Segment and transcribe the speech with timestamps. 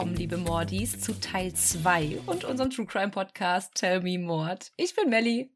[0.00, 4.72] willkommen, liebe Mordis, zu Teil 2 und unserem True Crime Podcast Tell Me Mord.
[4.78, 5.52] Ich bin Melly.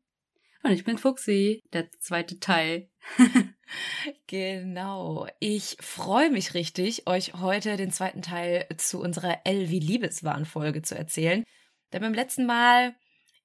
[0.62, 2.90] Und ich bin Fuxi, der zweite Teil.
[4.26, 5.26] genau.
[5.40, 11.42] Ich freue mich richtig, euch heute den zweiten Teil zu unserer Elvi Liebeswahn-Folge zu erzählen.
[11.94, 12.94] Denn beim letzten Mal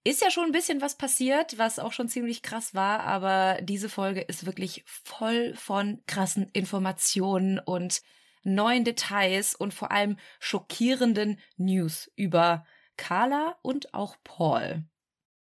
[0.04, 3.88] ist ja schon ein bisschen was passiert, was auch schon ziemlich krass war, aber diese
[3.88, 8.02] Folge ist wirklich voll von krassen Informationen und
[8.44, 12.66] neuen Details und vor allem schockierenden News über
[12.98, 14.84] Carla und auch Paul.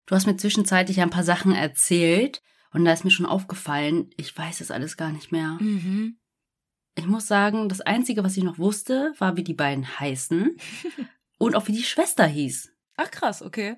[0.05, 2.41] Du hast mir zwischenzeitlich ein paar Sachen erzählt
[2.73, 5.57] und da ist mir schon aufgefallen, ich weiß es alles gar nicht mehr.
[5.59, 6.17] Mhm.
[6.95, 10.57] Ich muss sagen, das Einzige, was ich noch wusste, war, wie die beiden heißen
[11.37, 12.71] und auch wie die Schwester hieß.
[12.97, 13.77] Ach krass, okay.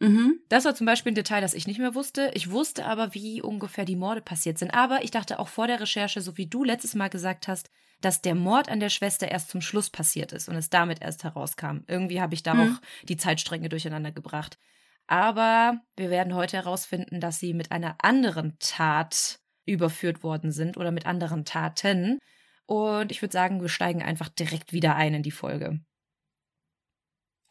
[0.00, 0.40] Mhm.
[0.48, 2.30] Das war zum Beispiel ein Detail, das ich nicht mehr wusste.
[2.34, 4.72] Ich wusste aber, wie ungefähr die Morde passiert sind.
[4.72, 8.22] Aber ich dachte auch vor der Recherche, so wie du letztes Mal gesagt hast, dass
[8.22, 11.78] der Mord an der Schwester erst zum Schluss passiert ist und es damit erst herauskam.
[11.86, 12.60] Irgendwie habe ich da mhm.
[12.60, 14.58] auch die Zeitstränge durcheinander gebracht.
[15.06, 20.90] Aber wir werden heute herausfinden, dass sie mit einer anderen Tat überführt worden sind oder
[20.90, 22.18] mit anderen Taten.
[22.66, 25.80] Und ich würde sagen, wir steigen einfach direkt wieder ein in die Folge.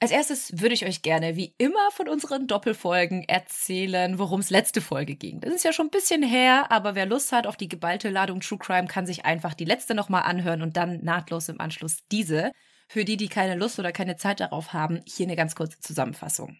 [0.04, 4.82] Als erstes würde ich euch gerne, wie immer, von unseren Doppelfolgen erzählen, worum es letzte
[4.82, 5.40] Folge ging.
[5.40, 8.42] Das ist ja schon ein bisschen her, aber wer Lust hat auf die geballte Ladung
[8.42, 12.52] True Crime, kann sich einfach die letzte nochmal anhören und dann nahtlos im Anschluss diese.
[12.90, 16.58] Für die, die keine Lust oder keine Zeit darauf haben, hier eine ganz kurze Zusammenfassung.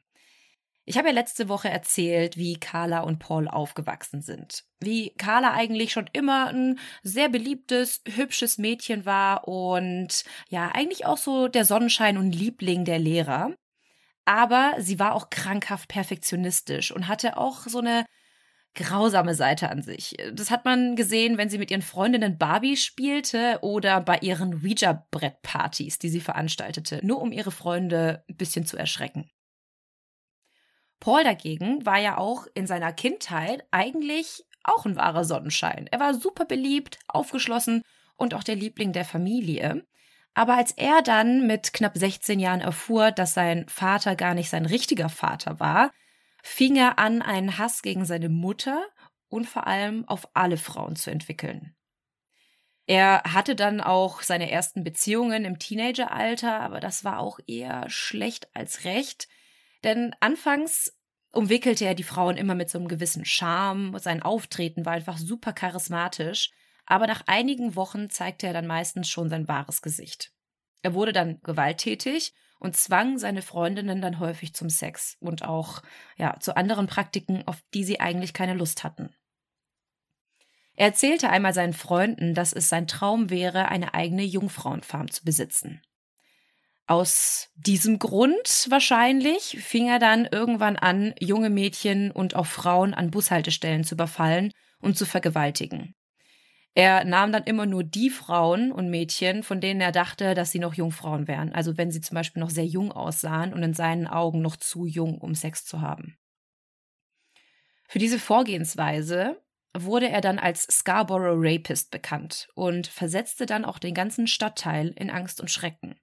[0.86, 4.66] Ich habe ja letzte Woche erzählt, wie Carla und Paul aufgewachsen sind.
[4.82, 11.18] Wie Carla eigentlich schon immer ein sehr beliebtes, hübsches Mädchen war und ja, eigentlich auch
[11.18, 13.56] so der Sonnenschein und Liebling der Lehrer.
[14.26, 18.06] Aber sie war auch krankhaft perfektionistisch und hatte auch so eine
[18.76, 20.16] grausame Seite an sich.
[20.34, 26.00] Das hat man gesehen, wenn sie mit ihren Freundinnen Barbie spielte oder bei ihren Ouija-Brettpartys,
[26.00, 29.30] die sie veranstaltete, nur um ihre Freunde ein bisschen zu erschrecken.
[31.04, 35.88] Paul dagegen war ja auch in seiner Kindheit eigentlich auch ein wahrer Sonnenschein.
[35.92, 37.82] Er war super beliebt, aufgeschlossen
[38.16, 39.86] und auch der Liebling der Familie.
[40.34, 44.66] Aber als er dann mit knapp 16 Jahren erfuhr, dass sein Vater gar nicht sein
[44.66, 45.92] richtiger Vater war,
[46.42, 48.82] fing er an, einen Hass gegen seine Mutter
[49.28, 51.76] und vor allem auf alle Frauen zu entwickeln.
[52.88, 58.48] Er hatte dann auch seine ersten Beziehungen im Teenageralter, aber das war auch eher schlecht
[58.56, 59.28] als recht.
[59.84, 60.96] Denn anfangs
[61.32, 63.98] umwickelte er die Frauen immer mit so einem gewissen Charme.
[64.00, 66.52] Sein Auftreten war einfach super charismatisch.
[66.86, 70.32] Aber nach einigen Wochen zeigte er dann meistens schon sein wahres Gesicht.
[70.82, 75.82] Er wurde dann gewalttätig und zwang seine Freundinnen dann häufig zum Sex und auch
[76.18, 79.16] ja, zu anderen Praktiken, auf die sie eigentlich keine Lust hatten.
[80.76, 85.82] Er erzählte einmal seinen Freunden, dass es sein Traum wäre, eine eigene Jungfrauenfarm zu besitzen.
[86.94, 93.10] Aus diesem Grund wahrscheinlich fing er dann irgendwann an, junge Mädchen und auch Frauen an
[93.10, 95.96] Bushaltestellen zu überfallen und zu vergewaltigen.
[96.76, 100.60] Er nahm dann immer nur die Frauen und Mädchen, von denen er dachte, dass sie
[100.60, 101.52] noch Jungfrauen wären.
[101.52, 104.86] Also wenn sie zum Beispiel noch sehr jung aussahen und in seinen Augen noch zu
[104.86, 106.16] jung, um Sex zu haben.
[107.88, 109.42] Für diese Vorgehensweise
[109.76, 115.10] wurde er dann als Scarborough Rapist bekannt und versetzte dann auch den ganzen Stadtteil in
[115.10, 115.96] Angst und Schrecken.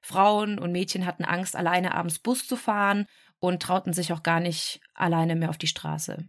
[0.00, 3.06] Frauen und Mädchen hatten Angst, alleine abends Bus zu fahren
[3.40, 6.28] und trauten sich auch gar nicht alleine mehr auf die Straße.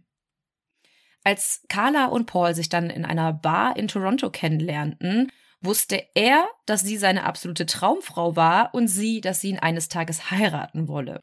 [1.22, 6.80] Als Carla und Paul sich dann in einer Bar in Toronto kennenlernten, wusste er, dass
[6.80, 11.22] sie seine absolute Traumfrau war und sie, dass sie ihn eines Tages heiraten wolle.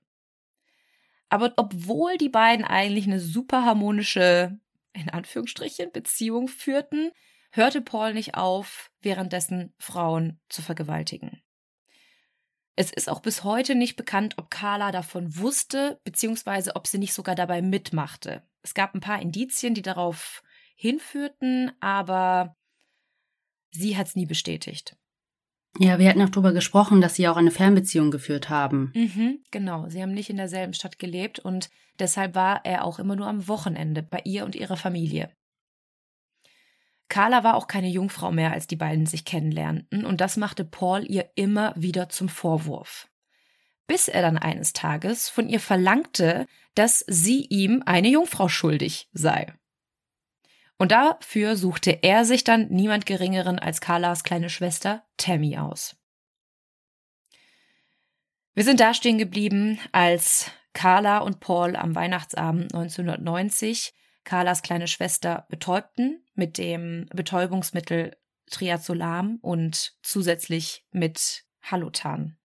[1.29, 4.59] Aber obwohl die beiden eigentlich eine super harmonische,
[4.93, 7.11] in Anführungsstrichen, Beziehung führten,
[7.51, 11.41] hörte Paul nicht auf, währenddessen Frauen zu vergewaltigen.
[12.79, 17.13] Es ist auch bis heute nicht bekannt, ob Carla davon wusste, beziehungsweise ob sie nicht
[17.13, 18.43] sogar dabei mitmachte.
[18.61, 20.43] Es gab ein paar Indizien, die darauf
[20.75, 22.55] hinführten, aber
[23.71, 24.95] sie hat es nie bestätigt.
[25.79, 28.91] Ja, wir hatten auch darüber gesprochen, dass sie auch eine Fernbeziehung geführt haben.
[28.93, 33.15] Mhm, genau, sie haben nicht in derselben Stadt gelebt und deshalb war er auch immer
[33.15, 35.31] nur am Wochenende bei ihr und ihrer Familie.
[37.09, 41.05] Carla war auch keine Jungfrau mehr, als die beiden sich kennenlernten, und das machte Paul
[41.09, 43.09] ihr immer wieder zum Vorwurf.
[43.87, 49.53] Bis er dann eines Tages von ihr verlangte, dass sie ihm eine Jungfrau schuldig sei.
[50.77, 55.95] Und dafür suchte er sich dann niemand Geringeren als Carlas kleine Schwester Tammy aus.
[58.53, 63.93] Wir sind da stehen geblieben, als Carla und Paul am Weihnachtsabend 1990
[64.27, 68.17] Carlas kleine Schwester betäubten mit dem Betäubungsmittel
[68.51, 72.37] Triazolam und zusätzlich mit Hallotan.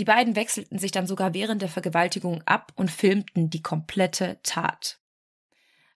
[0.00, 4.98] Die beiden wechselten sich dann sogar während der Vergewaltigung ab und filmten die komplette Tat.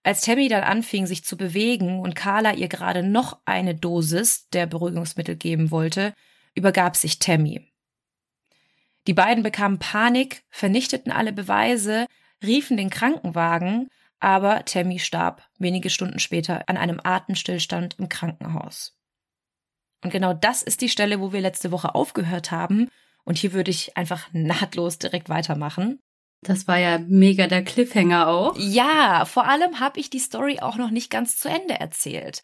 [0.05, 4.67] Als Tammy dann anfing, sich zu bewegen und Carla ihr gerade noch eine Dosis der
[4.67, 6.15] Beruhigungsmittel geben wollte,
[6.55, 7.73] übergab sich Tammy.
[9.09, 12.07] Die beiden bekamen Panik, vernichteten alle Beweise,
[12.45, 18.97] riefen den Krankenwagen, aber Tammy starb wenige Stunden später an einem Atemstillstand im Krankenhaus.
[20.03, 22.89] Und genau das ist die Stelle, wo wir letzte Woche aufgehört haben.
[23.25, 26.01] Und hier würde ich einfach nahtlos direkt weitermachen.
[26.43, 28.57] Das war ja mega der Cliffhanger auch.
[28.59, 32.43] Ja, vor allem habe ich die Story auch noch nicht ganz zu Ende erzählt.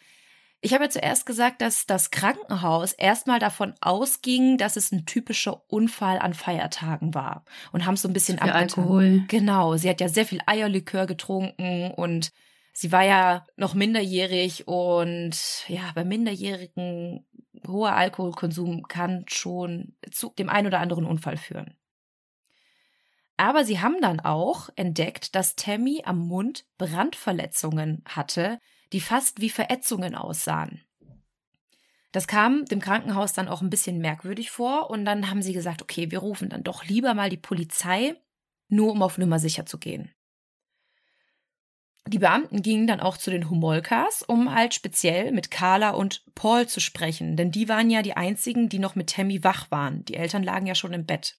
[0.61, 5.62] Ich habe ja zuerst gesagt, dass das Krankenhaus erstmal davon ausging, dass es ein typischer
[5.69, 9.25] Unfall an Feiertagen war und haben so ein bisschen Für Alkohol.
[9.29, 12.32] Genau, sie hat ja sehr viel Eierlikör getrunken und
[12.73, 15.37] sie war ja noch minderjährig und
[15.69, 17.26] ja, bei Minderjährigen
[17.67, 21.76] hoher Alkoholkonsum kann schon zu dem einen oder anderen Unfall führen.
[23.37, 28.59] Aber sie haben dann auch entdeckt, dass Tammy am Mund Brandverletzungen hatte,
[28.93, 30.83] die fast wie Verätzungen aussahen.
[32.12, 35.83] Das kam dem Krankenhaus dann auch ein bisschen merkwürdig vor und dann haben sie gesagt,
[35.83, 38.15] okay, wir rufen dann doch lieber mal die Polizei,
[38.69, 40.11] nur um auf Nummer sicher zu gehen.
[42.09, 46.69] Die Beamten gingen dann auch zu den Humolkas, um halt speziell mit Carla und Paul
[46.69, 50.05] zu sprechen, denn die waren ja die einzigen, die noch mit Tammy wach waren.
[50.05, 51.38] Die Eltern lagen ja schon im Bett.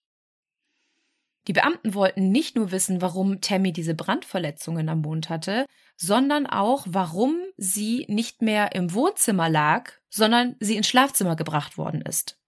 [1.47, 5.65] Die Beamten wollten nicht nur wissen, warum Tammy diese Brandverletzungen am Mund hatte,
[5.97, 12.01] sondern auch, warum sie nicht mehr im Wohnzimmer lag, sondern sie ins Schlafzimmer gebracht worden
[12.01, 12.39] ist.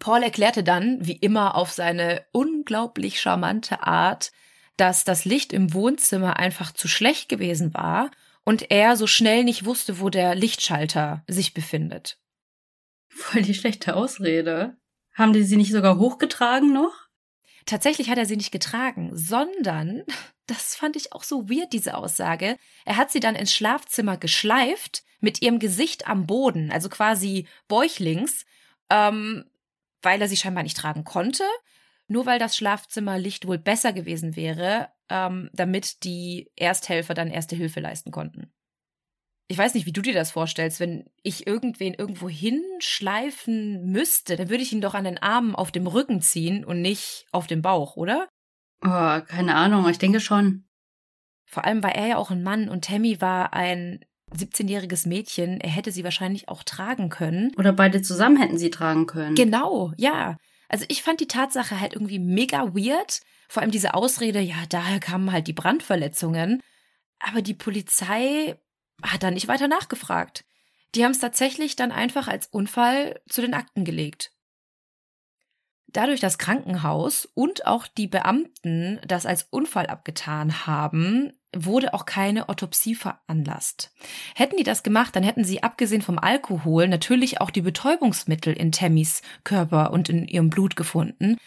[0.00, 4.32] Paul erklärte dann, wie immer auf seine unglaublich charmante Art,
[4.76, 8.10] dass das Licht im Wohnzimmer einfach zu schlecht gewesen war
[8.44, 12.18] und er so schnell nicht wusste, wo der Lichtschalter sich befindet.
[13.08, 14.76] Voll die schlechte Ausrede.
[15.14, 17.08] Haben die sie nicht sogar hochgetragen noch?
[17.66, 20.04] Tatsächlich hat er sie nicht getragen, sondern,
[20.48, 25.04] das fand ich auch so weird, diese Aussage, er hat sie dann ins Schlafzimmer geschleift,
[25.20, 28.46] mit ihrem Gesicht am Boden, also quasi bäuchlings,
[28.88, 29.44] ähm,
[30.00, 31.44] weil er sie scheinbar nicht tragen konnte
[32.08, 37.80] nur weil das Schlafzimmerlicht wohl besser gewesen wäre, ähm, damit die Ersthelfer dann erste Hilfe
[37.80, 38.50] leisten konnten.
[39.50, 44.50] Ich weiß nicht, wie du dir das vorstellst, wenn ich irgendwen irgendwo hinschleifen müsste, dann
[44.50, 47.62] würde ich ihn doch an den Armen auf dem Rücken ziehen und nicht auf dem
[47.62, 48.28] Bauch, oder?
[48.82, 50.64] Oh, keine Ahnung, ich denke schon.
[51.46, 54.04] Vor allem war er ja auch ein Mann und Tammy war ein
[54.34, 55.60] 17-jähriges Mädchen.
[55.60, 57.52] Er hätte sie wahrscheinlich auch tragen können.
[57.56, 59.34] Oder beide zusammen hätten sie tragen können.
[59.34, 60.36] Genau, ja.
[60.68, 63.20] Also ich fand die Tatsache halt irgendwie mega weird.
[63.48, 66.62] Vor allem diese Ausrede, ja, daher kamen halt die Brandverletzungen.
[67.18, 68.56] Aber die Polizei
[69.02, 70.44] hat dann nicht weiter nachgefragt.
[70.94, 74.32] Die haben es tatsächlich dann einfach als Unfall zu den Akten gelegt.
[75.90, 82.50] Dadurch das Krankenhaus und auch die Beamten das als Unfall abgetan haben, wurde auch keine
[82.50, 83.90] Autopsie veranlasst.
[84.34, 88.70] Hätten die das gemacht, dann hätten sie abgesehen vom Alkohol natürlich auch die Betäubungsmittel in
[88.70, 91.38] Tammys Körper und in ihrem Blut gefunden.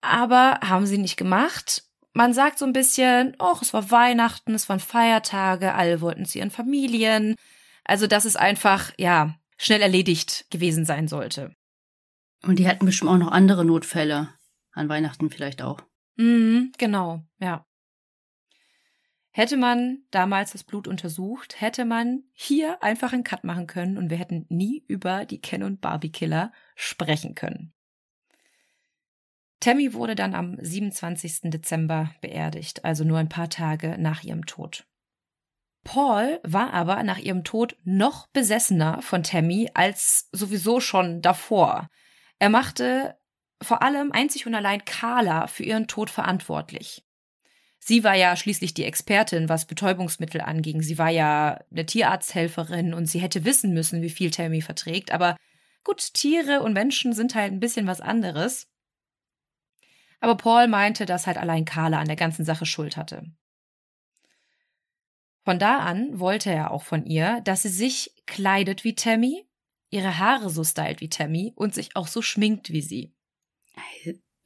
[0.00, 1.84] Aber haben sie nicht gemacht.
[2.14, 6.38] Man sagt so ein bisschen, oh, es war Weihnachten, es waren Feiertage, alle wollten zu
[6.38, 7.36] ihren Familien.
[7.84, 11.54] Also, dass es einfach, ja, schnell erledigt gewesen sein sollte.
[12.42, 14.28] Und die hatten bestimmt auch noch andere Notfälle.
[14.72, 15.82] An Weihnachten vielleicht auch.
[16.16, 17.64] Mhm, genau, ja.
[19.30, 24.10] Hätte man damals das Blut untersucht, hätte man hier einfach einen Cut machen können und
[24.10, 27.72] wir hätten nie über die Ken und Barbie Killer sprechen können.
[29.60, 31.50] Tammy wurde dann am 27.
[31.50, 34.86] Dezember beerdigt, also nur ein paar Tage nach ihrem Tod.
[35.84, 41.88] Paul war aber nach ihrem Tod noch besessener von Tammy als sowieso schon davor.
[42.38, 43.16] Er machte
[43.62, 47.04] vor allem einzig und allein Carla für ihren Tod verantwortlich.
[47.80, 50.82] Sie war ja schließlich die Expertin, was Betäubungsmittel anging.
[50.82, 55.10] Sie war ja eine Tierarzthelferin und sie hätte wissen müssen, wie viel Tammy verträgt.
[55.12, 55.36] Aber
[55.84, 58.68] gut, Tiere und Menschen sind halt ein bisschen was anderes.
[60.20, 63.24] Aber Paul meinte, dass halt allein Carla an der ganzen Sache Schuld hatte.
[65.44, 69.47] Von da an wollte er auch von ihr, dass sie sich kleidet wie Tammy,
[69.90, 73.14] ihre Haare so stylt wie Tammy und sich auch so schminkt wie sie.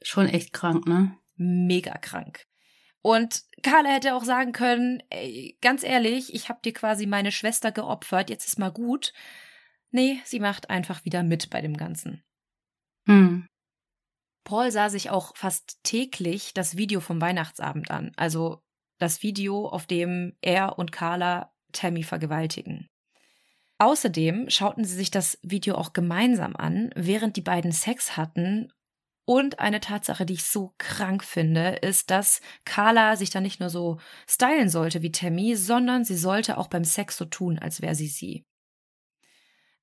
[0.01, 1.17] Schon echt krank, ne?
[1.35, 2.45] Mega krank.
[3.01, 7.71] Und Carla hätte auch sagen können, ey, ganz ehrlich, ich habe dir quasi meine Schwester
[7.71, 9.13] geopfert, jetzt ist mal gut.
[9.91, 12.23] Nee, sie macht einfach wieder mit bei dem Ganzen.
[13.05, 13.47] Hm.
[14.45, 18.61] Paul sah sich auch fast täglich das Video vom Weihnachtsabend an, also
[18.99, 22.89] das Video, auf dem er und Carla Tammy vergewaltigen.
[23.79, 28.71] Außerdem schauten sie sich das Video auch gemeinsam an, während die beiden Sex hatten.
[29.25, 33.69] Und eine Tatsache, die ich so krank finde, ist, dass Carla sich da nicht nur
[33.69, 37.95] so stylen sollte wie Tammy, sondern sie sollte auch beim Sex so tun, als wäre
[37.95, 38.45] sie sie.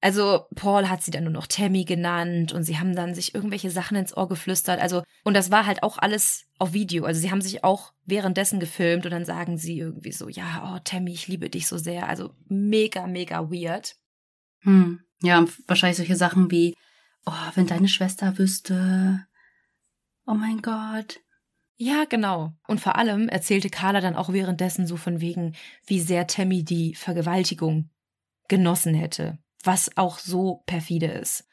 [0.03, 3.71] Also Paul hat sie dann nur noch Tammy genannt und sie haben dann sich irgendwelche
[3.71, 4.81] Sachen ins Ohr geflüstert.
[4.81, 7.05] Also und das war halt auch alles auf Video.
[7.05, 10.81] Also sie haben sich auch währenddessen gefilmt und dann sagen sie irgendwie so, ja, oh
[10.85, 12.09] Tammy, ich liebe dich so sehr.
[12.09, 13.97] Also mega, mega weird.
[14.61, 15.01] Hm.
[15.23, 16.75] Ja, wahrscheinlich solche Sachen wie,
[17.27, 19.27] oh, wenn deine Schwester wüsste.
[20.27, 21.21] Oh mein Gott.
[21.77, 22.55] Ja, genau.
[22.67, 25.55] Und vor allem erzählte Carla dann auch währenddessen so von wegen,
[25.87, 27.91] wie sehr Tammy die Vergewaltigung
[28.49, 31.47] genossen hätte was auch so perfide ist.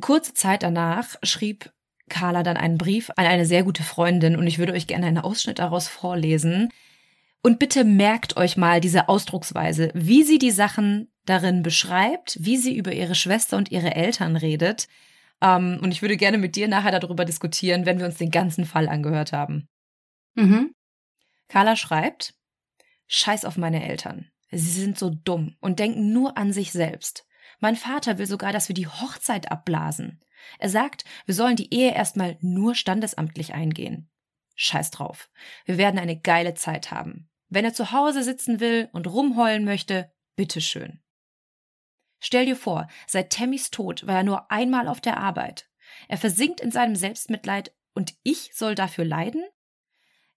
[0.00, 1.72] Kurze Zeit danach schrieb
[2.08, 5.18] Carla dann einen Brief an eine sehr gute Freundin und ich würde euch gerne einen
[5.18, 6.70] Ausschnitt daraus vorlesen.
[7.42, 12.76] Und bitte merkt euch mal diese Ausdrucksweise, wie sie die Sachen darin beschreibt, wie sie
[12.76, 14.88] über ihre Schwester und ihre Eltern redet.
[15.40, 18.64] Ähm, und ich würde gerne mit dir nachher darüber diskutieren, wenn wir uns den ganzen
[18.64, 19.68] Fall angehört haben.
[20.34, 20.74] Mhm.
[21.48, 22.34] Carla schreibt,
[23.06, 24.30] Scheiß auf meine Eltern.
[24.56, 27.26] Sie sind so dumm und denken nur an sich selbst.
[27.60, 30.20] Mein Vater will sogar, dass wir die Hochzeit abblasen.
[30.58, 34.10] Er sagt, wir sollen die Ehe erstmal nur standesamtlich eingehen.
[34.54, 35.30] Scheiß drauf.
[35.64, 37.28] Wir werden eine geile Zeit haben.
[37.48, 41.00] Wenn er zu Hause sitzen will und rumheulen möchte, bitteschön.
[42.20, 45.68] Stell dir vor, seit Tammys Tod war er nur einmal auf der Arbeit.
[46.08, 49.44] Er versinkt in seinem Selbstmitleid und ich soll dafür leiden?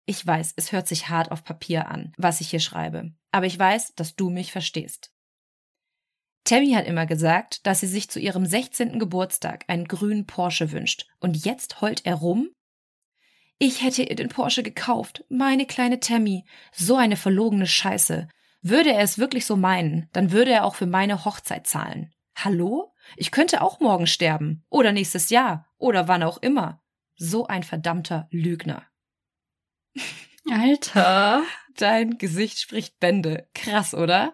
[0.09, 3.59] Ich weiß, es hört sich hart auf Papier an, was ich hier schreibe, aber ich
[3.59, 5.11] weiß, dass du mich verstehst.
[6.45, 8.99] Tammy hat immer gesagt, dass sie sich zu ihrem 16.
[8.99, 12.51] Geburtstag einen grünen Porsche wünscht, und jetzt heult er rum?
[13.57, 18.29] Ich hätte ihr den Porsche gekauft, meine kleine Tammy, so eine verlogene Scheiße.
[18.61, 22.13] Würde er es wirklich so meinen, dann würde er auch für meine Hochzeit zahlen.
[22.33, 22.93] Hallo?
[23.17, 26.81] Ich könnte auch morgen sterben, oder nächstes Jahr, oder wann auch immer.
[27.17, 28.85] So ein verdammter Lügner.
[30.49, 31.43] Alter.
[31.75, 33.47] Dein Gesicht spricht Bände.
[33.53, 34.33] Krass, oder?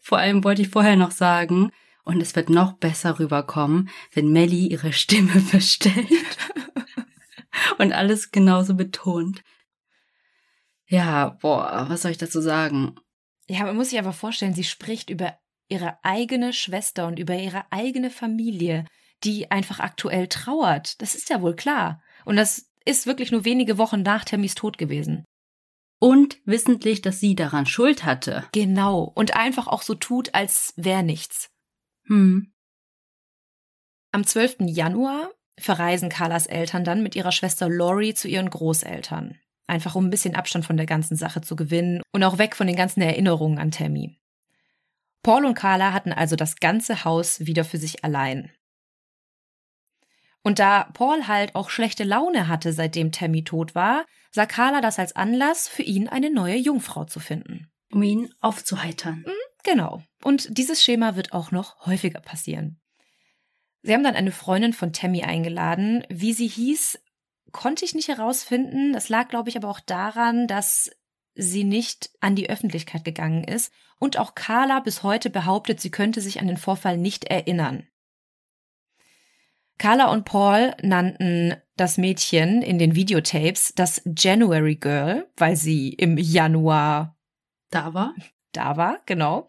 [0.00, 1.70] Vor allem wollte ich vorher noch sagen,
[2.04, 6.38] und es wird noch besser rüberkommen, wenn Melly ihre Stimme verstellt
[7.78, 9.42] und alles genauso betont.
[10.86, 12.96] Ja, boah, was soll ich dazu sagen?
[13.48, 15.38] Ja, man muss sich aber vorstellen, sie spricht über
[15.68, 18.84] ihre eigene Schwester und über ihre eigene Familie,
[19.24, 21.00] die einfach aktuell trauert.
[21.00, 22.02] Das ist ja wohl klar.
[22.24, 25.24] Und das ist wirklich nur wenige Wochen nach Tammys Tod gewesen.
[26.00, 28.44] Und wissentlich, dass sie daran Schuld hatte.
[28.52, 29.04] Genau.
[29.14, 31.48] Und einfach auch so tut, als wäre nichts.
[32.06, 32.52] Hm.
[34.10, 34.56] Am 12.
[34.62, 39.38] Januar verreisen Carlas Eltern dann mit ihrer Schwester Lori zu ihren Großeltern.
[39.66, 42.66] Einfach um ein bisschen Abstand von der ganzen Sache zu gewinnen und auch weg von
[42.66, 44.18] den ganzen Erinnerungen an Tammy.
[45.22, 48.50] Paul und Carla hatten also das ganze Haus wieder für sich allein.
[50.42, 54.98] Und da Paul halt auch schlechte Laune hatte, seitdem Tammy tot war, sah Carla das
[54.98, 57.70] als Anlass, für ihn eine neue Jungfrau zu finden.
[57.92, 59.24] Um ihn aufzuheitern.
[59.26, 60.02] Mhm, genau.
[60.22, 62.80] Und dieses Schema wird auch noch häufiger passieren.
[63.82, 66.04] Sie haben dann eine Freundin von Tammy eingeladen.
[66.08, 67.00] Wie sie hieß,
[67.50, 68.92] konnte ich nicht herausfinden.
[68.92, 70.90] Das lag, glaube ich, aber auch daran, dass
[71.34, 76.20] sie nicht an die Öffentlichkeit gegangen ist und auch Carla bis heute behauptet, sie könnte
[76.20, 77.86] sich an den Vorfall nicht erinnern.
[79.82, 86.18] Carla und Paul nannten das Mädchen in den Videotapes das January Girl, weil sie im
[86.18, 87.16] Januar
[87.70, 88.14] da war.
[88.52, 89.48] Da war, genau.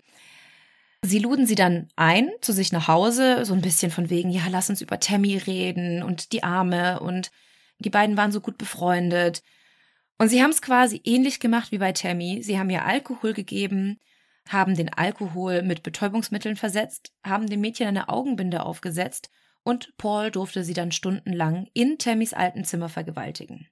[1.04, 4.42] Sie luden sie dann ein zu sich nach Hause, so ein bisschen von wegen, ja,
[4.50, 7.30] lass uns über Tammy reden und die Arme und
[7.78, 9.44] die beiden waren so gut befreundet.
[10.18, 12.42] Und sie haben es quasi ähnlich gemacht wie bei Tammy.
[12.42, 14.00] Sie haben ihr Alkohol gegeben,
[14.50, 19.30] haben den Alkohol mit Betäubungsmitteln versetzt, haben dem Mädchen eine Augenbinde aufgesetzt
[19.64, 23.68] und Paul durfte sie dann stundenlang in Tammys alten Zimmer vergewaltigen.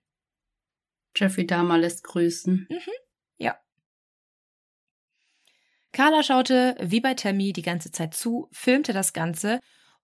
[1.15, 2.67] Jeffrey Dahmer lässt grüßen.
[2.69, 2.91] Mhm,
[3.37, 3.57] ja.
[5.91, 9.59] Carla schaute wie bei Tammy die ganze Zeit zu, filmte das Ganze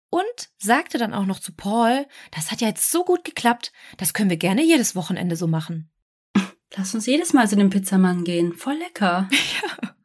[0.10, 4.14] und sagte dann auch noch zu Paul, das hat ja jetzt so gut geklappt, das
[4.14, 5.90] können wir gerne jedes Wochenende so machen.
[6.76, 9.30] Lass uns jedes Mal zu dem Pizzamann gehen, voll lecker.
[9.64, 9.96] Ja,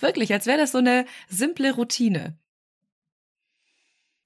[0.00, 2.38] wirklich, als wäre das so eine simple Routine.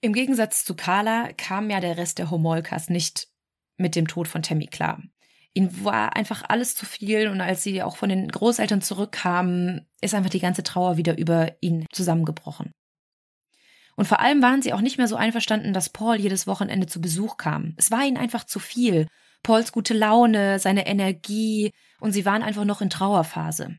[0.00, 3.28] Im Gegensatz zu Carla kam ja der Rest der Homolkas nicht
[3.76, 5.02] mit dem Tod von Tammy klar.
[5.54, 10.14] Ihnen war einfach alles zu viel und als sie auch von den Großeltern zurückkamen, ist
[10.14, 12.72] einfach die ganze Trauer wieder über ihn zusammengebrochen.
[13.96, 17.00] Und vor allem waren sie auch nicht mehr so einverstanden, dass Paul jedes Wochenende zu
[17.00, 17.74] Besuch kam.
[17.76, 19.08] Es war ihnen einfach zu viel.
[19.42, 23.76] Pauls gute Laune, seine Energie und sie waren einfach noch in Trauerphase.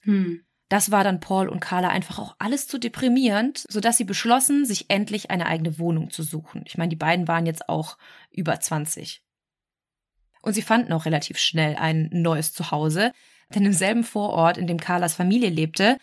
[0.00, 0.42] Hm.
[0.72, 4.88] Das war dann Paul und Carla einfach auch alles zu deprimierend, sodass sie beschlossen, sich
[4.88, 6.64] endlich eine eigene Wohnung zu suchen.
[6.66, 7.98] Ich meine, die beiden waren jetzt auch
[8.30, 9.22] über 20.
[10.40, 13.12] Und sie fanden auch relativ schnell ein neues Zuhause,
[13.54, 15.98] denn im selben Vorort, in dem Carlas Familie lebte,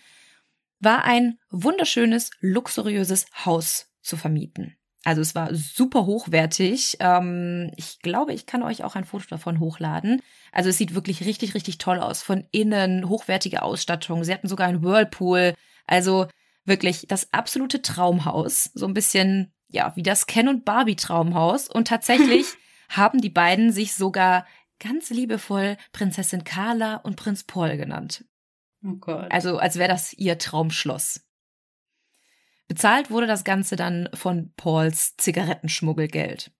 [0.79, 4.77] war ein wunderschönes, luxuriöses Haus zu vermieten.
[5.05, 6.97] Also es war super hochwertig.
[6.99, 10.21] Ähm, ich glaube, ich kann euch auch ein Foto davon hochladen.
[10.51, 12.21] Also es sieht wirklich richtig, richtig toll aus.
[12.21, 14.23] Von innen hochwertige Ausstattung.
[14.23, 15.53] Sie hatten sogar einen Whirlpool.
[15.87, 16.27] Also
[16.65, 18.65] wirklich das absolute Traumhaus.
[18.73, 21.69] So ein bisschen, ja, wie das Ken und Barbie Traumhaus.
[21.69, 22.45] Und tatsächlich
[22.89, 24.45] haben die beiden sich sogar
[24.79, 28.25] ganz liebevoll Prinzessin Carla und Prinz Paul genannt.
[28.83, 29.31] Oh Gott.
[29.31, 31.21] Also als wäre das ihr Traumschloss.
[32.69, 36.51] Bezahlt wurde das Ganze dann von Pauls Zigarettenschmuggelgeld.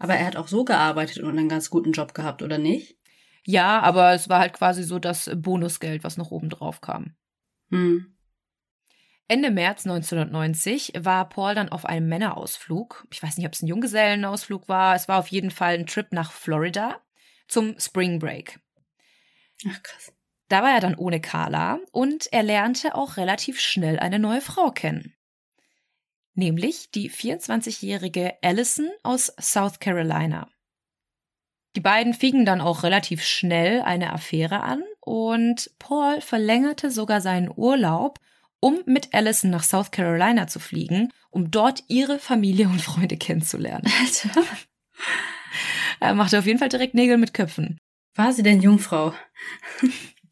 [0.00, 2.98] Aber er hat auch so gearbeitet und einen ganz guten Job gehabt, oder nicht?
[3.44, 7.14] Ja, aber es war halt quasi so das Bonusgeld, was noch oben drauf kam.
[7.70, 8.16] Hm.
[9.28, 13.06] Ende März 1990 war Paul dann auf einem Männerausflug.
[13.12, 14.96] Ich weiß nicht, ob es ein Junggesellenausflug war.
[14.96, 17.00] Es war auf jeden Fall ein Trip nach Florida
[17.46, 18.58] zum Spring Break.
[19.68, 20.12] Ach krass.
[20.48, 24.72] Da war er dann ohne Carla und er lernte auch relativ schnell eine neue Frau
[24.72, 25.14] kennen
[26.34, 30.48] nämlich die 24-jährige Allison aus South Carolina.
[31.76, 37.50] Die beiden fingen dann auch relativ schnell eine Affäre an und Paul verlängerte sogar seinen
[37.54, 38.20] Urlaub,
[38.60, 43.90] um mit Allison nach South Carolina zu fliegen, um dort ihre Familie und Freunde kennenzulernen.
[44.00, 44.42] Alter.
[46.00, 47.78] Er machte auf jeden Fall direkt Nägel mit Köpfen.
[48.14, 49.12] War sie denn Jungfrau?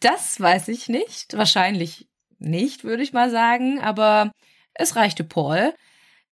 [0.00, 1.36] Das weiß ich nicht.
[1.36, 3.80] Wahrscheinlich nicht, würde ich mal sagen.
[3.80, 4.32] Aber
[4.74, 5.74] es reichte Paul.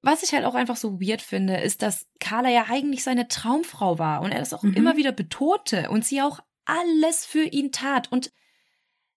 [0.02, 4.00] Was ich halt auch einfach so weird finde, ist, dass Carla ja eigentlich seine Traumfrau
[4.00, 4.74] war und er das auch mhm.
[4.74, 8.32] immer wieder betonte und sie auch alles für ihn tat und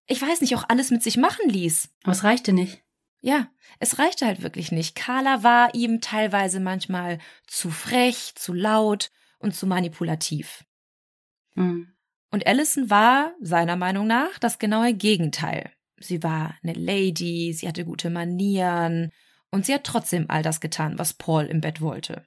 [0.06, 1.88] ich weiß nicht, auch alles mit sich machen ließ.
[2.02, 2.82] Aber es reichte nicht.
[3.20, 4.96] Ja, es reichte halt wirklich nicht.
[4.96, 10.64] Carla war ihm teilweise manchmal zu frech, zu laut und zu manipulativ.
[11.54, 11.94] Mhm.
[12.32, 15.70] Und Allison war, seiner Meinung nach, das genaue Gegenteil.
[15.98, 19.12] Sie war eine Lady, sie hatte gute Manieren
[19.52, 22.26] und sie hat trotzdem all das getan, was Paul im Bett wollte.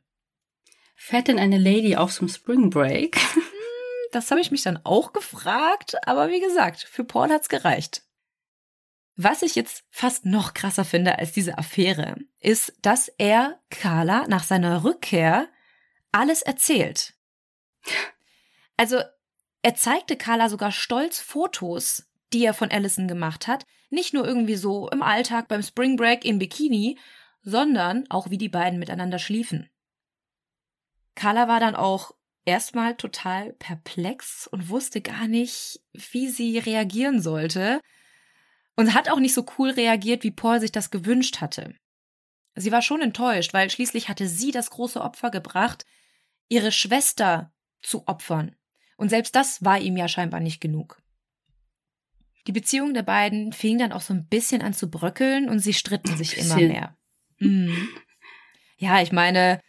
[0.95, 3.17] Fährt denn eine Lady auch zum Spring Break?
[3.35, 8.03] Hm, das habe ich mich dann auch gefragt, aber wie gesagt, für Paul hat's gereicht.
[9.17, 14.43] Was ich jetzt fast noch krasser finde als diese Affäre, ist, dass er Carla nach
[14.43, 15.47] seiner Rückkehr
[16.11, 17.13] alles erzählt.
[18.77, 19.01] Also,
[19.61, 24.55] er zeigte Carla sogar stolz Fotos, die er von Allison gemacht hat, nicht nur irgendwie
[24.55, 26.99] so im Alltag beim Spring Break in Bikini,
[27.45, 29.69] sondern auch wie die beiden miteinander schliefen.
[31.13, 32.11] Carla war dann auch
[32.43, 37.79] erstmal total perplex und wusste gar nicht, wie sie reagieren sollte
[38.75, 41.73] und hat auch nicht so cool reagiert, wie Paul sich das gewünscht hatte.
[42.55, 45.85] Sie war schon enttäuscht, weil schließlich hatte sie das große Opfer gebracht,
[46.49, 48.55] ihre Schwester zu opfern.
[48.97, 51.01] Und selbst das war ihm ja scheinbar nicht genug.
[52.47, 55.73] Die Beziehung der beiden fing dann auch so ein bisschen an zu bröckeln und sie
[55.73, 56.97] stritten sich immer mehr.
[57.39, 57.89] Mhm.
[58.77, 59.61] Ja, ich meine,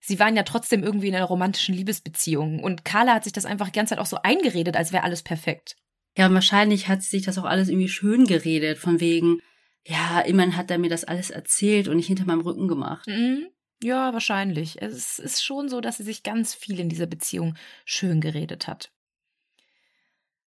[0.00, 3.66] sie waren ja trotzdem irgendwie in einer romantischen Liebesbeziehung und Carla hat sich das einfach
[3.66, 5.76] die ganze Zeit auch so eingeredet, als wäre alles perfekt.
[6.16, 9.40] Ja, und wahrscheinlich hat sie sich das auch alles irgendwie schön geredet, von wegen,
[9.86, 13.06] ja, immerhin hat er mir das alles erzählt und nicht hinter meinem Rücken gemacht.
[13.08, 13.48] Mhm.
[13.82, 14.80] Ja, wahrscheinlich.
[14.80, 18.92] Es ist schon so, dass sie sich ganz viel in dieser Beziehung schön geredet hat.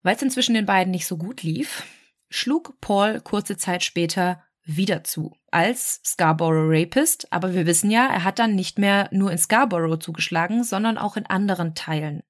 [0.03, 1.83] Weil es inzwischen den beiden nicht so gut lief,
[2.29, 8.23] schlug Paul kurze Zeit später wieder zu als Scarborough Rapist, aber wir wissen ja, er
[8.23, 12.23] hat dann nicht mehr nur in Scarborough zugeschlagen, sondern auch in anderen Teilen.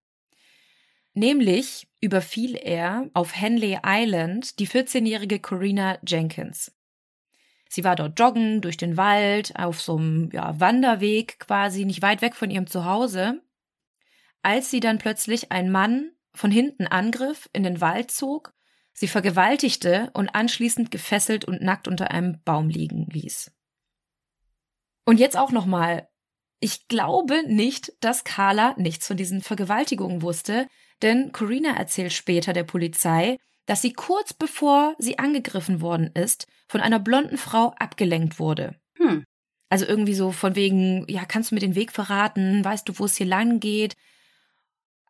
[1.13, 6.71] Nämlich überfiel er auf Henley Island die 14-jährige Corina Jenkins.
[7.69, 12.21] Sie war dort joggen durch den Wald auf so einem ja, Wanderweg quasi nicht weit
[12.21, 13.41] weg von ihrem Zuhause,
[14.41, 18.53] als sie dann plötzlich ein Mann von hinten angriff, in den Wald zog,
[18.93, 23.51] sie vergewaltigte und anschließend gefesselt und nackt unter einem Baum liegen ließ.
[25.05, 26.07] Und jetzt auch nochmal.
[26.59, 30.67] Ich glaube nicht, dass Carla nichts von diesen Vergewaltigungen wusste,
[31.01, 36.79] denn Corina erzählt später der Polizei, dass sie kurz bevor sie angegriffen worden ist, von
[36.79, 38.75] einer blonden Frau abgelenkt wurde.
[38.97, 39.25] Hm.
[39.69, 42.63] Also irgendwie so von wegen, ja, kannst du mir den Weg verraten?
[42.63, 43.95] Weißt du, wo es hier lang geht?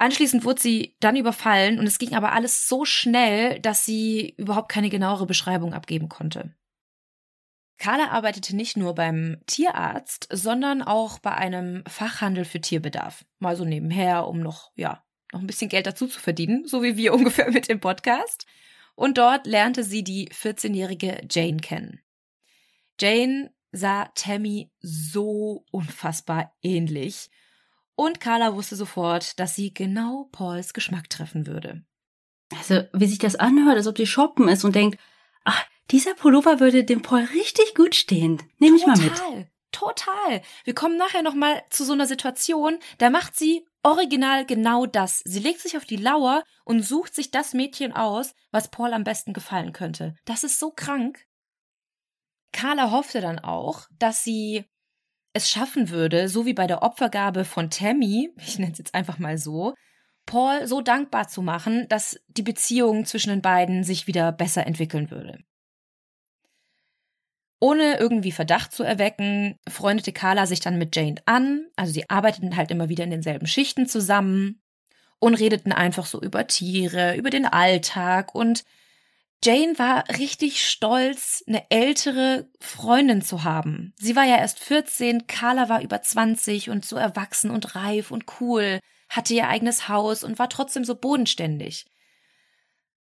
[0.03, 4.67] Anschließend wurde sie dann überfallen und es ging aber alles so schnell, dass sie überhaupt
[4.67, 6.53] keine genauere Beschreibung abgeben konnte.
[7.77, 13.23] Carla arbeitete nicht nur beim Tierarzt, sondern auch bei einem Fachhandel für Tierbedarf.
[13.39, 16.97] Mal so nebenher, um noch, ja, noch ein bisschen Geld dazu zu verdienen, so wie
[16.97, 18.45] wir ungefähr mit dem Podcast.
[18.95, 22.01] Und dort lernte sie die 14-jährige Jane kennen.
[22.99, 27.29] Jane sah Tammy so unfassbar ähnlich.
[27.95, 31.83] Und Carla wusste sofort, dass sie genau Pauls Geschmack treffen würde.
[32.57, 34.99] Also, wie sich das anhört, als ob sie shoppen ist und denkt,
[35.43, 38.41] ach, dieser Pullover würde dem Paul richtig gut stehen.
[38.57, 39.15] Nehme ich mal mit.
[39.15, 40.41] Total, total.
[40.63, 45.19] Wir kommen nachher noch mal zu so einer Situation, da macht sie original genau das.
[45.25, 49.03] Sie legt sich auf die Lauer und sucht sich das Mädchen aus, was Paul am
[49.03, 50.15] besten gefallen könnte.
[50.25, 51.25] Das ist so krank.
[52.53, 54.65] Carla hoffte dann auch, dass sie
[55.33, 59.17] es schaffen würde, so wie bei der Opfergabe von Tammy, ich nenne es jetzt einfach
[59.17, 59.73] mal so,
[60.25, 65.11] Paul so dankbar zu machen, dass die Beziehung zwischen den beiden sich wieder besser entwickeln
[65.11, 65.39] würde.
[67.59, 72.55] Ohne irgendwie Verdacht zu erwecken, freundete Carla sich dann mit Jane an, also sie arbeiteten
[72.55, 74.61] halt immer wieder in denselben Schichten zusammen
[75.19, 78.65] und redeten einfach so über Tiere, über den Alltag und
[79.43, 83.93] Jane war richtig stolz, eine ältere Freundin zu haben.
[83.99, 88.25] Sie war ja erst 14, Carla war über 20 und so erwachsen und reif und
[88.39, 88.79] cool,
[89.09, 91.85] hatte ihr eigenes Haus und war trotzdem so bodenständig.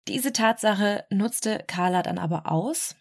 [0.07, 2.95] Diese Tatsache nutzte Carla dann aber aus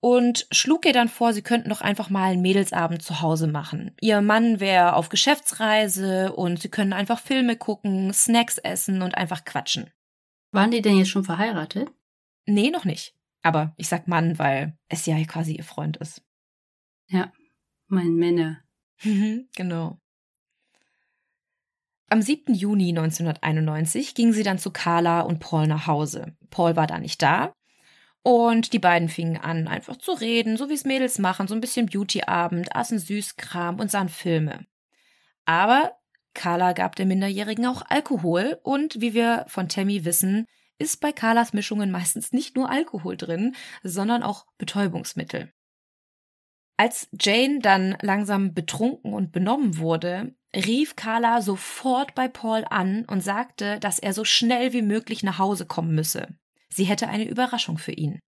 [0.00, 3.96] und schlug ihr dann vor, sie könnten doch einfach mal einen Mädelsabend zu Hause machen.
[4.00, 9.46] Ihr Mann wäre auf Geschäftsreise und sie können einfach Filme gucken, Snacks essen und einfach
[9.46, 9.90] quatschen.
[10.52, 11.90] Waren die denn jetzt schon verheiratet?
[12.48, 13.14] Nee, noch nicht.
[13.42, 16.22] Aber ich sag Mann, weil es ja quasi ihr Freund ist.
[17.08, 17.30] Ja,
[17.88, 18.62] mein Männer.
[19.54, 20.00] genau.
[22.08, 22.54] Am 7.
[22.54, 26.34] Juni 1991 ging sie dann zu Carla und Paul nach Hause.
[26.48, 27.52] Paul war da nicht da.
[28.22, 31.60] Und die beiden fingen an, einfach zu reden, so wie es Mädels machen, so ein
[31.60, 34.66] bisschen Beautyabend, aßen Süßkram und sahen Filme.
[35.44, 35.92] Aber
[36.32, 40.46] Carla gab der Minderjährigen auch Alkohol und wie wir von Tammy wissen,
[40.78, 45.52] ist bei Carlas Mischungen meistens nicht nur Alkohol drin, sondern auch Betäubungsmittel.
[46.76, 53.20] Als Jane dann langsam betrunken und benommen wurde, rief Carla sofort bei Paul an und
[53.20, 56.28] sagte, dass er so schnell wie möglich nach Hause kommen müsse.
[56.68, 58.20] Sie hätte eine Überraschung für ihn.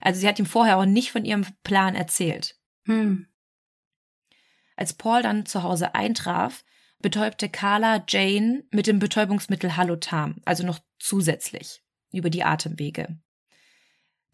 [0.00, 2.56] Also sie hat ihm vorher auch nicht von ihrem Plan erzählt.
[2.86, 3.26] Hm.
[4.76, 6.64] Als Paul dann zu Hause eintraf,
[7.02, 13.18] betäubte Carla Jane mit dem Betäubungsmittel Halotam, also noch zusätzlich über die Atemwege.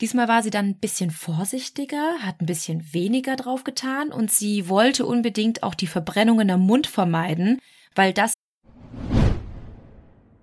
[0.01, 4.69] Diesmal war sie dann ein bisschen vorsichtiger, hat ein bisschen weniger drauf getan und sie
[4.69, 7.59] wollte unbedingt auch die Verbrennungen am Mund vermeiden,
[7.97, 8.33] weil das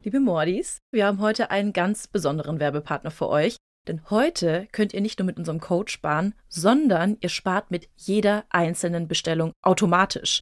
[0.04, 3.56] Liebe Mordis, wir haben heute einen ganz besonderen Werbepartner für euch,
[3.88, 8.46] denn heute könnt ihr nicht nur mit unserem Code sparen, sondern ihr spart mit jeder
[8.50, 10.42] einzelnen Bestellung automatisch.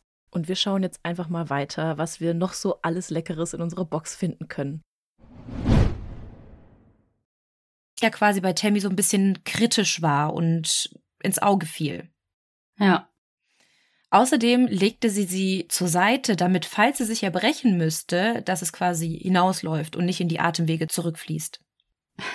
[0.31, 3.85] Und wir schauen jetzt einfach mal weiter, was wir noch so alles Leckeres in unserer
[3.85, 4.81] Box finden können.
[7.99, 10.89] Ja, quasi bei Tammy so ein bisschen kritisch war und
[11.21, 12.09] ins Auge fiel.
[12.79, 13.09] Ja.
[14.09, 19.19] Außerdem legte sie sie zur Seite, damit, falls sie sich erbrechen müsste, dass es quasi
[19.21, 21.61] hinausläuft und nicht in die Atemwege zurückfließt.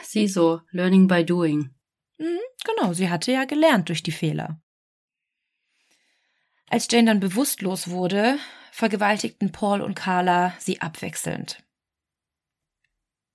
[0.03, 1.75] Sie so, learning by doing.
[2.19, 4.61] Mhm, genau, sie hatte ja gelernt durch die Fehler.
[6.69, 8.39] Als Jane dann bewusstlos wurde,
[8.73, 11.63] vergewaltigten Paul und Carla sie abwechselnd.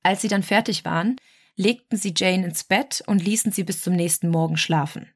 [0.03, 1.15] Als sie dann fertig waren,
[1.55, 5.09] legten sie Jane ins Bett und ließen sie bis zum nächsten Morgen schlafen.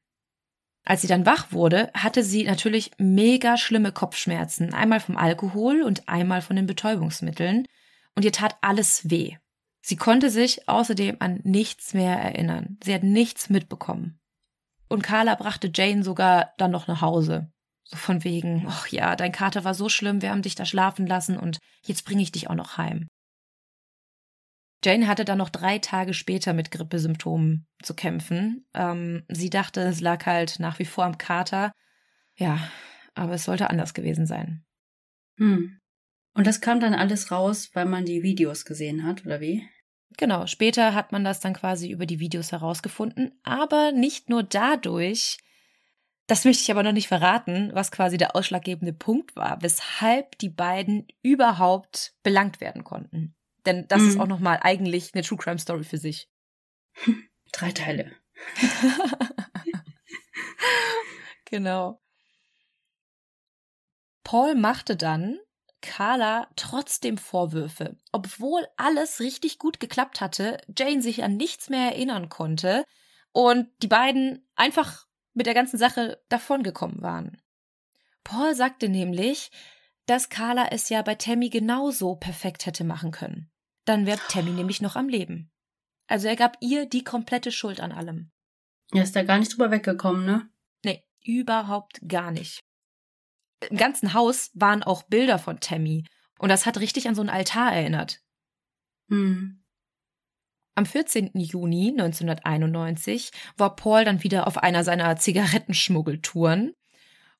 [0.83, 6.07] Als sie dann wach wurde, hatte sie natürlich mega schlimme Kopfschmerzen, einmal vom Alkohol und
[6.07, 7.67] einmal von den Betäubungsmitteln,
[8.13, 9.35] und ihr tat alles weh.
[9.81, 12.77] Sie konnte sich außerdem an nichts mehr erinnern.
[12.83, 14.19] Sie hat nichts mitbekommen.
[14.87, 17.51] Und Carla brachte Jane sogar dann noch nach Hause.
[17.85, 21.05] So von wegen, ach ja, dein Kater war so schlimm, wir haben dich da schlafen
[21.05, 23.07] lassen und jetzt bringe ich dich auch noch heim.
[24.83, 28.67] Jane hatte dann noch drei Tage später mit Grippesymptomen zu kämpfen.
[28.73, 31.71] Ähm, sie dachte, es lag halt nach wie vor am Kater.
[32.35, 32.59] Ja,
[33.15, 34.63] aber es sollte anders gewesen sein.
[35.37, 35.79] Hm.
[36.35, 39.67] Und das kam dann alles raus, weil man die Videos gesehen hat, oder wie?
[40.17, 45.37] Genau, später hat man das dann quasi über die Videos herausgefunden, aber nicht nur dadurch,
[46.27, 50.49] das möchte ich aber noch nicht verraten, was quasi der ausschlaggebende Punkt war, weshalb die
[50.49, 53.35] beiden überhaupt belangt werden konnten.
[53.65, 54.09] Denn das mhm.
[54.09, 56.29] ist auch nochmal eigentlich eine True Crime Story für sich.
[57.51, 58.11] Drei Teile.
[61.45, 62.01] genau.
[64.23, 65.39] Paul machte dann
[65.81, 67.97] Carla trotzdem Vorwürfe.
[68.11, 72.83] Obwohl alles richtig gut geklappt hatte, Jane sich an nichts mehr erinnern konnte
[73.31, 75.04] und die beiden einfach
[75.35, 77.41] mit der ganzen Sache davongekommen waren.
[78.23, 79.51] Paul sagte nämlich,
[80.07, 83.51] dass Carla es ja bei Tammy genauso perfekt hätte machen können.
[83.85, 85.51] Dann wäre Tammy nämlich noch am Leben.
[86.07, 88.31] Also er gab ihr die komplette Schuld an allem.
[88.91, 90.49] Er ist da gar nicht drüber weggekommen, ne?
[90.83, 92.63] Nee, überhaupt gar nicht.
[93.69, 96.05] Im ganzen Haus waren auch Bilder von Tammy
[96.37, 98.21] und das hat richtig an so einen Altar erinnert.
[99.09, 99.64] Hm.
[100.75, 101.31] Am 14.
[101.35, 106.73] Juni 1991 war Paul dann wieder auf einer seiner Zigarettenschmuggeltouren.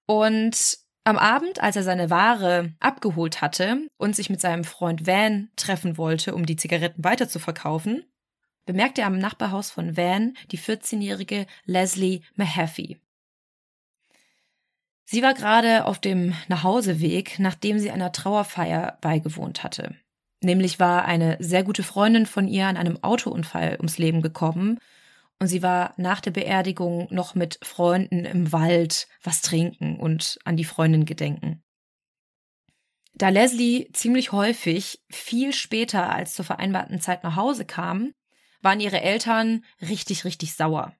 [0.06, 5.50] Und am Abend, als er seine Ware abgeholt hatte und sich mit seinem Freund Van
[5.58, 8.06] treffen wollte, um die Zigaretten weiterzuverkaufen,
[8.66, 13.00] bemerkte er am Nachbarhaus von Van die 14-jährige Leslie Mahaffey.
[15.04, 19.96] Sie war gerade auf dem Nachhauseweg, nachdem sie einer Trauerfeier beigewohnt hatte.
[20.42, 24.80] Nämlich war eine sehr gute Freundin von ihr an einem Autounfall ums Leben gekommen
[25.40, 30.56] und sie war nach der Beerdigung noch mit Freunden im Wald was trinken und an
[30.56, 31.62] die Freundin gedenken.
[33.14, 38.14] Da Leslie ziemlich häufig viel später als zur vereinbarten Zeit nach Hause kam,
[38.62, 40.94] waren ihre Eltern richtig, richtig sauer.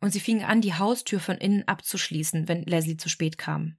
[0.00, 3.76] Und sie fingen an, die Haustür von innen abzuschließen, wenn Leslie zu spät kam.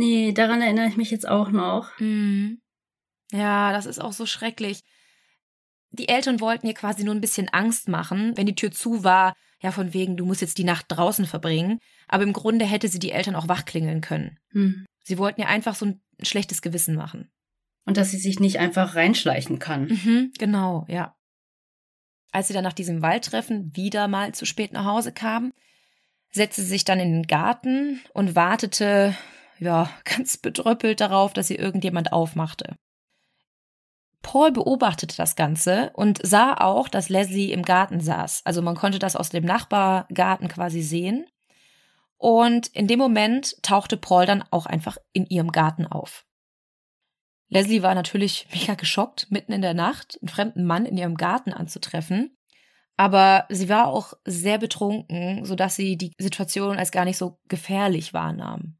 [0.00, 1.90] Nee, daran erinnere ich mich jetzt auch noch.
[1.98, 2.62] Mhm.
[3.32, 4.80] Ja, das ist auch so schrecklich.
[5.90, 9.34] Die Eltern wollten ihr quasi nur ein bisschen Angst machen, wenn die Tür zu war,
[9.60, 11.80] ja, von wegen, du musst jetzt die Nacht draußen verbringen.
[12.08, 14.38] Aber im Grunde hätte sie die Eltern auch wachklingeln können.
[14.52, 14.86] Hm.
[15.04, 17.30] Sie wollten ihr einfach so ein schlechtes Gewissen machen.
[17.84, 19.88] Und dass sie sich nicht einfach reinschleichen kann.
[19.88, 21.14] Mhm, genau, ja.
[22.32, 25.52] Als sie dann nach diesem Waldtreffen wieder mal zu spät nach Hause kam,
[26.30, 29.14] setzte sie sich dann in den Garten und wartete,
[29.60, 32.76] ja, ganz bedröppelt darauf, dass sie irgendjemand aufmachte.
[34.22, 38.42] Paul beobachtete das Ganze und sah auch, dass Leslie im Garten saß.
[38.44, 41.26] Also man konnte das aus dem Nachbargarten quasi sehen.
[42.18, 46.26] Und in dem Moment tauchte Paul dann auch einfach in ihrem Garten auf.
[47.48, 51.52] Leslie war natürlich mega geschockt, mitten in der Nacht einen fremden Mann in ihrem Garten
[51.54, 52.36] anzutreffen.
[52.98, 58.12] Aber sie war auch sehr betrunken, sodass sie die Situation als gar nicht so gefährlich
[58.12, 58.76] wahrnahm.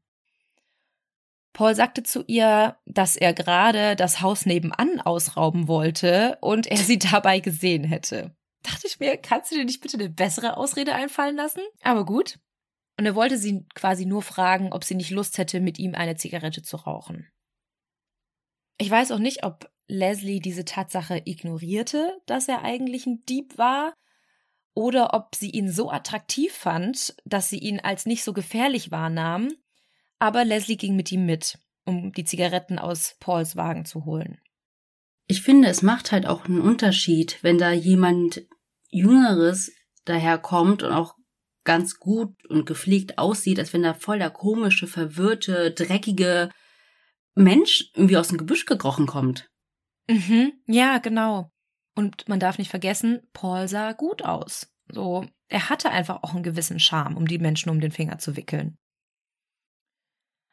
[1.53, 6.99] Paul sagte zu ihr, dass er gerade das Haus nebenan ausrauben wollte und er sie
[7.11, 8.35] dabei gesehen hätte.
[8.63, 11.61] Dachte ich mir, kannst du dir nicht bitte eine bessere Ausrede einfallen lassen?
[11.81, 12.39] Aber gut.
[12.97, 16.15] Und er wollte sie quasi nur fragen, ob sie nicht Lust hätte, mit ihm eine
[16.15, 17.27] Zigarette zu rauchen.
[18.77, 23.93] Ich weiß auch nicht, ob Leslie diese Tatsache ignorierte, dass er eigentlich ein Dieb war,
[24.73, 29.49] oder ob sie ihn so attraktiv fand, dass sie ihn als nicht so gefährlich wahrnahm
[30.21, 34.39] aber Leslie ging mit ihm mit, um die Zigaretten aus Pauls Wagen zu holen.
[35.27, 38.45] Ich finde, es macht halt auch einen Unterschied, wenn da jemand
[38.89, 39.71] Jüngeres
[40.05, 41.15] daherkommt und auch
[41.63, 46.49] ganz gut und gepflegt aussieht, als wenn da voll der komische, verwirrte, dreckige
[47.33, 49.49] Mensch irgendwie aus dem Gebüsch gekrochen kommt.
[50.07, 51.51] Mhm, ja, genau.
[51.95, 54.71] Und man darf nicht vergessen, Paul sah gut aus.
[54.87, 58.35] So, er hatte einfach auch einen gewissen Charme, um die Menschen um den Finger zu
[58.35, 58.77] wickeln.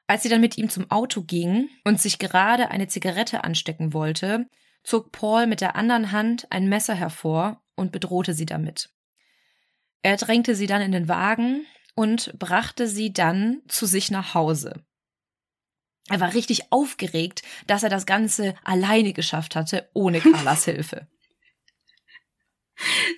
[0.08, 4.48] Als sie dann mit ihm zum Auto ging und sich gerade eine Zigarette anstecken wollte,
[4.82, 8.90] zog Paul mit der anderen Hand ein Messer hervor und bedrohte sie damit.
[10.02, 14.82] Er drängte sie dann in den Wagen und brachte sie dann zu sich nach Hause.
[16.08, 21.06] Er war richtig aufgeregt, dass er das Ganze alleine geschafft hatte, ohne Carlas Hilfe.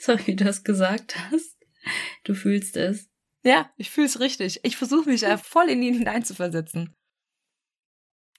[0.01, 1.57] So wie du das gesagt hast.
[2.25, 3.10] Du fühlst es.
[3.43, 4.61] Ja, ich fühle es richtig.
[4.65, 6.95] Ich versuche mich da voll in ihn hineinzuversetzen.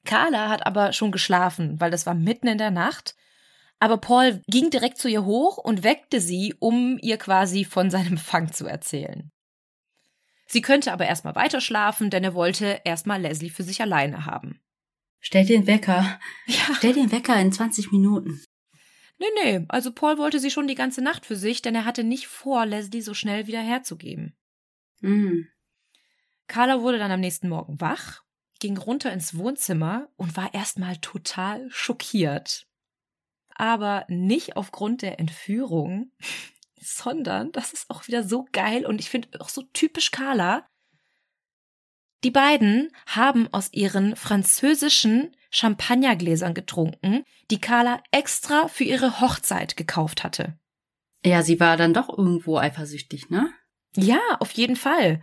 [0.05, 3.15] Carla hat aber schon geschlafen, weil das war mitten in der Nacht.
[3.79, 8.17] Aber Paul ging direkt zu ihr hoch und weckte sie, um ihr quasi von seinem
[8.17, 9.31] Fang zu erzählen.
[10.45, 14.61] Sie könnte aber erstmal weiter schlafen, denn er wollte erstmal Leslie für sich alleine haben.
[15.19, 16.19] Stell den Wecker.
[16.45, 16.75] Ja.
[16.75, 18.43] Stell den Wecker in 20 Minuten.
[19.17, 22.03] Nee, nee, also Paul wollte sie schon die ganze Nacht für sich, denn er hatte
[22.03, 24.35] nicht vor, Leslie so schnell wieder herzugeben.
[25.01, 25.47] Mhm.
[26.47, 28.23] Carla wurde dann am nächsten Morgen wach,
[28.59, 32.67] ging runter ins Wohnzimmer und war erstmal total schockiert.
[33.55, 36.11] Aber nicht aufgrund der Entführung,
[36.79, 40.67] sondern das ist auch wieder so geil und ich finde auch so typisch Carla.
[42.23, 50.23] Die beiden haben aus ihren französischen Champagnergläsern getrunken, die Carla extra für ihre Hochzeit gekauft
[50.23, 50.57] hatte.
[51.23, 53.53] Ja, sie war dann doch irgendwo eifersüchtig, ne?
[53.95, 55.21] Ja, auf jeden Fall.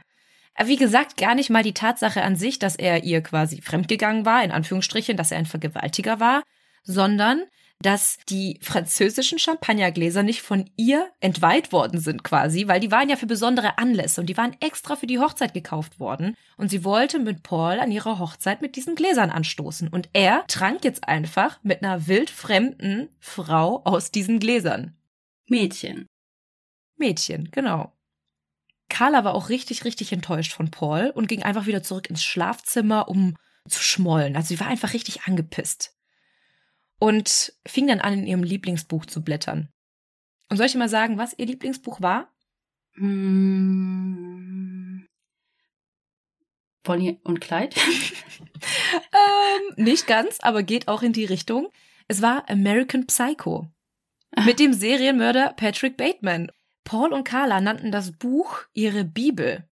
[0.64, 4.42] Wie gesagt, gar nicht mal die Tatsache an sich, dass er ihr quasi fremdgegangen war,
[4.42, 6.42] in Anführungsstrichen, dass er ein Vergewaltiger war,
[6.82, 7.44] sondern
[7.80, 13.14] dass die französischen Champagnergläser nicht von ihr entweiht worden sind quasi, weil die waren ja
[13.14, 17.20] für besondere Anlässe und die waren extra für die Hochzeit gekauft worden und sie wollte
[17.20, 21.84] mit Paul an ihrer Hochzeit mit diesen Gläsern anstoßen und er trank jetzt einfach mit
[21.84, 24.96] einer wildfremden Frau aus diesen Gläsern.
[25.46, 26.06] Mädchen.
[26.96, 27.92] Mädchen, genau.
[28.88, 33.08] Carla war auch richtig, richtig enttäuscht von Paul und ging einfach wieder zurück ins Schlafzimmer,
[33.08, 33.36] um
[33.68, 34.36] zu schmollen.
[34.36, 35.94] Also sie war einfach richtig angepisst.
[36.98, 39.68] Und fing dann an, in ihrem Lieblingsbuch zu blättern.
[40.48, 42.32] Und soll ich mal sagen, was ihr Lieblingsbuch war?
[42.94, 45.06] Hm.
[46.82, 47.76] Bonnie und Clyde?
[49.12, 51.68] ähm, nicht ganz, aber geht auch in die Richtung.
[52.08, 53.70] Es war American Psycho.
[54.44, 56.50] Mit dem Serienmörder Patrick Bateman.
[56.88, 59.68] Paul und Carla nannten das Buch ihre Bibel.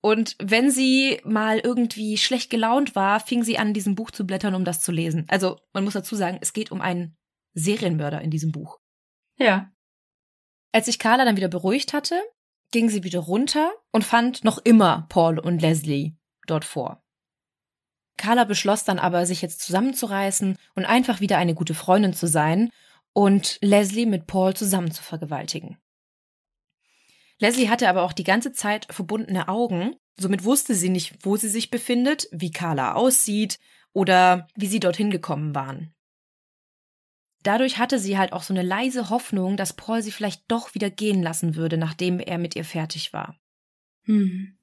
[0.00, 4.54] Und wenn sie mal irgendwie schlecht gelaunt war, fing sie an, diesem Buch zu blättern,
[4.54, 5.26] um das zu lesen.
[5.28, 7.14] Also, man muss dazu sagen, es geht um einen
[7.52, 8.80] Serienmörder in diesem Buch.
[9.36, 9.70] Ja.
[10.72, 12.18] Als sich Carla dann wieder beruhigt hatte,
[12.70, 16.16] ging sie wieder runter und fand noch immer Paul und Leslie
[16.46, 17.04] dort vor.
[18.16, 22.70] Carla beschloss dann aber, sich jetzt zusammenzureißen und einfach wieder eine gute Freundin zu sein
[23.12, 25.76] und Leslie mit Paul zusammen zu vergewaltigen.
[27.40, 31.48] Leslie hatte aber auch die ganze Zeit verbundene Augen, somit wusste sie nicht, wo sie
[31.48, 33.58] sich befindet, wie Carla aussieht
[33.92, 35.92] oder wie sie dorthin gekommen waren.
[37.42, 40.90] Dadurch hatte sie halt auch so eine leise Hoffnung, dass Paul sie vielleicht doch wieder
[40.90, 43.34] gehen lassen würde, nachdem er mit ihr fertig war.
[44.04, 44.58] Hm.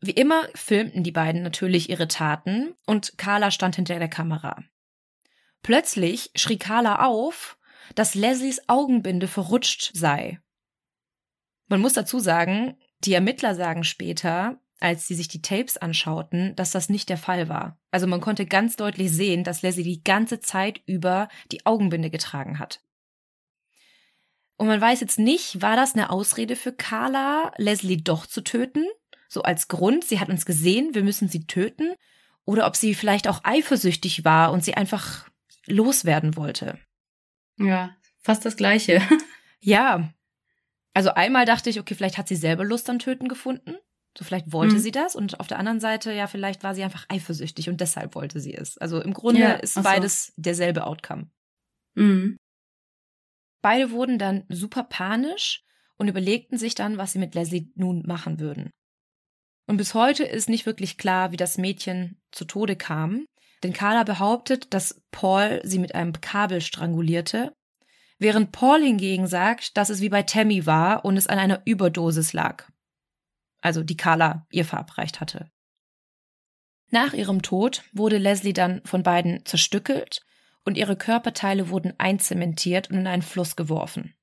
[0.00, 4.62] Wie immer filmten die beiden natürlich ihre Taten und Carla stand hinter der Kamera.
[5.62, 7.58] Plötzlich schrie Carla auf
[7.94, 10.40] dass Leslies Augenbinde verrutscht sei.
[11.68, 16.70] Man muss dazu sagen, die Ermittler sagen später, als sie sich die Tapes anschauten, dass
[16.70, 17.78] das nicht der Fall war.
[17.90, 22.58] Also man konnte ganz deutlich sehen, dass Leslie die ganze Zeit über die Augenbinde getragen
[22.58, 22.82] hat.
[24.56, 28.84] Und man weiß jetzt nicht, war das eine Ausrede für Carla, Leslie doch zu töten?
[29.28, 31.94] So als Grund, sie hat uns gesehen, wir müssen sie töten?
[32.44, 35.28] Oder ob sie vielleicht auch eifersüchtig war und sie einfach
[35.66, 36.78] loswerden wollte.
[37.58, 39.00] Ja, fast das Gleiche.
[39.60, 40.12] Ja.
[40.94, 43.76] Also einmal dachte ich, okay, vielleicht hat sie selber Lust am Töten gefunden.
[44.16, 44.78] So vielleicht wollte mhm.
[44.78, 48.14] sie das und auf der anderen Seite, ja, vielleicht war sie einfach eifersüchtig und deshalb
[48.14, 48.78] wollte sie es.
[48.78, 51.30] Also im Grunde ja, ist beides derselbe Outcome.
[51.94, 52.36] Mhm.
[53.60, 55.64] Beide wurden dann super panisch
[55.96, 58.70] und überlegten sich dann, was sie mit Leslie nun machen würden.
[59.66, 63.26] Und bis heute ist nicht wirklich klar, wie das Mädchen zu Tode kam,
[63.62, 67.56] denn Carla behauptet, dass Paul sie mit einem Kabel strangulierte,
[68.18, 72.32] während Paul hingegen sagt, dass es wie bei Tammy war und es an einer Überdosis
[72.32, 72.64] lag
[73.64, 75.50] also die Carla ihr verabreicht hatte.
[76.90, 80.22] Nach ihrem Tod wurde Leslie dann von beiden zerstückelt
[80.64, 84.14] und ihre Körperteile wurden einzementiert und in einen Fluss geworfen.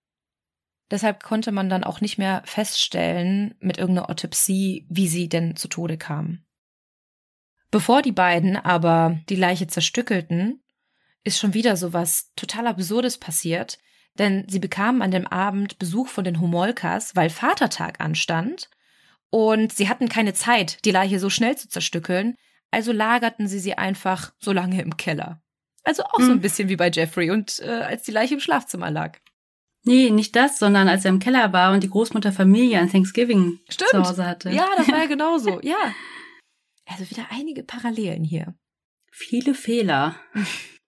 [0.91, 5.67] Deshalb konnte man dann auch nicht mehr feststellen mit irgendeiner Autopsie, wie sie denn zu
[5.67, 6.45] Tode kam.
[7.71, 10.61] Bevor die beiden aber die Leiche zerstückelten,
[11.23, 13.77] ist schon wieder so was total Absurdes passiert,
[14.17, 18.69] denn sie bekamen an dem Abend Besuch von den Homolkas, weil Vatertag anstand
[19.29, 22.35] und sie hatten keine Zeit, die Leiche so schnell zu zerstückeln,
[22.71, 25.41] also lagerten sie sie einfach so lange im Keller.
[25.83, 26.41] Also auch so ein hm.
[26.41, 29.17] bisschen wie bei Jeffrey und äh, als die Leiche im Schlafzimmer lag.
[29.83, 33.59] Nee, nicht das, sondern als er im Keller war und die Großmutter Familie an Thanksgiving
[33.67, 33.89] Stimmt.
[33.89, 34.51] zu Hause hatte.
[34.51, 35.59] Ja, das war ja genauso.
[35.61, 35.93] ja.
[36.85, 38.53] Also wieder einige Parallelen hier.
[39.11, 40.15] Viele Fehler.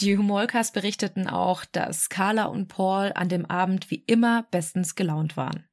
[0.00, 5.36] Die Humolkas berichteten auch, dass Carla und Paul an dem Abend wie immer bestens gelaunt
[5.36, 5.66] waren.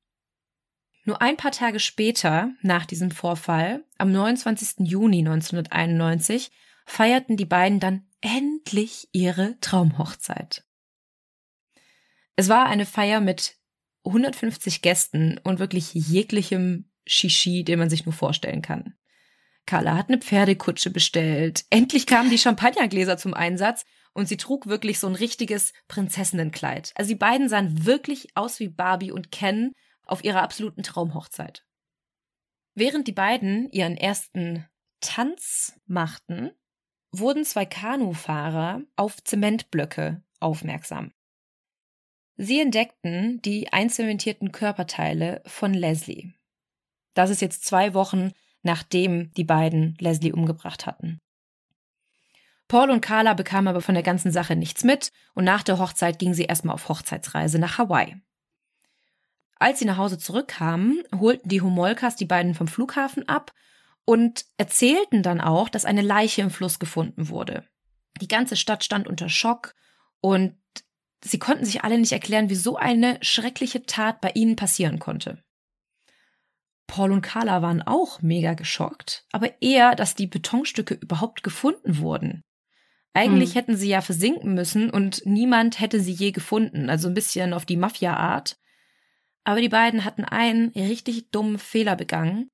[1.05, 4.87] Nur ein paar Tage später, nach diesem Vorfall, am 29.
[4.87, 6.51] Juni 1991,
[6.85, 10.63] feierten die beiden dann endlich ihre Traumhochzeit.
[12.37, 13.57] Es war eine Feier mit
[14.05, 18.95] 150 Gästen und wirklich jeglichem Shishi, den man sich nur vorstellen kann.
[19.65, 21.65] Carla hat eine Pferdekutsche bestellt.
[21.69, 26.91] Endlich kamen die Champagnergläser zum Einsatz und sie trug wirklich so ein richtiges Prinzessinnenkleid.
[26.95, 29.73] Also die beiden sahen wirklich aus wie Barbie und Ken
[30.05, 31.65] auf ihrer absoluten Traumhochzeit.
[32.75, 34.67] Während die beiden ihren ersten
[34.99, 36.51] Tanz machten,
[37.11, 41.11] wurden zwei Kanufahrer auf Zementblöcke aufmerksam.
[42.35, 46.33] Sie entdeckten die einzementierten Körperteile von Leslie.
[47.13, 48.31] Das ist jetzt zwei Wochen,
[48.63, 51.19] nachdem die beiden Leslie umgebracht hatten.
[52.73, 56.17] Paul und Carla bekamen aber von der ganzen Sache nichts mit und nach der Hochzeit
[56.17, 58.19] gingen sie erstmal auf Hochzeitsreise nach Hawaii.
[59.59, 63.53] Als sie nach Hause zurückkamen, holten die Homolkas die beiden vom Flughafen ab
[64.05, 67.63] und erzählten dann auch, dass eine Leiche im Fluss gefunden wurde.
[68.21, 69.75] Die ganze Stadt stand unter Schock
[70.19, 70.57] und
[71.23, 75.43] sie konnten sich alle nicht erklären, wie so eine schreckliche Tat bei ihnen passieren konnte.
[76.87, 82.43] Paul und Carla waren auch mega geschockt, aber eher, dass die Betonstücke überhaupt gefunden wurden.
[83.13, 83.55] Eigentlich hm.
[83.55, 87.65] hätten sie ja versinken müssen und niemand hätte sie je gefunden, also ein bisschen auf
[87.65, 88.57] die Mafia-Art.
[89.43, 92.49] Aber die beiden hatten einen richtig dummen Fehler begangen,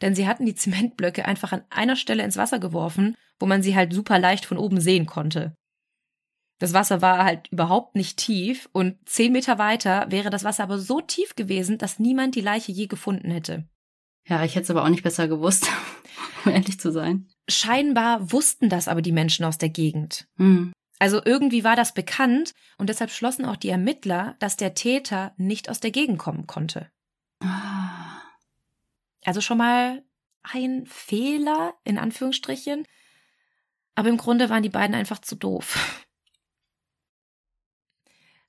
[0.00, 3.74] denn sie hatten die Zementblöcke einfach an einer Stelle ins Wasser geworfen, wo man sie
[3.74, 5.56] halt super leicht von oben sehen konnte.
[6.58, 10.78] Das Wasser war halt überhaupt nicht tief und zehn Meter weiter wäre das Wasser aber
[10.78, 13.68] so tief gewesen, dass niemand die Leiche je gefunden hätte.
[14.26, 15.68] Ja, ich hätte es aber auch nicht besser gewusst,
[16.46, 17.28] um ehrlich zu sein.
[17.48, 20.26] Scheinbar wussten das aber die Menschen aus der Gegend.
[20.36, 20.72] Hm.
[20.98, 25.68] Also irgendwie war das bekannt und deshalb schlossen auch die Ermittler, dass der Täter nicht
[25.68, 26.90] aus der Gegend kommen konnte.
[27.40, 28.22] Ah.
[29.24, 30.02] Also schon mal
[30.42, 32.86] ein Fehler, in Anführungsstrichen.
[33.94, 36.06] Aber im Grunde waren die beiden einfach zu doof.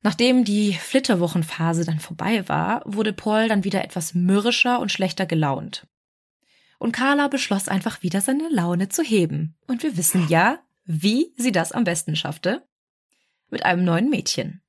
[0.02, 5.88] Nachdem die Flitterwochenphase dann vorbei war, wurde Paul dann wieder etwas mürrischer und schlechter gelaunt.
[6.78, 9.56] Und Carla beschloss einfach wieder seine Laune zu heben.
[9.68, 12.68] Und wir wissen ja, wie sie das am besten schaffte?
[13.50, 14.62] Mit einem neuen Mädchen.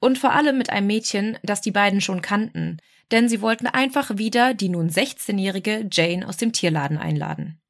[0.00, 2.78] Und vor allem mit einem Mädchen, das die beiden schon kannten,
[3.10, 7.60] denn sie wollten einfach wieder die nun 16-jährige Jane aus dem Tierladen einladen.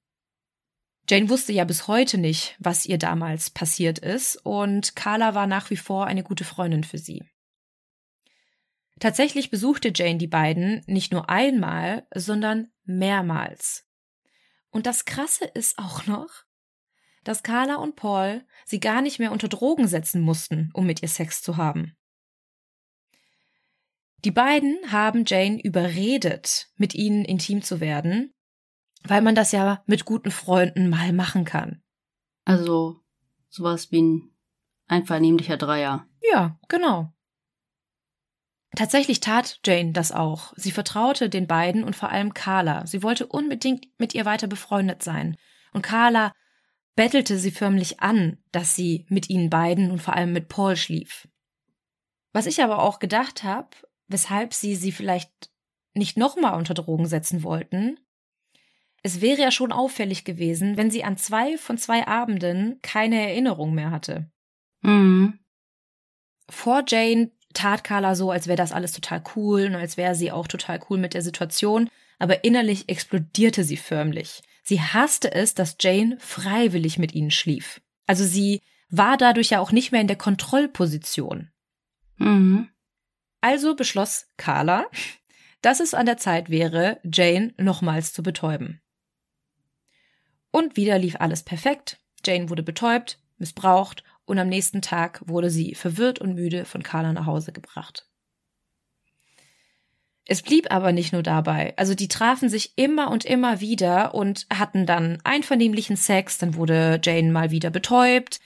[1.08, 5.70] Jane wusste ja bis heute nicht, was ihr damals passiert ist, und Carla war nach
[5.70, 7.24] wie vor eine gute Freundin für sie.
[9.00, 13.88] Tatsächlich besuchte Jane die beiden nicht nur einmal, sondern mehrmals.
[14.70, 16.28] Und das Krasse ist auch noch,
[17.24, 21.08] dass Carla und Paul sie gar nicht mehr unter Drogen setzen mussten, um mit ihr
[21.08, 21.96] Sex zu haben.
[24.24, 28.34] Die beiden haben Jane überredet, mit ihnen intim zu werden,
[29.02, 31.82] weil man das ja mit guten Freunden mal machen kann.
[32.44, 33.00] Also
[33.48, 34.30] sowas wie ein
[34.88, 36.06] einvernehmlicher Dreier.
[36.20, 37.14] Ja, genau.
[38.76, 40.52] Tatsächlich tat Jane das auch.
[40.56, 42.86] Sie vertraute den beiden und vor allem Carla.
[42.86, 45.36] Sie wollte unbedingt mit ihr weiter befreundet sein.
[45.72, 46.32] Und Carla
[46.94, 51.28] bettelte sie förmlich an, dass sie mit ihnen beiden und vor allem mit Paul schlief.
[52.32, 53.70] Was ich aber auch gedacht habe,
[54.06, 55.50] weshalb sie sie vielleicht
[55.94, 57.98] nicht nochmal unter Drogen setzen wollten,
[59.02, 63.74] es wäre ja schon auffällig gewesen, wenn sie an zwei von zwei Abenden keine Erinnerung
[63.74, 64.30] mehr hatte.
[64.82, 65.40] Mhm.
[66.48, 70.32] Vor Jane tat Carla so, als wäre das alles total cool und als wäre sie
[70.32, 71.88] auch total cool mit der Situation,
[72.18, 74.42] aber innerlich explodierte sie förmlich.
[74.62, 77.80] Sie hasste es, dass Jane freiwillig mit ihnen schlief.
[78.06, 81.50] Also sie war dadurch ja auch nicht mehr in der Kontrollposition.
[82.16, 82.68] Mhm.
[83.40, 84.86] Also beschloss Carla,
[85.62, 88.80] dass es an der Zeit wäre, Jane nochmals zu betäuben.
[90.50, 91.98] Und wieder lief alles perfekt.
[92.24, 97.12] Jane wurde betäubt, missbraucht und am nächsten Tag wurde sie verwirrt und müde von Carla
[97.12, 98.06] nach Hause gebracht.
[100.24, 101.74] Es blieb aber nicht nur dabei.
[101.76, 107.00] Also die trafen sich immer und immer wieder und hatten dann einvernehmlichen Sex, dann wurde
[107.02, 108.38] Jane mal wieder betäubt.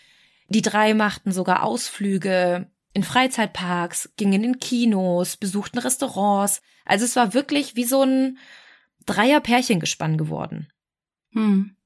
[0.48, 6.62] Die drei machten sogar Ausflüge in Freizeitparks, gingen in Kinos, besuchten Restaurants.
[6.86, 8.38] Also es war wirklich wie so ein
[9.04, 10.72] Dreier-Pärchengespann geworden.
[11.32, 11.76] Hm.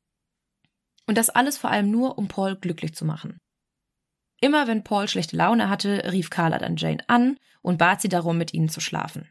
[1.06, 3.40] Und das alles vor allem nur, um Paul glücklich zu machen.
[4.40, 8.38] Immer wenn Paul schlechte Laune hatte, rief Carla dann Jane an und bat sie darum,
[8.38, 9.28] mit ihnen zu schlafen.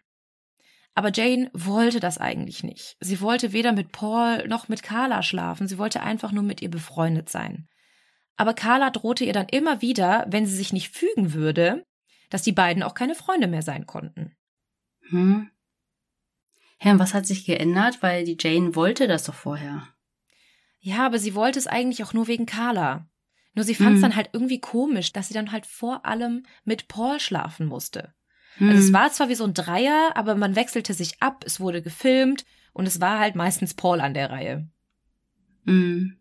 [0.93, 2.97] Aber Jane wollte das eigentlich nicht.
[2.99, 6.71] Sie wollte weder mit Paul noch mit Carla schlafen, sie wollte einfach nur mit ihr
[6.71, 7.67] befreundet sein.
[8.35, 11.85] Aber Carla drohte ihr dann immer wieder, wenn sie sich nicht fügen würde,
[12.29, 14.35] dass die beiden auch keine Freunde mehr sein konnten.
[15.09, 15.49] Hm.
[16.79, 18.01] Herr, was hat sich geändert?
[18.01, 19.87] Weil die Jane wollte das doch vorher.
[20.79, 23.09] Ja, aber sie wollte es eigentlich auch nur wegen Carla.
[23.57, 24.01] Nur sie fand es Mhm.
[24.03, 28.13] dann halt irgendwie komisch, dass sie dann halt vor allem mit Paul schlafen musste.
[28.57, 28.69] Hm.
[28.69, 31.81] Also es war zwar wie so ein Dreier, aber man wechselte sich ab, es wurde
[31.81, 34.69] gefilmt und es war halt meistens Paul an der Reihe.
[35.65, 36.19] Hm.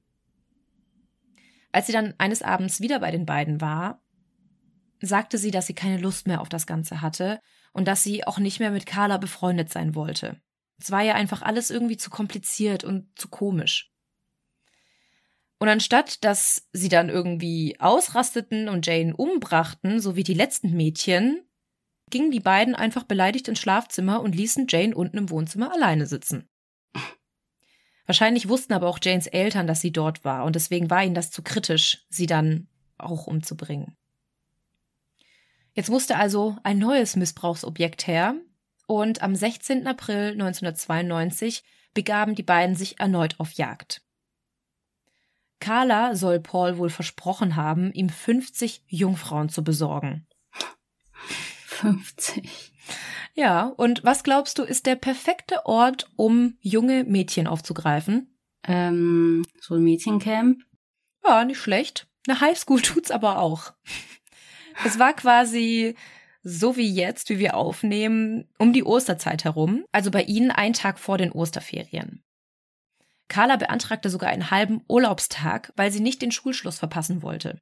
[1.72, 4.00] Als sie dann eines Abends wieder bei den beiden war,
[5.02, 7.38] sagte sie, dass sie keine Lust mehr auf das Ganze hatte
[7.74, 10.40] und dass sie auch nicht mehr mit Carla befreundet sein wollte.
[10.80, 13.92] Es war ja einfach alles irgendwie zu kompliziert und zu komisch.
[15.58, 21.42] Und anstatt, dass sie dann irgendwie ausrasteten und Jane umbrachten, so wie die letzten Mädchen,
[22.10, 26.48] gingen die beiden einfach beleidigt ins Schlafzimmer und ließen Jane unten im Wohnzimmer alleine sitzen.
[28.04, 31.30] Wahrscheinlich wussten aber auch Janes Eltern, dass sie dort war, und deswegen war ihnen das
[31.30, 33.96] zu kritisch, sie dann auch umzubringen.
[35.72, 38.36] Jetzt musste also ein neues Missbrauchsobjekt her,
[38.86, 39.88] und am 16.
[39.88, 44.05] April 1992 begaben die beiden sich erneut auf Jagd.
[45.60, 50.26] Carla soll Paul wohl versprochen haben, ihm 50 Jungfrauen zu besorgen.
[51.66, 52.72] 50.
[53.34, 58.34] Ja, und was glaubst du, ist der perfekte Ort, um junge Mädchen aufzugreifen?
[58.64, 60.62] Ähm, so ein Mädchencamp.
[61.24, 62.08] Ja, nicht schlecht.
[62.26, 63.72] Eine Highschool tut's aber auch.
[64.84, 65.96] Es war quasi
[66.42, 70.98] so wie jetzt, wie wir aufnehmen, um die Osterzeit herum, also bei ihnen ein Tag
[70.98, 72.22] vor den Osterferien.
[73.28, 77.58] Carla beantragte sogar einen halben Urlaubstag, weil sie nicht den Schulschluss verpassen wollte.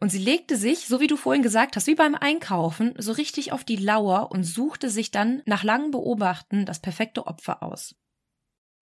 [0.00, 3.52] Und sie legte sich, so wie du vorhin gesagt hast, wie beim Einkaufen, so richtig
[3.52, 7.96] auf die Lauer und suchte sich dann nach langem Beobachten das perfekte Opfer aus.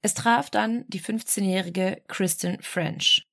[0.03, 3.27] Es traf dann die 15-jährige Kristen French.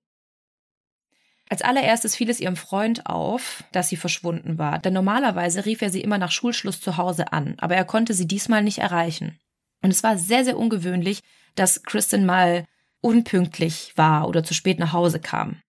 [1.50, 5.90] Als allererstes fiel es ihrem Freund auf, dass sie verschwunden war, denn normalerweise rief er
[5.90, 9.38] sie immer nach Schulschluss zu Hause an, aber er konnte sie diesmal nicht erreichen.
[9.82, 11.20] Und es war sehr, sehr ungewöhnlich,
[11.56, 12.66] dass Kristen mal
[13.02, 15.62] unpünktlich war oder zu spät nach Hause kam.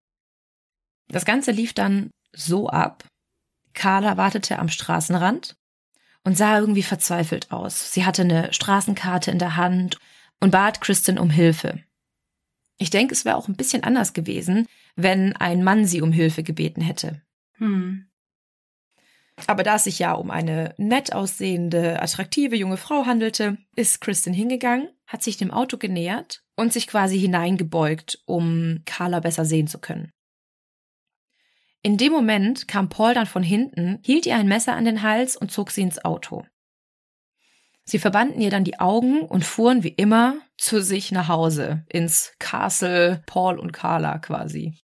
[1.08, 3.04] Das Ganze lief dann so ab.
[3.74, 5.56] Carla wartete am Straßenrand
[6.22, 7.92] und sah irgendwie verzweifelt aus.
[7.92, 9.98] Sie hatte eine Straßenkarte in der Hand
[10.40, 11.82] und bat Kristen um Hilfe.
[12.78, 14.66] Ich denke, es wäre auch ein bisschen anders gewesen,
[14.96, 17.22] wenn ein Mann sie um Hilfe gebeten hätte.
[17.58, 18.06] Hm.
[19.46, 24.32] Aber da es sich ja um eine nett aussehende, attraktive junge Frau handelte, ist Kristen
[24.32, 29.78] hingegangen, hat sich dem Auto genähert und sich quasi hineingebeugt, um Carla besser sehen zu
[29.78, 30.10] können.
[31.82, 35.36] In dem Moment kam Paul dann von hinten, hielt ihr ein Messer an den Hals
[35.36, 36.46] und zog sie ins Auto.
[37.84, 42.32] Sie verbanden ihr dann die Augen und fuhren wie immer zu sich nach Hause, ins
[42.38, 44.78] Castle Paul und Carla quasi.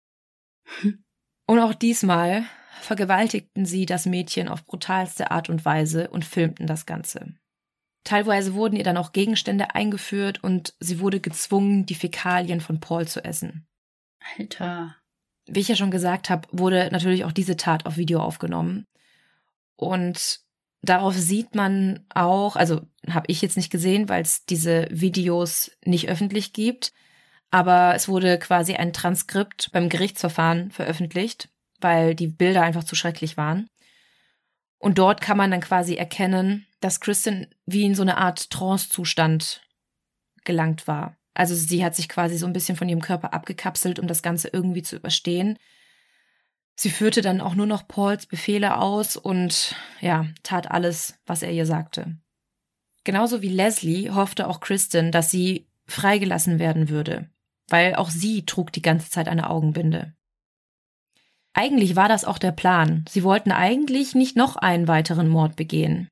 [1.51, 2.45] Und auch diesmal
[2.81, 7.35] vergewaltigten sie das Mädchen auf brutalste Art und Weise und filmten das Ganze.
[8.05, 13.09] Teilweise wurden ihr dann auch Gegenstände eingeführt und sie wurde gezwungen, die Fäkalien von Paul
[13.09, 13.67] zu essen.
[14.39, 14.95] Alter.
[15.49, 18.85] Wie ich ja schon gesagt habe, wurde natürlich auch diese Tat auf Video aufgenommen.
[19.75, 20.43] Und
[20.83, 26.09] darauf sieht man auch, also habe ich jetzt nicht gesehen, weil es diese Videos nicht
[26.09, 26.93] öffentlich gibt,
[27.51, 31.49] aber es wurde quasi ein Transkript beim Gerichtsverfahren veröffentlicht,
[31.81, 33.69] weil die Bilder einfach zu schrecklich waren.
[34.79, 39.63] Und dort kann man dann quasi erkennen, dass Kristen wie in so eine Art Trance-Zustand
[40.45, 41.17] gelangt war.
[41.35, 44.49] Also sie hat sich quasi so ein bisschen von ihrem Körper abgekapselt, um das Ganze
[44.49, 45.59] irgendwie zu überstehen.
[46.77, 51.53] Sie führte dann auch nur noch Pauls Befehle aus und ja, tat alles, was er
[51.53, 52.17] ihr sagte.
[53.05, 57.29] Genauso wie Leslie hoffte auch Kristen, dass sie freigelassen werden würde,
[57.71, 60.15] weil auch sie trug die ganze Zeit eine Augenbinde.
[61.53, 63.05] Eigentlich war das auch der Plan.
[63.09, 66.09] Sie wollten eigentlich nicht noch einen weiteren Mord begehen.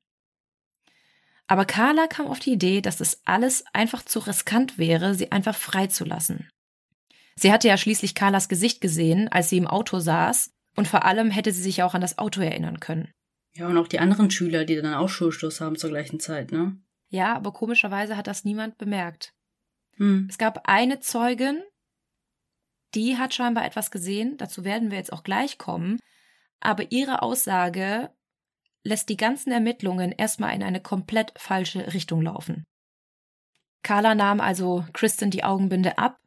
[1.47, 5.55] Aber Carla kam auf die Idee, dass es alles einfach zu riskant wäre, sie einfach
[5.55, 6.49] freizulassen.
[7.35, 11.31] Sie hatte ja schließlich Carlas Gesicht gesehen, als sie im Auto saß, und vor allem
[11.31, 13.11] hätte sie sich auch an das Auto erinnern können.
[13.55, 16.77] Ja, und auch die anderen Schüler, die dann auch Schulstoß haben zur gleichen Zeit, ne?
[17.09, 19.33] Ja, aber komischerweise hat das niemand bemerkt.
[19.99, 20.27] Hm.
[20.29, 21.61] Es gab eine Zeugin,
[22.95, 25.99] die hat scheinbar etwas gesehen, dazu werden wir jetzt auch gleich kommen,
[26.59, 28.09] aber ihre Aussage
[28.83, 32.65] lässt die ganzen Ermittlungen erstmal in eine komplett falsche Richtung laufen.
[33.83, 36.19] Carla nahm also Kristen die Augenbinde ab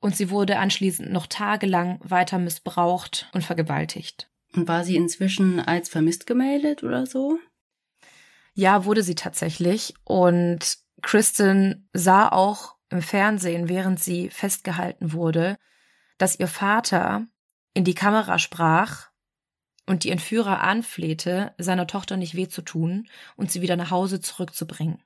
[0.00, 4.30] und sie wurde anschließend noch tagelang weiter missbraucht und vergewaltigt.
[4.54, 7.38] Und war sie inzwischen als vermisst gemeldet oder so?
[8.54, 9.94] Ja, wurde sie tatsächlich.
[10.04, 15.56] Und Kristen sah auch im Fernsehen, während sie festgehalten wurde,
[16.16, 17.26] dass ihr Vater
[17.74, 19.08] in die Kamera sprach
[19.86, 24.20] und die Entführer anflehte, seiner Tochter nicht weh zu tun und sie wieder nach Hause
[24.20, 25.02] zurückzubringen.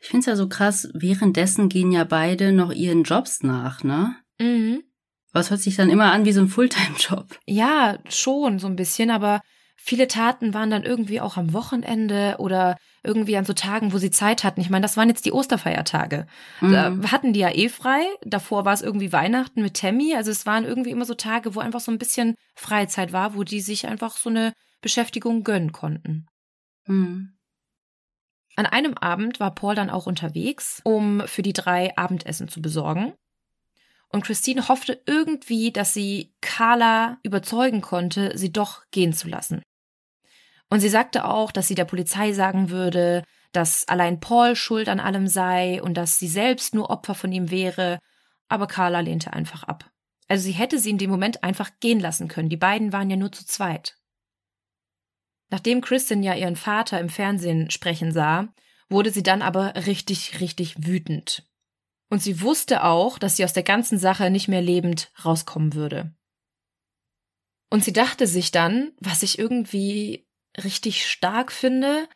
[0.00, 4.14] Ich finde es ja so krass, währenddessen gehen ja beide noch ihren Jobs nach, ne?
[4.38, 4.84] Mhm.
[5.32, 7.38] Was hört sich dann immer an wie so ein Fulltime-Job?
[7.46, 9.40] Ja, schon so ein bisschen, aber
[9.80, 14.10] viele Taten waren dann irgendwie auch am Wochenende oder irgendwie an so Tagen, wo sie
[14.10, 14.60] Zeit hatten.
[14.60, 16.26] Ich meine, das waren jetzt die Osterfeiertage.
[16.60, 16.72] Mhm.
[16.72, 18.02] Da hatten die ja eh frei.
[18.22, 20.14] Davor war es irgendwie Weihnachten mit Tammy.
[20.14, 23.44] Also es waren irgendwie immer so Tage, wo einfach so ein bisschen Freizeit war, wo
[23.44, 24.52] die sich einfach so eine
[24.82, 26.26] Beschäftigung gönnen konnten.
[26.86, 27.38] Mhm.
[28.56, 33.14] An einem Abend war Paul dann auch unterwegs, um für die drei Abendessen zu besorgen.
[34.10, 39.62] Und Christine hoffte irgendwie, dass sie Carla überzeugen konnte, sie doch gehen zu lassen.
[40.70, 45.00] Und sie sagte auch, dass sie der Polizei sagen würde, dass allein Paul schuld an
[45.00, 47.98] allem sei und dass sie selbst nur Opfer von ihm wäre,
[48.48, 49.90] aber Carla lehnte einfach ab.
[50.26, 53.16] Also sie hätte sie in dem Moment einfach gehen lassen können, die beiden waren ja
[53.16, 53.96] nur zu zweit.
[55.50, 58.48] Nachdem Kristen ja ihren Vater im Fernsehen sprechen sah,
[58.90, 61.47] wurde sie dann aber richtig, richtig wütend.
[62.10, 66.14] Und sie wusste auch, dass sie aus der ganzen Sache nicht mehr lebend rauskommen würde.
[67.70, 72.08] Und sie dachte sich dann, was ich irgendwie richtig stark finde,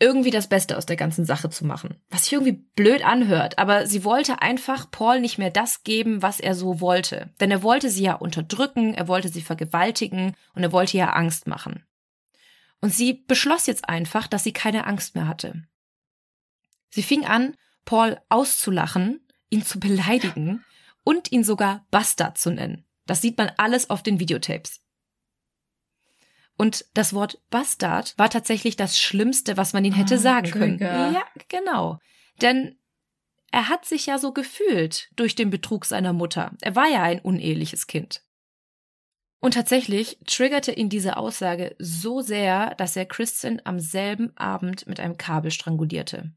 [0.00, 2.00] irgendwie das Beste aus der ganzen Sache zu machen.
[2.08, 6.40] Was sich irgendwie blöd anhört, aber sie wollte einfach Paul nicht mehr das geben, was
[6.40, 7.30] er so wollte.
[7.40, 11.46] Denn er wollte sie ja unterdrücken, er wollte sie vergewaltigen und er wollte ihr Angst
[11.46, 11.84] machen.
[12.80, 15.64] Und sie beschloss jetzt einfach, dass sie keine Angst mehr hatte.
[16.90, 17.56] Sie fing an,
[17.88, 20.62] Paul auszulachen, ihn zu beleidigen
[21.04, 22.84] und ihn sogar Bastard zu nennen.
[23.06, 24.82] Das sieht man alles auf den Videotapes.
[26.58, 30.76] Und das Wort Bastard war tatsächlich das Schlimmste, was man ihn hätte ah, sagen Trigger.
[30.76, 31.14] können.
[31.14, 31.98] Ja, genau.
[32.42, 32.78] Denn
[33.52, 36.52] er hat sich ja so gefühlt durch den Betrug seiner Mutter.
[36.60, 38.22] Er war ja ein uneheliches Kind.
[39.40, 45.00] Und tatsächlich triggerte ihn diese Aussage so sehr, dass er Kristen am selben Abend mit
[45.00, 46.34] einem Kabel strangulierte.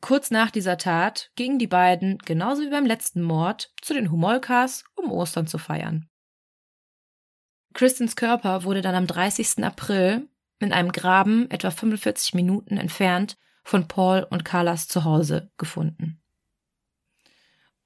[0.00, 4.84] Kurz nach dieser Tat gingen die beiden, genauso wie beim letzten Mord, zu den Humolkas,
[4.94, 6.08] um Ostern zu feiern.
[7.74, 9.64] Kristens Körper wurde dann am 30.
[9.64, 10.28] April
[10.58, 16.20] in einem Graben etwa 45 Minuten entfernt von Paul und Carlas Zuhause gefunden.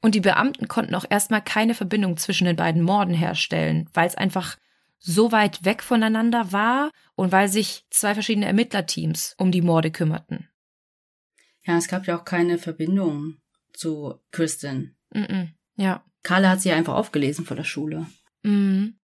[0.01, 4.17] Und die Beamten konnten auch erstmal keine Verbindung zwischen den beiden Morden herstellen, weil es
[4.17, 4.57] einfach
[4.99, 10.49] so weit weg voneinander war und weil sich zwei verschiedene Ermittlerteams um die Morde kümmerten.
[11.65, 13.37] Ja, es gab ja auch keine Verbindung
[13.73, 14.97] zu Kristen.
[15.11, 16.05] Mm -mm, ja.
[16.23, 18.07] Carla hat sie einfach aufgelesen vor der Schule.
[18.43, 18.99] Mhm.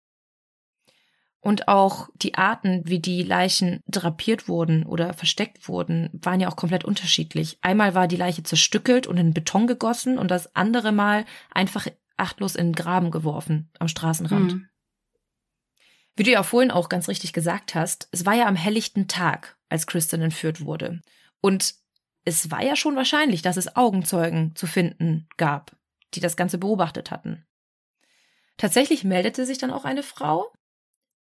[1.40, 6.56] Und auch die Arten, wie die Leichen drapiert wurden oder versteckt wurden, waren ja auch
[6.56, 7.58] komplett unterschiedlich.
[7.60, 11.86] Einmal war die Leiche zerstückelt und in Beton gegossen und das andere Mal einfach
[12.16, 14.54] achtlos in den Graben geworfen am Straßenrand.
[14.54, 14.68] Mhm.
[16.16, 19.56] Wie du ja vorhin auch ganz richtig gesagt hast, es war ja am helllichten Tag,
[19.68, 21.00] als Kristen entführt wurde.
[21.40, 21.74] Und
[22.26, 25.76] es war ja schon wahrscheinlich, dass es Augenzeugen zu finden gab,
[26.14, 27.46] die das Ganze beobachtet hatten.
[28.56, 30.52] Tatsächlich meldete sich dann auch eine Frau,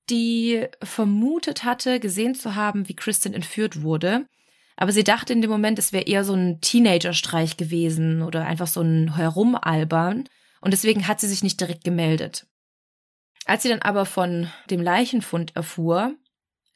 [0.10, 4.28] die vermutet hatte, gesehen zu haben, wie Kristen entführt wurde.
[4.76, 8.68] Aber sie dachte in dem Moment, es wäre eher so ein Teenager-Streich gewesen oder einfach
[8.68, 10.28] so ein Herumalbern.
[10.60, 12.48] Und deswegen hat sie sich nicht direkt gemeldet.
[13.46, 16.16] Als sie dann aber von dem Leichenfund erfuhr,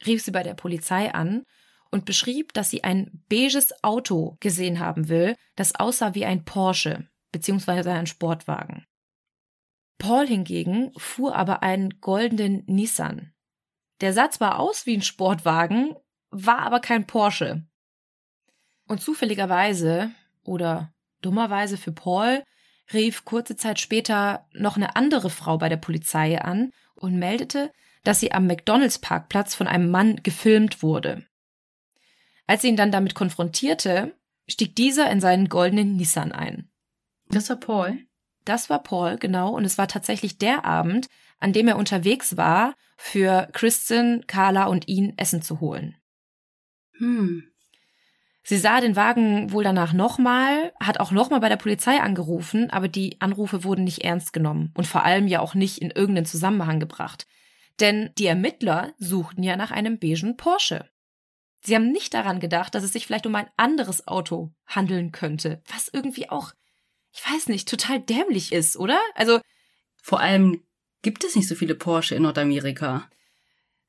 [0.06, 1.44] rief sie bei der Polizei an
[1.90, 7.08] und beschrieb, dass sie ein beiges Auto gesehen haben will, das aussah wie ein Porsche
[7.32, 7.90] bzw.
[7.90, 8.84] ein Sportwagen.
[9.98, 13.32] Paul hingegen fuhr aber einen goldenen Nissan.
[14.00, 15.96] Der sah zwar aus wie ein Sportwagen,
[16.30, 17.66] war aber kein Porsche.
[18.86, 20.10] Und zufälligerweise
[20.42, 22.44] oder dummerweise für Paul
[22.92, 27.72] rief kurze Zeit später noch eine andere Frau bei der Polizei an und meldete,
[28.04, 31.26] dass sie am McDonalds Parkplatz von einem Mann gefilmt wurde.
[32.46, 34.14] Als sie ihn dann damit konfrontierte,
[34.48, 36.70] stieg dieser in seinen goldenen Nissan ein.
[37.28, 37.98] Das war Paul?
[38.44, 39.50] Das war Paul, genau.
[39.50, 44.88] Und es war tatsächlich der Abend, an dem er unterwegs war, für Kristen, Carla und
[44.88, 45.96] ihn Essen zu holen.
[46.98, 47.44] Hm.
[48.42, 52.86] Sie sah den Wagen wohl danach nochmal, hat auch nochmal bei der Polizei angerufen, aber
[52.86, 56.78] die Anrufe wurden nicht ernst genommen und vor allem ja auch nicht in irgendeinen Zusammenhang
[56.78, 57.26] gebracht.
[57.80, 60.88] Denn die Ermittler suchten ja nach einem beigen Porsche.
[61.66, 65.62] Sie haben nicht daran gedacht, dass es sich vielleicht um ein anderes Auto handeln könnte,
[65.66, 66.52] was irgendwie auch
[67.16, 69.00] ich weiß nicht, total dämlich ist, oder?
[69.14, 69.40] Also.
[70.02, 70.62] Vor allem
[71.02, 73.08] gibt es nicht so viele Porsche in Nordamerika.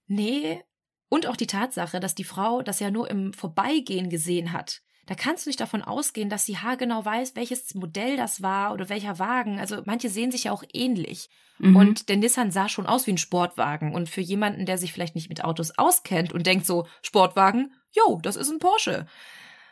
[0.08, 0.64] Nee.
[1.10, 4.82] Und auch die Tatsache, dass die Frau das ja nur im Vorbeigehen gesehen hat.
[5.08, 8.90] Da kannst du nicht davon ausgehen, dass sie haargenau weiß, welches Modell das war oder
[8.90, 9.58] welcher Wagen.
[9.58, 11.30] Also manche sehen sich ja auch ähnlich.
[11.60, 11.76] Mhm.
[11.78, 13.96] Und der Nissan sah schon aus wie ein Sportwagen.
[13.96, 18.20] Und für jemanden, der sich vielleicht nicht mit Autos auskennt und denkt so, Sportwagen, jo,
[18.22, 19.08] das ist ein Porsche.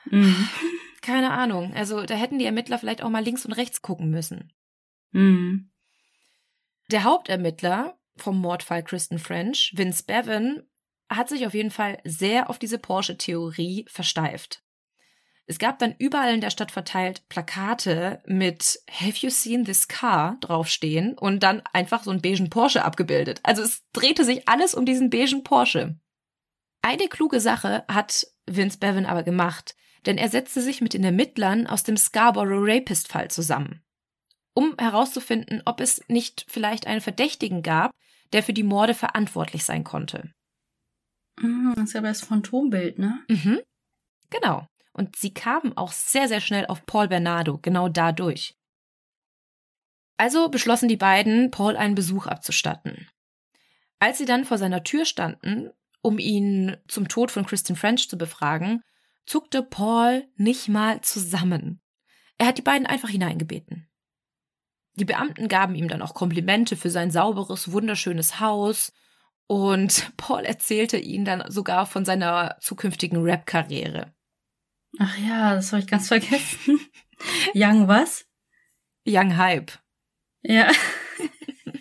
[0.06, 0.48] Mhm.
[1.02, 1.74] Keine Ahnung.
[1.74, 4.54] Also da hätten die Ermittler vielleicht auch mal links und rechts gucken müssen.
[5.12, 5.70] Mhm.
[6.92, 10.64] Der Hauptermittler vom Mordfall Kristen French, Vince Bevan,
[11.10, 14.65] hat sich auf jeden Fall sehr auf diese Porsche-Theorie versteift.
[15.48, 20.38] Es gab dann überall in der Stadt verteilt Plakate mit Have you seen this car
[20.42, 23.42] draufstehen und dann einfach so einen beigen Porsche abgebildet.
[23.44, 26.00] Also es drehte sich alles um diesen beigen Porsche.
[26.82, 29.76] Eine kluge Sache hat Vince Bevan aber gemacht
[30.06, 33.82] denn er setzte sich mit den Ermittlern aus dem Scarborough Rapist-Fall zusammen,
[34.54, 37.92] um herauszufinden, ob es nicht vielleicht einen Verdächtigen gab,
[38.34, 40.32] der für die Morde verantwortlich sein konnte.
[41.40, 43.24] Mm, das ist ja das Phantombild, ne?
[43.30, 43.60] Mhm.
[44.30, 44.68] Genau.
[44.96, 48.56] Und sie kamen auch sehr, sehr schnell auf Paul Bernardo, genau dadurch.
[50.16, 53.10] Also beschlossen die beiden, Paul einen Besuch abzustatten.
[54.00, 55.70] Als sie dann vor seiner Tür standen,
[56.02, 58.84] um ihn zum Tod von Kristen French zu befragen,
[59.26, 61.82] zuckte Paul nicht mal zusammen.
[62.38, 63.90] Er hat die beiden einfach hineingebeten.
[64.94, 68.94] Die Beamten gaben ihm dann auch Komplimente für sein sauberes, wunderschönes Haus
[69.48, 74.15] und Paul erzählte ihnen dann sogar von seiner zukünftigen Rap-Karriere.
[75.00, 76.80] Ach ja, das habe ich ganz vergessen.
[77.54, 78.26] Young was?
[79.06, 79.72] Young Hype.
[80.42, 80.72] Ja.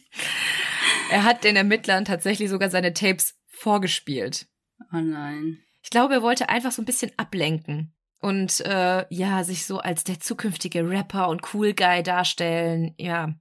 [1.10, 4.46] er hat den Ermittlern tatsächlich sogar seine Tapes vorgespielt.
[4.92, 5.58] Oh nein.
[5.82, 10.04] Ich glaube, er wollte einfach so ein bisschen ablenken und äh, ja, sich so als
[10.04, 12.94] der zukünftige Rapper und Cool Guy darstellen.
[12.98, 13.34] Ja.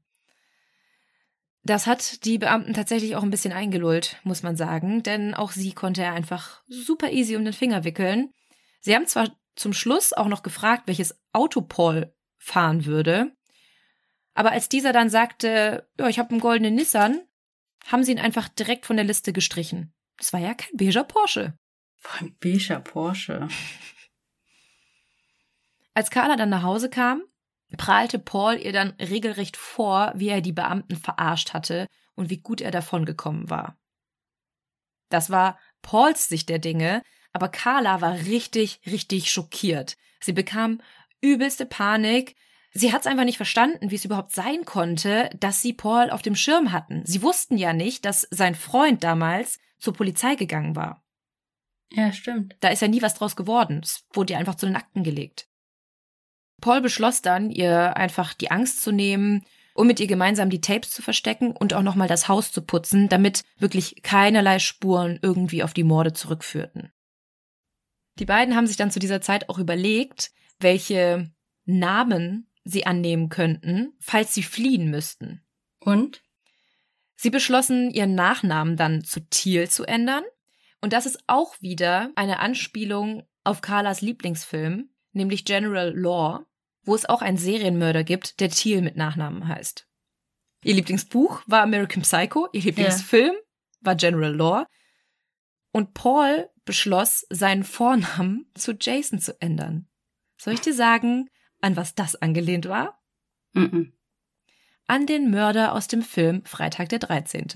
[1.63, 5.71] Das hat die Beamten tatsächlich auch ein bisschen eingelullt, muss man sagen, denn auch sie
[5.71, 8.33] konnte er einfach super easy um den Finger wickeln.
[8.81, 13.35] Sie haben zwar zum Schluss auch noch gefragt, welches Auto Paul fahren würde,
[14.33, 17.21] aber als dieser dann sagte, ja, ich habe einen goldenen Nissan,
[17.85, 19.93] haben sie ihn einfach direkt von der Liste gestrichen.
[20.17, 21.57] Das war ja kein beiger Porsche.
[22.19, 23.47] Ein beiger Porsche.
[25.93, 27.23] Als Carla dann nach Hause kam,
[27.77, 32.61] prahlte Paul ihr dann regelrecht vor, wie er die Beamten verarscht hatte und wie gut
[32.61, 33.77] er davongekommen war.
[35.09, 39.97] Das war Pauls Sicht der Dinge, aber Carla war richtig, richtig schockiert.
[40.19, 40.81] Sie bekam
[41.21, 42.35] übelste Panik.
[42.71, 46.21] Sie hat es einfach nicht verstanden, wie es überhaupt sein konnte, dass sie Paul auf
[46.21, 47.03] dem Schirm hatten.
[47.05, 51.03] Sie wussten ja nicht, dass sein Freund damals zur Polizei gegangen war.
[51.91, 52.55] Ja, stimmt.
[52.61, 53.81] Da ist ja nie was draus geworden.
[53.83, 55.47] Es wurde ihr einfach zu den Akten gelegt.
[56.61, 60.91] Paul beschloss dann, ihr einfach die Angst zu nehmen um mit ihr gemeinsam die Tapes
[60.91, 65.73] zu verstecken und auch nochmal das Haus zu putzen, damit wirklich keinerlei Spuren irgendwie auf
[65.73, 66.91] die Morde zurückführten.
[68.19, 71.31] Die beiden haben sich dann zu dieser Zeit auch überlegt, welche
[71.65, 75.43] Namen sie annehmen könnten, falls sie fliehen müssten.
[75.79, 76.21] Und?
[77.15, 80.23] Sie beschlossen, ihren Nachnamen dann zu Thiel zu ändern.
[80.81, 86.45] Und das ist auch wieder eine Anspielung auf Carlas Lieblingsfilm, nämlich General Law,
[86.83, 89.87] wo es auch einen Serienmörder gibt, der Thiel mit Nachnamen heißt.
[90.63, 93.41] Ihr Lieblingsbuch war American Psycho, ihr Lieblingsfilm ja.
[93.81, 94.65] war General Law.
[95.73, 99.87] Und Paul beschloss, seinen Vornamen zu Jason zu ändern.
[100.39, 101.29] Soll ich dir sagen,
[101.61, 103.01] an was das angelehnt war?
[103.53, 103.91] Mm, -mm.
[104.85, 107.47] An den Mörder aus dem Film Freitag der 13.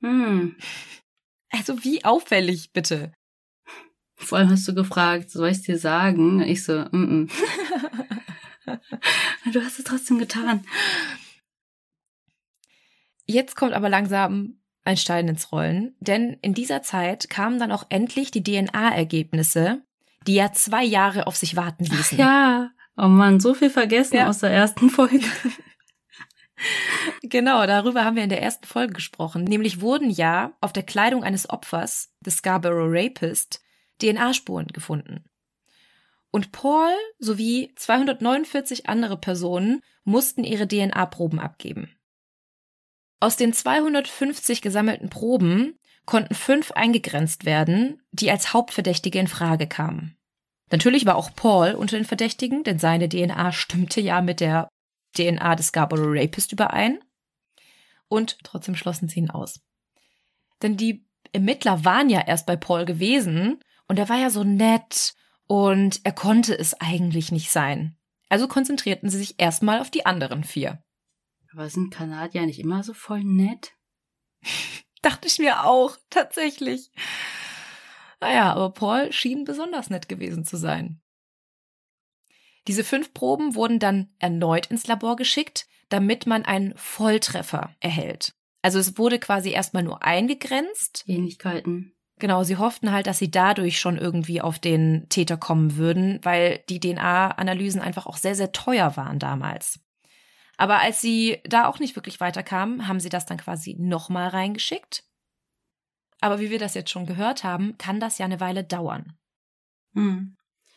[0.00, 0.50] Mm.
[1.50, 3.12] Also wie auffällig, bitte.
[4.16, 6.40] Vor allem hast du gefragt, soll ich dir sagen?
[6.40, 7.30] Ich so, mm, -mm.
[9.52, 10.64] du hast es trotzdem getan.
[13.26, 17.86] Jetzt kommt aber langsam ein Stein ins Rollen, denn in dieser Zeit kamen dann auch
[17.88, 19.82] endlich die DNA-Ergebnisse,
[20.26, 22.18] die ja zwei Jahre auf sich warten ließen.
[22.18, 24.28] Ach ja, oh man, so viel vergessen ja.
[24.28, 25.20] aus der ersten Folge.
[27.22, 29.44] genau, darüber haben wir in der ersten Folge gesprochen.
[29.44, 33.62] Nämlich wurden ja auf der Kleidung eines Opfers, des Scarborough Rapist,
[34.02, 35.24] DNA-Spuren gefunden.
[36.30, 41.94] Und Paul sowie 249 andere Personen mussten ihre DNA-Proben abgeben.
[43.24, 50.18] Aus den 250 gesammelten Proben konnten fünf eingegrenzt werden, die als Hauptverdächtige in Frage kamen.
[50.70, 54.68] Natürlich war auch Paul unter den Verdächtigen, denn seine DNA stimmte ja mit der
[55.16, 56.98] DNA des Scarborough Rapist überein.
[58.08, 59.62] Und trotzdem schlossen sie ihn aus.
[60.60, 63.58] Denn die Ermittler waren ja erst bei Paul gewesen
[63.88, 65.14] und er war ja so nett
[65.46, 67.96] und er konnte es eigentlich nicht sein.
[68.28, 70.83] Also konzentrierten sie sich erstmal auf die anderen vier.
[71.54, 73.72] Aber sind Kanadier nicht immer so voll nett?
[75.02, 76.90] Dachte ich mir auch, tatsächlich.
[78.20, 81.00] Naja, aber Paul schien besonders nett gewesen zu sein.
[82.66, 88.34] Diese fünf Proben wurden dann erneut ins Labor geschickt, damit man einen Volltreffer erhält.
[88.62, 91.04] Also es wurde quasi erstmal nur eingegrenzt.
[91.06, 91.94] Ähnlichkeiten.
[92.18, 96.64] Genau, sie hofften halt, dass sie dadurch schon irgendwie auf den Täter kommen würden, weil
[96.70, 99.83] die DNA-Analysen einfach auch sehr, sehr teuer waren damals.
[100.56, 105.04] Aber als sie da auch nicht wirklich weiterkamen, haben sie das dann quasi nochmal reingeschickt.
[106.20, 109.14] Aber wie wir das jetzt schon gehört haben, kann das ja eine Weile dauern.
[109.94, 110.36] Hm.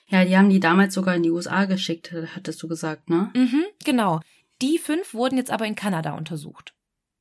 [0.09, 3.31] Ja, die haben die damals sogar in die USA geschickt, hattest du gesagt, ne?
[3.35, 4.21] Mhm, genau.
[4.61, 6.73] Die fünf wurden jetzt aber in Kanada untersucht.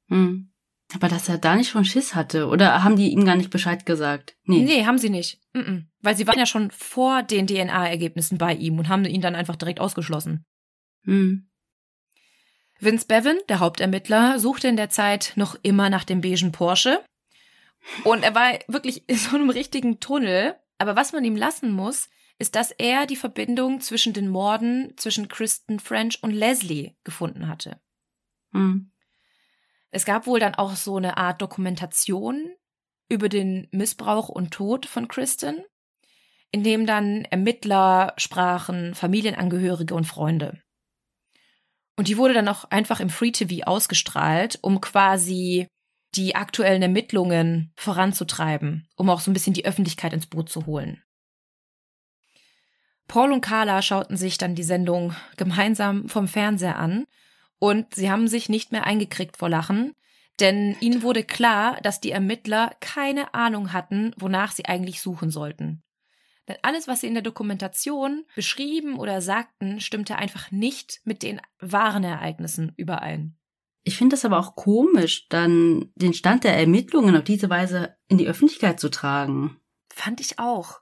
[0.08, 0.50] Hm.
[0.94, 3.86] Aber dass er da nicht schon Schiss hatte, oder haben die ihm gar nicht Bescheid
[3.86, 4.36] gesagt?
[4.44, 4.60] Nee.
[4.60, 5.40] Nee, haben sie nicht.
[5.52, 5.88] Mhm.
[6.00, 9.56] Weil sie waren ja schon vor den DNA-Ergebnissen bei ihm und haben ihn dann einfach
[9.56, 10.44] direkt ausgeschlossen.
[11.02, 11.48] Hm.
[12.78, 17.02] Vince Bevan, der Hauptermittler, suchte in der Zeit noch immer nach dem beigen Porsche.
[18.04, 20.56] Und er war wirklich in so einem richtigen Tunnel.
[20.78, 22.08] Aber was man ihm lassen muss,
[22.38, 27.80] ist, dass er die Verbindung zwischen den Morden zwischen Kristen French und Leslie gefunden hatte.
[28.52, 28.90] Hm.
[29.90, 32.50] Es gab wohl dann auch so eine Art Dokumentation
[33.08, 35.64] über den Missbrauch und Tod von Kristen,
[36.50, 40.60] in dem dann Ermittler sprachen, Familienangehörige und Freunde.
[41.96, 45.66] Und die wurde dann auch einfach im Free TV ausgestrahlt, um quasi
[46.14, 51.02] die aktuellen Ermittlungen voranzutreiben, um auch so ein bisschen die Öffentlichkeit ins Boot zu holen.
[53.08, 57.06] Paul und Carla schauten sich dann die Sendung gemeinsam vom Fernseher an
[57.58, 59.94] und sie haben sich nicht mehr eingekriegt vor Lachen,
[60.40, 65.82] denn ihnen wurde klar, dass die Ermittler keine Ahnung hatten, wonach sie eigentlich suchen sollten.
[66.48, 71.40] Denn alles, was sie in der Dokumentation beschrieben oder sagten, stimmte einfach nicht mit den
[71.58, 73.36] wahren Ereignissen überein.
[73.82, 78.18] Ich finde es aber auch komisch, dann den Stand der Ermittlungen auf diese Weise in
[78.18, 79.60] die Öffentlichkeit zu tragen.
[79.92, 80.80] Fand ich auch.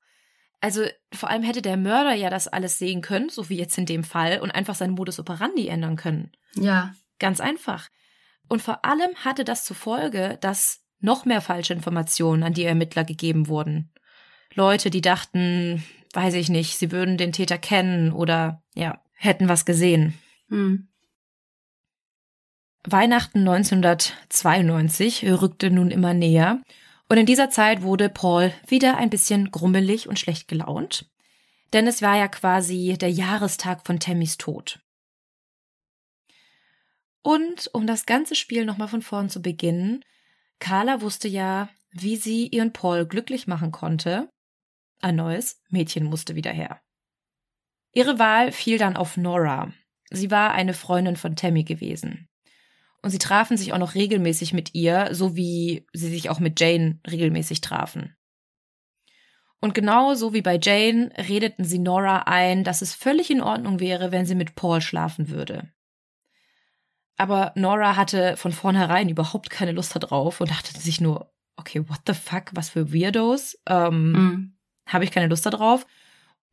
[0.61, 3.85] Also vor allem hätte der Mörder ja das alles sehen können, so wie jetzt in
[3.85, 6.33] dem Fall, und einfach seinen Modus operandi ändern können.
[6.55, 6.95] Ja.
[7.19, 7.91] Ganz einfach.
[8.49, 13.05] Und vor allem hatte das zur Folge, dass noch mehr falsche Informationen an die Ermittler
[13.05, 13.93] gegeben wurden.
[14.55, 15.83] Leute, die dachten,
[16.13, 20.15] weiß ich nicht, sie würden den Täter kennen oder ja, hätten was gesehen.
[20.49, 20.89] Hm.
[22.87, 26.61] Weihnachten 1992 rückte nun immer näher
[27.09, 31.11] und in dieser Zeit wurde Paul wieder ein bisschen grummelig und schlecht gelaunt,
[31.73, 34.81] denn es war ja quasi der Jahrestag von Tammys Tod.
[37.23, 40.05] Und um das ganze Spiel nochmal von vorn zu beginnen,
[40.59, 44.29] Carla wusste ja, wie sie ihren Paul glücklich machen konnte
[45.05, 46.81] ein neues Mädchen musste wieder her.
[47.93, 49.73] Ihre Wahl fiel dann auf Nora.
[50.11, 52.29] Sie war eine Freundin von Tammy gewesen.
[53.03, 56.59] Und sie trafen sich auch noch regelmäßig mit ihr, so wie sie sich auch mit
[56.59, 58.17] Jane regelmäßig trafen.
[59.61, 63.81] Und genau so wie bei Jane redeten sie Nora ein, dass es völlig in Ordnung
[63.81, 65.73] wäre, wenn sie mit Paul schlafen würde.
[67.17, 72.01] Aber Nora hatte von vornherein überhaupt keine Lust darauf und dachte sich nur, okay, what
[72.07, 73.59] the fuck, was für Weirdos?
[73.67, 74.54] Ähm, mhm.
[74.87, 75.87] Habe ich keine Lust darauf.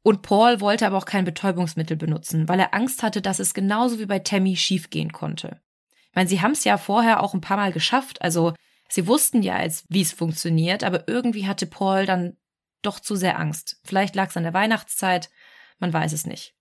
[0.04, 4.00] Und Paul wollte aber auch kein Betäubungsmittel benutzen, weil er Angst hatte, dass es genauso
[4.00, 5.62] wie bei Tammy schiefgehen konnte.
[6.10, 8.54] Ich meine, sie haben es ja vorher auch ein paar Mal geschafft, also
[8.90, 9.60] sie wussten ja,
[9.90, 12.36] wie es funktioniert, aber irgendwie hatte Paul dann
[12.82, 13.80] doch zu sehr Angst.
[13.84, 15.30] Vielleicht lag es an der Weihnachtszeit,
[15.78, 16.56] man weiß es nicht.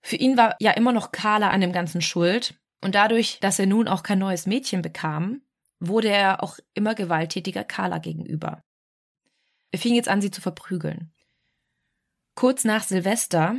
[0.00, 3.66] Für ihn war ja immer noch Carla an dem Ganzen schuld, und dadurch, dass er
[3.66, 5.42] nun auch kein neues Mädchen bekam,
[5.78, 8.60] wurde er auch immer gewalttätiger Carla gegenüber.
[9.72, 11.12] Er fing jetzt an, sie zu verprügeln.
[12.34, 13.56] Kurz nach Silvester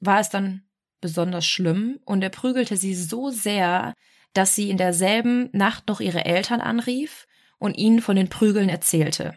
[0.00, 0.62] war es dann
[1.00, 3.94] besonders schlimm und er prügelte sie so sehr,
[4.32, 7.26] dass sie in derselben Nacht noch ihre Eltern anrief
[7.58, 9.36] und ihnen von den Prügeln erzählte.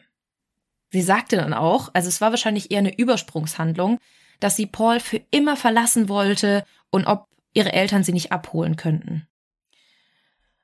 [0.91, 3.99] Sie sagte dann auch, also es war wahrscheinlich eher eine Übersprungshandlung,
[4.39, 9.28] dass sie Paul für immer verlassen wollte und ob ihre Eltern sie nicht abholen könnten.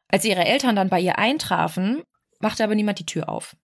[0.07, 2.03] Als ihre Eltern dann bei ihr eintrafen,
[2.39, 3.55] machte aber niemand die Tür auf.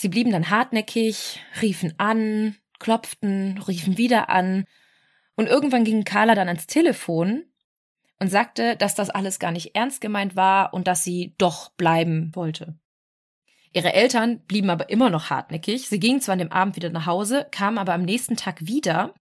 [0.00, 4.64] Sie blieben dann hartnäckig, riefen an, klopften, riefen wieder an.
[5.36, 7.44] Und irgendwann ging Carla dann ans Telefon
[8.18, 12.34] und sagte, dass das alles gar nicht ernst gemeint war und dass sie doch bleiben
[12.34, 12.78] wollte.
[13.74, 15.90] Ihre Eltern blieben aber immer noch hartnäckig.
[15.90, 19.12] Sie gingen zwar an dem Abend wieder nach Hause, kamen aber am nächsten Tag wieder,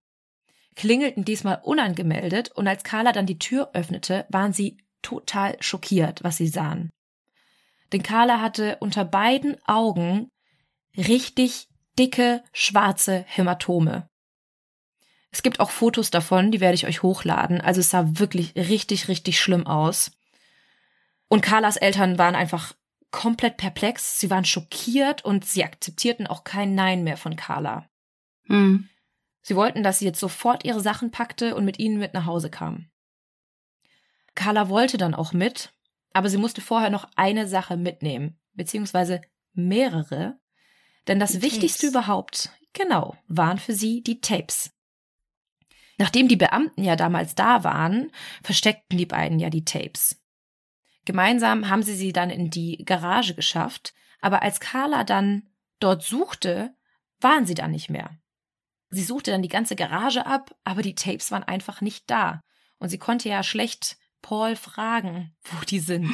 [0.78, 6.38] klingelten diesmal unangemeldet und als Carla dann die Tür öffnete, waren sie total schockiert, was
[6.38, 6.90] sie sahen.
[7.92, 10.30] Denn Carla hatte unter beiden Augen
[10.98, 11.68] richtig
[11.98, 14.10] dicke, schwarze Hämatome.
[15.32, 17.62] Es gibt auch Fotos davon, die werde ich euch hochladen.
[17.62, 20.12] Also es sah wirklich richtig, richtig schlimm aus.
[21.28, 22.74] Und Carlas Eltern waren einfach
[23.12, 24.20] komplett perplex.
[24.20, 27.88] Sie waren schockiert und sie akzeptierten auch kein Nein mehr von Carla.
[28.46, 28.90] Hm.
[29.42, 32.50] Sie wollten, dass sie jetzt sofort ihre Sachen packte und mit ihnen mit nach Hause
[32.50, 32.90] kam.
[34.36, 35.74] Carla wollte dann auch mit,
[36.14, 39.22] aber sie musste vorher noch eine Sache mitnehmen, beziehungsweise
[39.54, 40.40] mehrere,
[41.10, 41.90] denn das die Wichtigste Tapes.
[41.90, 44.72] überhaupt, genau, waren für sie die Tapes.
[45.98, 50.22] Nachdem die Beamten ja damals da waren, versteckten die beiden ja die Tapes.
[51.04, 55.50] Gemeinsam haben sie sie dann in die Garage geschafft, aber als Carla dann
[55.80, 56.74] dort suchte,
[57.20, 58.18] waren sie da nicht mehr.
[58.92, 62.42] Sie suchte dann die ganze Garage ab, aber die Tapes waren einfach nicht da.
[62.78, 66.14] Und sie konnte ja schlecht Paul fragen, wo die sind.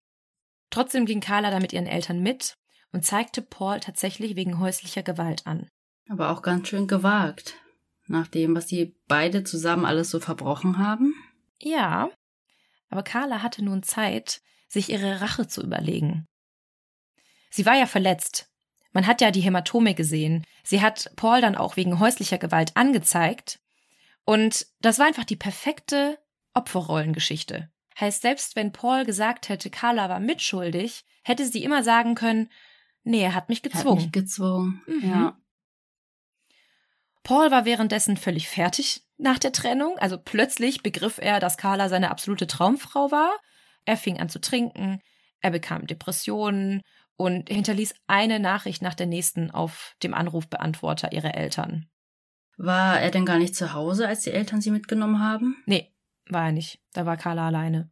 [0.70, 2.56] Trotzdem ging Carla da mit ihren Eltern mit
[2.92, 5.68] und zeigte Paul tatsächlich wegen häuslicher Gewalt an.
[6.08, 7.54] Aber auch ganz schön gewagt,
[8.06, 11.14] nach dem, was sie beide zusammen alles so verbrochen haben.
[11.60, 12.10] Ja,
[12.90, 16.26] aber Carla hatte nun Zeit, sich ihre Rache zu überlegen.
[17.50, 18.48] Sie war ja verletzt.
[18.92, 20.44] Man hat ja die Hämatome gesehen.
[20.62, 23.60] Sie hat Paul dann auch wegen häuslicher Gewalt angezeigt.
[24.24, 26.18] Und das war einfach die perfekte
[26.54, 27.70] Opferrollengeschichte.
[27.98, 32.50] Heißt, selbst wenn Paul gesagt hätte, Carla war mitschuldig, hätte sie immer sagen können,
[33.04, 33.98] Nee, er hat mich gezwungen.
[33.98, 35.10] Hat mich gezwungen, mhm.
[35.10, 35.38] ja.
[37.22, 39.98] Paul war währenddessen völlig fertig nach der Trennung.
[39.98, 43.32] Also plötzlich begriff er, dass Carla seine absolute Traumfrau war.
[43.84, 45.00] Er fing an zu trinken,
[45.40, 46.82] er bekam Depressionen
[47.16, 51.88] und hinterließ eine Nachricht nach der nächsten auf dem Anrufbeantworter ihrer Eltern.
[52.56, 55.62] War er denn gar nicht zu Hause, als die Eltern sie mitgenommen haben?
[55.66, 55.92] Nee,
[56.26, 56.80] war er nicht.
[56.92, 57.90] Da war Carla alleine.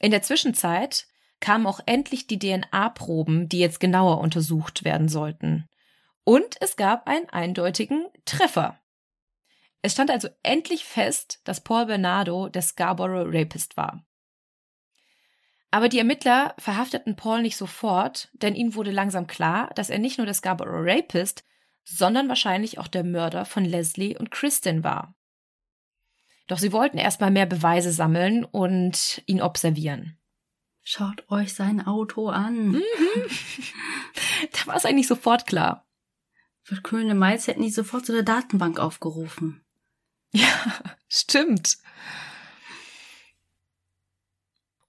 [0.00, 1.07] In der Zwischenzeit
[1.40, 5.68] kamen auch endlich die DNA-Proben, die jetzt genauer untersucht werden sollten.
[6.24, 8.78] Und es gab einen eindeutigen Treffer.
[9.80, 14.04] Es stand also endlich fest, dass Paul Bernardo der Scarborough Rapist war.
[15.70, 20.18] Aber die Ermittler verhafteten Paul nicht sofort, denn ihnen wurde langsam klar, dass er nicht
[20.18, 21.44] nur der Scarborough Rapist,
[21.84, 25.14] sondern wahrscheinlich auch der Mörder von Leslie und Kristen war.
[26.46, 30.17] Doch sie wollten erstmal mehr Beweise sammeln und ihn observieren.
[30.90, 32.68] Schaut euch sein Auto an.
[32.68, 32.82] Mhm.
[34.52, 35.86] da war es eigentlich sofort klar.
[36.62, 39.62] Für Köln Miles hätten die sofort zu der Datenbank aufgerufen.
[40.32, 40.72] Ja,
[41.06, 41.76] stimmt.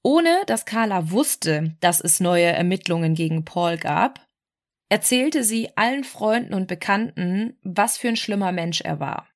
[0.02, 4.26] Ohne dass Carla wusste, dass es neue Ermittlungen gegen Paul gab,
[4.88, 9.28] erzählte sie allen Freunden und Bekannten, was für ein schlimmer Mensch er war.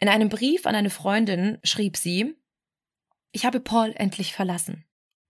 [0.00, 2.34] In einem Brief an eine Freundin schrieb sie,
[3.30, 4.84] ich habe Paul endlich verlassen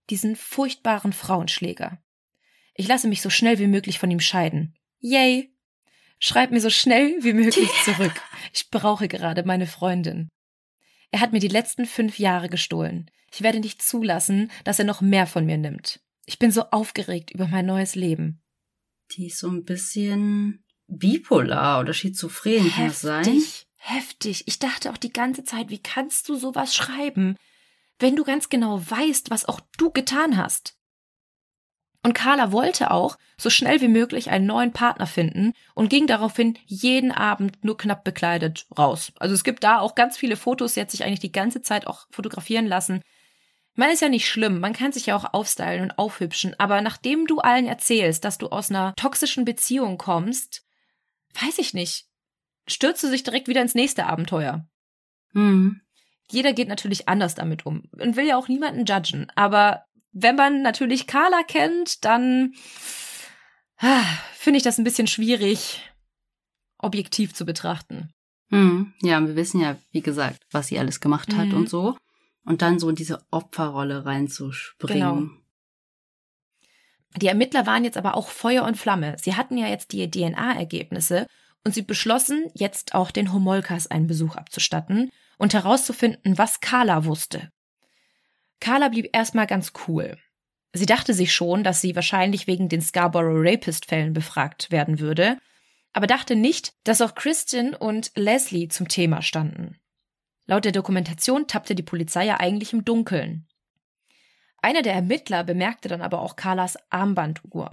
[0.09, 2.01] diesen furchtbaren Frauenschläger.
[2.75, 4.75] Ich lasse mich so schnell wie möglich von ihm scheiden.
[4.99, 5.53] Yay!
[6.19, 8.21] Schreib mir so schnell wie möglich zurück.
[8.53, 10.29] Ich brauche gerade meine Freundin.
[11.11, 13.11] Er hat mir die letzten fünf Jahre gestohlen.
[13.31, 15.99] Ich werde nicht zulassen, dass er noch mehr von mir nimmt.
[16.25, 18.41] Ich bin so aufgeregt über mein neues Leben.
[19.11, 23.25] Die ist so ein bisschen bipolar oder schizophren, kann das sein?
[23.25, 24.43] Heftig, heftig.
[24.47, 27.35] Ich dachte auch die ganze Zeit, wie kannst du sowas schreiben,
[28.03, 30.77] wenn du ganz genau weißt, was auch du getan hast?
[32.03, 36.59] Und Carla wollte auch so schnell wie möglich einen neuen Partner finden und ging daraufhin
[36.65, 39.13] jeden Abend nur knapp bekleidet raus.
[39.19, 41.87] Also es gibt da auch ganz viele Fotos, sie hat sich eigentlich die ganze Zeit
[41.87, 43.01] auch fotografieren lassen.
[43.75, 47.25] Man ist ja nicht schlimm, man kann sich ja auch aufstylen und aufhübschen, aber nachdem
[47.25, 50.65] du allen erzählst, dass du aus einer toxischen Beziehung kommst,
[51.41, 52.05] weiß ich nicht,
[52.67, 54.67] stürzt du sich direkt wieder ins nächste Abenteuer.
[55.31, 55.82] Hm.
[56.33, 60.63] Jeder geht natürlich anders damit um und will ja auch niemanden judgen, aber wenn man
[60.63, 62.53] natürlich Carla kennt, dann
[63.77, 64.03] ah,
[64.33, 65.81] finde ich das ein bisschen schwierig,
[66.79, 68.11] objektiv zu betrachten.
[68.49, 68.93] Hm.
[69.01, 71.57] Ja, wir wissen ja, wie gesagt, was sie alles gemacht hat Mhm.
[71.57, 71.97] und so.
[72.45, 74.99] Und dann so in diese Opferrolle reinzuspringen.
[74.99, 75.29] Genau.
[77.17, 79.15] Die Ermittler waren jetzt aber auch Feuer und Flamme.
[79.19, 81.27] Sie hatten ja jetzt die DNA-Ergebnisse
[81.63, 87.49] und sie beschlossen, jetzt auch den Homolkas einen Besuch abzustatten und herauszufinden, was Carla wusste.
[88.59, 90.17] Carla blieb erstmal ganz cool.
[90.73, 95.37] Sie dachte sich schon, dass sie wahrscheinlich wegen den Scarborough Rapist-Fällen befragt werden würde,
[95.93, 99.79] aber dachte nicht, dass auch Kristen und Leslie zum Thema standen.
[100.45, 103.47] Laut der Dokumentation tappte die Polizei ja eigentlich im Dunkeln.
[104.61, 107.71] Einer der Ermittler bemerkte dann aber auch Carlas Armbanduhr.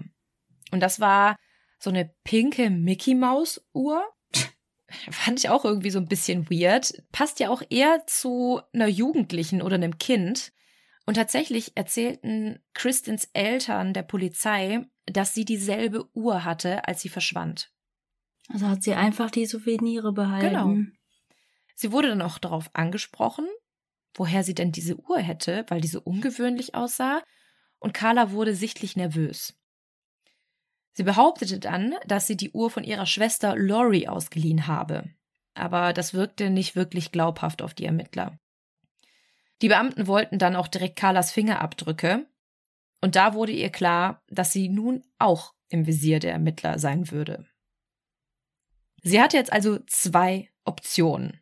[0.70, 1.36] Und das war
[1.78, 4.04] so eine pinke Mickey Maus Uhr.
[5.10, 7.02] Fand ich auch irgendwie so ein bisschen weird.
[7.12, 10.52] Passt ja auch eher zu einer Jugendlichen oder einem Kind.
[11.06, 17.72] Und tatsächlich erzählten Kristins Eltern der Polizei, dass sie dieselbe Uhr hatte, als sie verschwand.
[18.48, 20.48] Also hat sie einfach die Souvenire behalten.
[20.48, 20.76] Genau.
[21.74, 23.46] Sie wurde dann auch darauf angesprochen,
[24.14, 27.22] woher sie denn diese Uhr hätte, weil diese ungewöhnlich aussah,
[27.78, 29.56] und Carla wurde sichtlich nervös.
[30.92, 35.04] Sie behauptete dann, dass sie die Uhr von ihrer Schwester Lori ausgeliehen habe,
[35.54, 38.38] aber das wirkte nicht wirklich glaubhaft auf die Ermittler.
[39.62, 42.26] Die Beamten wollten dann auch direkt Carlas Fingerabdrücke,
[43.02, 47.46] und da wurde ihr klar, dass sie nun auch im Visier der Ermittler sein würde.
[49.02, 51.40] Sie hatte jetzt also zwei Optionen.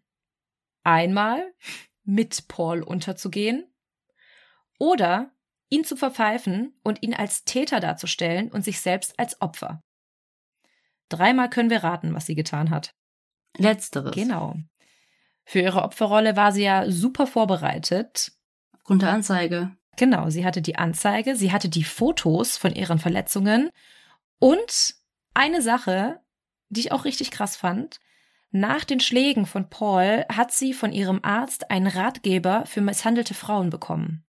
[0.85, 1.53] Einmal
[2.05, 3.67] mit Paul unterzugehen
[4.79, 5.33] oder
[5.69, 9.83] ihn zu verpfeifen und ihn als Täter darzustellen und sich selbst als Opfer.
[11.09, 12.95] Dreimal können wir raten, was sie getan hat.
[13.57, 14.15] Letzteres.
[14.15, 14.57] Genau.
[15.45, 18.33] Für ihre Opferrolle war sie ja super vorbereitet.
[18.75, 19.77] Aufgrund der Anzeige.
[19.97, 23.71] Genau, sie hatte die Anzeige, sie hatte die Fotos von ihren Verletzungen
[24.39, 24.95] und
[25.35, 26.21] eine Sache,
[26.69, 27.99] die ich auch richtig krass fand.
[28.51, 33.71] Nach den Schlägen von Paul hat sie von ihrem Arzt einen Ratgeber für misshandelte Frauen
[33.71, 34.25] bekommen.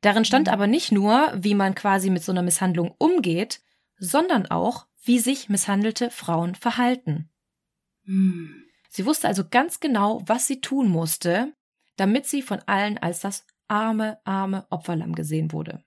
[0.00, 3.60] Darin stand aber nicht nur, wie man quasi mit so einer Misshandlung umgeht,
[3.98, 7.30] sondern auch, wie sich misshandelte Frauen verhalten.
[8.04, 8.64] Hm.
[8.88, 11.52] Sie wusste also ganz genau, was sie tun musste,
[11.96, 15.84] damit sie von allen als das arme, arme Opferlamm gesehen wurde.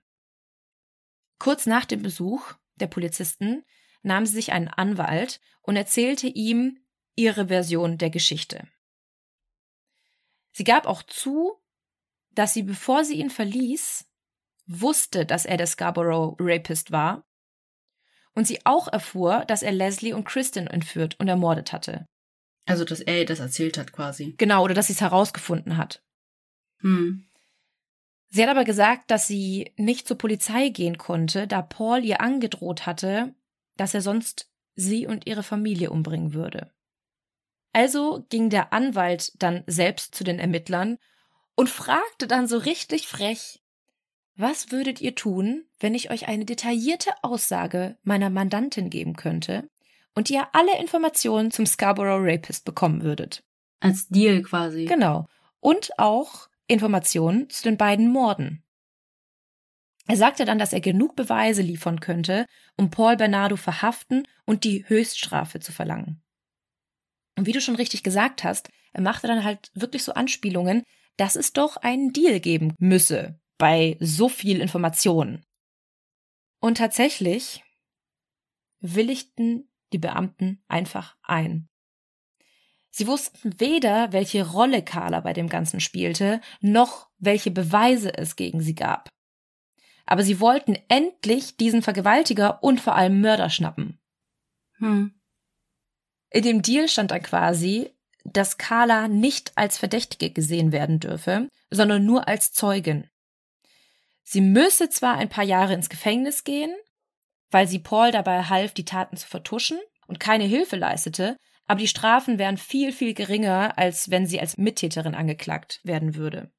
[1.38, 3.64] Kurz nach dem Besuch der Polizisten
[4.02, 6.78] nahm sie sich einen Anwalt und erzählte ihm
[7.14, 8.66] ihre Version der Geschichte.
[10.52, 11.60] Sie gab auch zu,
[12.34, 14.06] dass sie, bevor sie ihn verließ,
[14.66, 17.26] wusste, dass er der Scarborough Rapist war
[18.34, 22.06] und sie auch erfuhr, dass er Leslie und Kristen entführt und ermordet hatte.
[22.66, 24.34] Also, dass er ihr das erzählt hat, quasi.
[24.38, 26.02] Genau, oder dass sie es herausgefunden hat.
[26.80, 27.26] Hm.
[28.30, 32.86] Sie hat aber gesagt, dass sie nicht zur Polizei gehen konnte, da Paul ihr angedroht
[32.86, 33.34] hatte,
[33.76, 36.72] dass er sonst sie und ihre Familie umbringen würde.
[37.72, 40.98] Also ging der Anwalt dann selbst zu den Ermittlern
[41.56, 43.60] und fragte dann so richtig frech,
[44.36, 49.68] was würdet ihr tun, wenn ich euch eine detaillierte Aussage meiner Mandantin geben könnte
[50.14, 53.44] und ihr alle Informationen zum Scarborough Rapist bekommen würdet?
[53.80, 54.86] Als Deal quasi.
[54.86, 55.26] Genau.
[55.60, 58.64] Und auch Informationen zu den beiden Morden.
[60.06, 64.86] Er sagte dann, dass er genug Beweise liefern könnte, um Paul Bernardo verhaften und die
[64.88, 66.22] Höchststrafe zu verlangen.
[67.36, 70.82] Und wie du schon richtig gesagt hast, er machte dann halt wirklich so Anspielungen,
[71.16, 75.44] dass es doch einen Deal geben müsse bei so viel Informationen.
[76.60, 77.62] Und tatsächlich
[78.80, 81.68] willigten die Beamten einfach ein.
[82.90, 88.60] Sie wussten weder, welche Rolle Carla bei dem Ganzen spielte, noch welche Beweise es gegen
[88.60, 89.08] sie gab.
[90.06, 93.98] Aber sie wollten endlich diesen Vergewaltiger und vor allem Mörder schnappen.
[94.78, 95.20] Hm.
[96.30, 97.93] In dem Deal stand dann quasi,
[98.24, 103.08] dass Carla nicht als Verdächtige gesehen werden dürfe, sondern nur als Zeugin.
[104.22, 106.74] Sie müsse zwar ein paar Jahre ins Gefängnis gehen,
[107.50, 111.36] weil sie Paul dabei half, die Taten zu vertuschen und keine Hilfe leistete,
[111.66, 116.50] aber die Strafen wären viel, viel geringer, als wenn sie als Mittäterin angeklagt werden würde.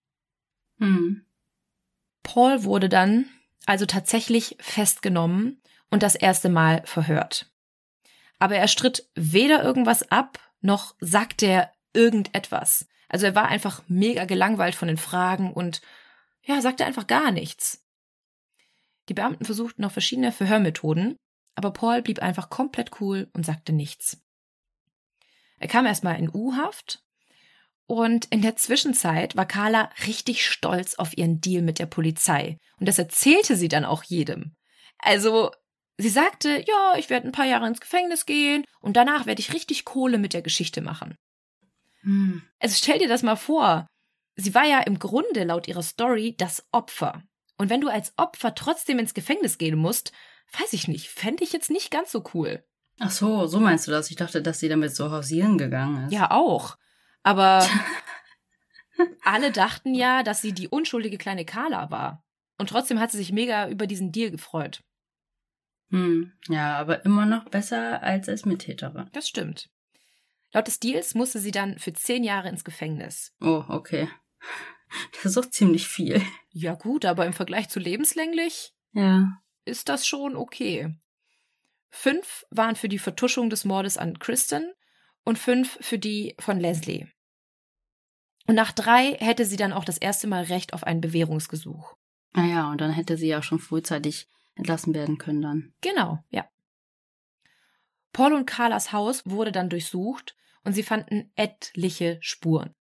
[0.78, 1.26] Hm.
[2.24, 3.26] Paul wurde dann
[3.66, 7.52] also tatsächlich festgenommen und das erste Mal verhört.
[8.40, 12.88] Aber er stritt weder irgendwas ab, noch sagte er irgendetwas.
[13.08, 15.82] Also er war einfach mega gelangweilt von den Fragen und
[16.44, 17.84] ja, sagte einfach gar nichts.
[19.10, 21.16] Die Beamten versuchten noch verschiedene Verhörmethoden,
[21.56, 24.22] aber Paul blieb einfach komplett cool und sagte nichts.
[25.58, 27.04] Er kam erstmal in U-Haft
[27.88, 32.88] und in der Zwischenzeit war Carla richtig stolz auf ihren Deal mit der Polizei und
[32.88, 34.56] das erzählte sie dann auch jedem.
[34.98, 35.52] Also,
[35.98, 39.54] sie sagte, ja, ich werde ein paar Jahre ins Gefängnis gehen und danach werde ich
[39.54, 41.18] richtig Kohle mit der Geschichte machen.
[42.02, 42.42] Hm.
[42.60, 43.88] Also stell dir das mal vor.
[44.36, 47.24] Sie war ja im Grunde laut ihrer Story das Opfer.
[47.58, 50.12] Und wenn du als Opfer trotzdem ins Gefängnis gehen musst,
[50.60, 52.64] weiß ich nicht, fände ich jetzt nicht ganz so cool.
[53.00, 54.10] Ach so, so meinst du das?
[54.10, 56.14] Ich dachte, dass sie damit so hausieren gegangen ist.
[56.14, 56.78] Ja, auch.
[57.24, 57.68] Aber
[59.24, 62.24] alle dachten ja, dass sie die unschuldige kleine Carla war.
[62.58, 64.82] Und trotzdem hat sie sich mega über diesen Deal gefreut.
[65.90, 69.10] Hm, ja, aber immer noch besser als als Mittäterin.
[69.14, 69.70] Das stimmt.
[70.54, 73.34] Laut des Deals musste sie dann für zehn Jahre ins Gefängnis.
[73.42, 74.10] Oh, okay.
[75.14, 76.22] Das ist doch ziemlich viel.
[76.52, 79.42] Ja gut, aber im Vergleich zu lebenslänglich Ja.
[79.66, 80.96] ist das schon okay.
[81.90, 84.72] Fünf waren für die Vertuschung des Mordes an Kristen
[85.24, 87.08] und fünf für die von Leslie.
[88.48, 91.96] Und nach drei hätte sie dann auch das erste Mal Recht auf ein Bewährungsgesuch.
[92.34, 95.74] Naja, und dann hätte sie ja schon frühzeitig entlassen werden können dann.
[95.82, 96.50] Genau, ja.
[98.14, 102.74] Paul und Carlas Haus wurde dann durchsucht und sie fanden etliche Spuren.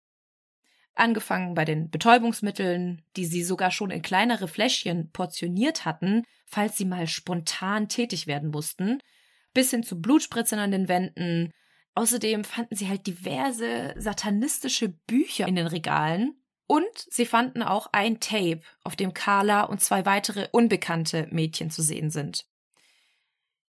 [0.94, 6.84] Angefangen bei den Betäubungsmitteln, die sie sogar schon in kleinere Fläschchen portioniert hatten, falls sie
[6.84, 9.00] mal spontan tätig werden mussten,
[9.52, 11.50] bis hin zu Blutspritzern an den Wänden.
[11.94, 18.20] Außerdem fanden sie halt diverse satanistische Bücher in den Regalen und sie fanden auch ein
[18.20, 22.46] Tape, auf dem Carla und zwei weitere unbekannte Mädchen zu sehen sind.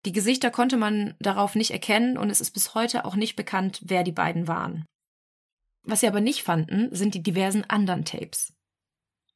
[0.05, 3.81] Die Gesichter konnte man darauf nicht erkennen und es ist bis heute auch nicht bekannt,
[3.83, 4.85] wer die beiden waren.
[5.83, 8.53] Was sie aber nicht fanden, sind die diversen anderen Tapes.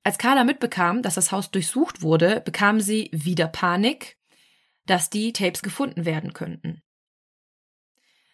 [0.04, 4.18] Als Carla mitbekam, dass das Haus durchsucht wurde, bekam sie wieder Panik,
[4.86, 6.82] dass die Tapes gefunden werden könnten.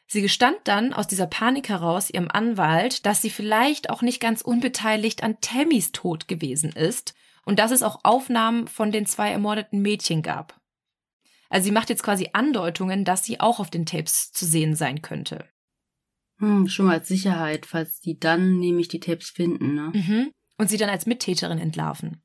[0.08, 4.42] Sie gestand dann aus dieser Panik heraus ihrem Anwalt, dass sie vielleicht auch nicht ganz
[4.42, 9.82] unbeteiligt an Tammys Tod gewesen ist und dass es auch Aufnahmen von den zwei ermordeten
[9.82, 10.60] Mädchen gab.
[11.50, 15.02] Also sie macht jetzt quasi Andeutungen, dass sie auch auf den Tapes zu sehen sein
[15.02, 15.46] könnte.
[16.38, 19.92] Hm, schon mal als Sicherheit, falls die dann nämlich die Tapes finden, ne?
[19.94, 20.32] Mhm.
[20.58, 22.24] Und sie dann als Mittäterin entlarven.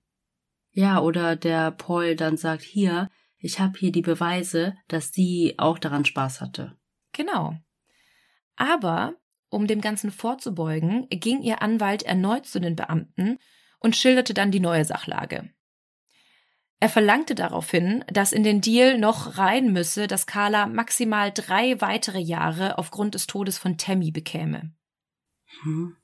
[0.72, 3.08] Ja, oder der Paul dann sagt, hier,
[3.38, 6.76] ich habe hier die Beweise, dass sie auch daran Spaß hatte.
[7.12, 7.56] Genau.
[8.60, 9.14] Aber,
[9.48, 13.38] um dem Ganzen vorzubeugen, ging ihr Anwalt erneut zu den Beamten
[13.78, 15.48] und schilderte dann die neue Sachlage.
[16.78, 22.18] Er verlangte daraufhin, dass in den Deal noch rein müsse, dass Carla maximal drei weitere
[22.18, 24.74] Jahre aufgrund des Todes von Tammy bekäme.
[25.62, 25.96] Hm.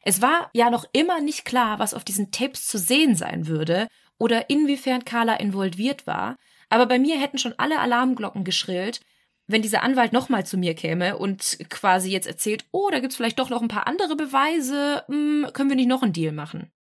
[0.00, 3.88] Es war ja noch immer nicht klar, was auf diesen Tapes zu sehen sein würde
[4.16, 6.38] oder inwiefern Carla involviert war,
[6.70, 9.02] aber bei mir hätten schon alle Alarmglocken geschrillt,
[9.46, 13.38] wenn dieser Anwalt nochmal zu mir käme und quasi jetzt erzählt, oh, da gibt's vielleicht
[13.38, 16.72] doch noch ein paar andere Beweise, hm, können wir nicht noch einen Deal machen?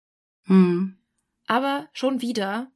[0.45, 0.97] Hm.
[1.47, 2.71] Aber schon wieder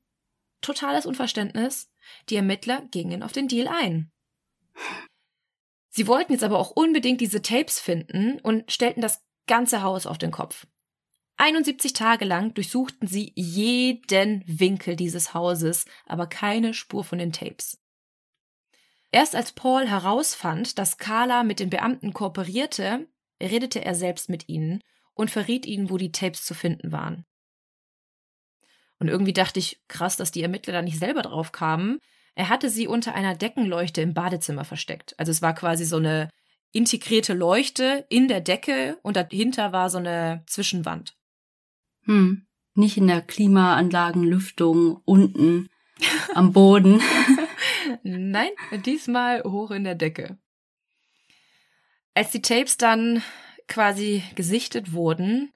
[0.61, 1.91] totales Unverständnis.
[2.30, 4.11] Die Ermittler gingen auf den Deal ein.
[5.90, 10.18] Sie wollten jetzt aber auch unbedingt diese Tapes finden und stellten das ganze Haus auf
[10.18, 10.68] den Kopf.
[11.38, 17.80] 71 Tage lang durchsuchten sie jeden Winkel dieses Hauses, aber keine Spur von den Tapes.
[19.11, 23.07] Erst als Paul herausfand, dass Carla mit den Beamten kooperierte,
[23.41, 24.84] redete er selbst mit ihnen
[25.14, 27.26] und verriet ihnen, wo die Tapes zu finden waren.
[28.99, 31.99] Und irgendwie dachte ich, krass, dass die Ermittler da nicht selber drauf kamen.
[32.36, 35.15] Er hatte sie unter einer Deckenleuchte im Badezimmer versteckt.
[35.18, 36.30] Also es war quasi so eine
[36.72, 41.15] integrierte Leuchte in der Decke und dahinter war so eine Zwischenwand.
[42.03, 42.45] Hm.
[42.76, 45.69] Nicht in der Klimaanlagenlüftung unten
[46.36, 47.02] am Boden.
[48.03, 48.52] Nein,
[48.86, 50.38] diesmal hoch in der Decke.
[52.14, 53.24] Als die Tapes dann
[53.68, 55.53] quasi gesichtet wurden,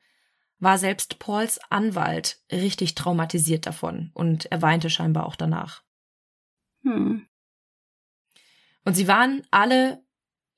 [0.60, 5.84] war selbst Pauls Anwalt richtig traumatisiert davon und er weinte scheinbar auch danach.
[6.84, 7.28] Hm.
[8.86, 10.04] Und sie waren alle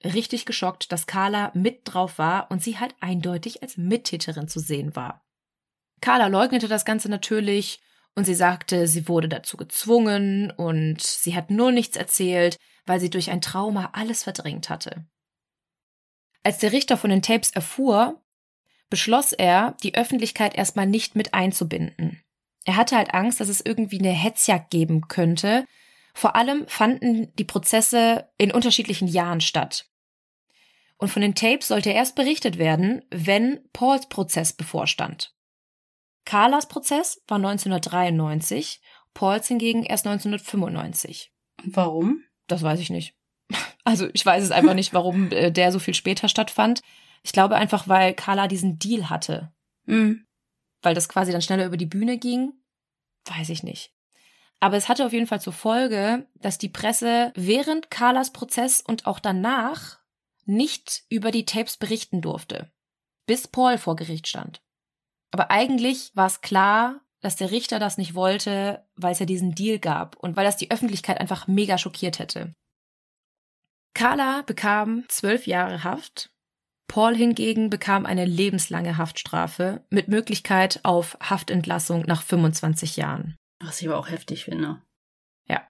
[0.04, 4.96] richtig geschockt, dass Carla mit drauf war und sie halt eindeutig als Mittäterin zu sehen
[4.96, 5.26] war.
[6.02, 7.82] Carla leugnete das Ganze natürlich
[8.16, 13.10] und sie sagte, sie wurde dazu gezwungen und sie hat nur nichts erzählt, weil sie
[13.10, 15.06] durch ein Trauma alles verdrängt hatte.
[16.44, 18.22] Als der Richter von den Tapes erfuhr,
[18.90, 22.22] beschloss er, die Öffentlichkeit erstmal nicht mit einzubinden.
[22.66, 25.66] Er hatte halt Angst, dass es irgendwie eine Hetzjagd geben könnte.
[26.14, 29.90] Vor allem fanden die Prozesse in unterschiedlichen Jahren statt.
[30.98, 35.35] Und von den Tapes sollte erst berichtet werden, wenn Pauls Prozess bevorstand.
[36.26, 38.82] Carlas Prozess war 1993,
[39.14, 41.32] Pauls hingegen erst 1995.
[41.64, 42.24] Warum?
[42.48, 43.16] Das weiß ich nicht.
[43.84, 46.82] Also ich weiß es einfach nicht, warum äh, der so viel später stattfand.
[47.24, 49.54] Ich glaube einfach, weil Carla diesen Deal hatte.
[49.86, 50.26] Mhm.
[50.82, 52.54] Weil das quasi dann schneller über die Bühne ging.
[53.26, 53.94] Weiß ich nicht.
[54.60, 59.06] Aber es hatte auf jeden Fall zur Folge, dass die Presse während Carlas Prozess und
[59.06, 60.00] auch danach
[60.46, 62.72] nicht über die Tapes berichten durfte,
[63.26, 64.62] bis Paul vor Gericht stand.
[65.36, 69.54] Aber eigentlich war es klar, dass der Richter das nicht wollte, weil es ja diesen
[69.54, 72.54] Deal gab und weil das die Öffentlichkeit einfach mega schockiert hätte.
[73.94, 76.30] Carla bekam zwölf Jahre Haft,
[76.88, 83.36] Paul hingegen bekam eine lebenslange Haftstrafe mit Möglichkeit auf Haftentlassung nach 25 Jahren.
[83.60, 84.82] Was ich aber auch heftig finde.
[85.50, 85.68] Ja.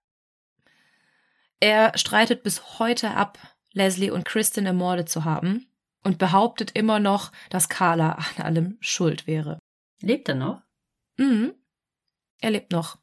[1.59, 3.39] Er streitet bis heute ab,
[3.73, 5.65] Leslie und Kristen ermordet zu haben
[6.05, 9.59] und behauptet immer noch, dass Carla an allem schuld wäre.
[10.01, 10.61] Lebt er noch?
[11.17, 11.53] Mhm.
[12.39, 12.99] Er lebt noch.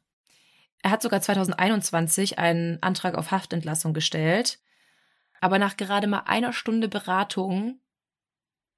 [0.81, 4.59] Er hat sogar 2021 einen Antrag auf Haftentlassung gestellt.
[5.41, 7.81] Aber nach gerade mal einer Stunde Beratung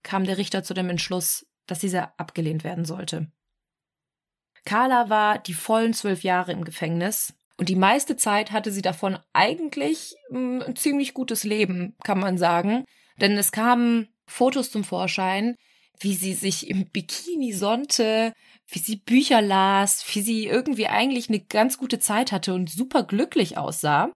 [0.02, 3.32] kam der Richter zu dem Entschluss, dass dieser abgelehnt werden sollte.
[4.66, 9.20] Carla war die vollen zwölf Jahre im Gefängnis und die meiste Zeit hatte sie davon
[9.34, 12.86] eigentlich hm, ein ziemlich gutes Leben, kann man sagen.
[13.22, 15.56] Denn es kamen Fotos zum Vorschein,
[16.00, 18.34] wie sie sich im Bikini sonnte,
[18.68, 23.04] wie sie Bücher las, wie sie irgendwie eigentlich eine ganz gute Zeit hatte und super
[23.04, 24.12] glücklich aussah.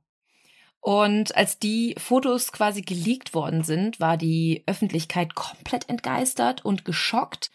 [0.82, 7.52] Und als die Fotos quasi geleakt worden sind, war die Öffentlichkeit komplett entgeistert und geschockt.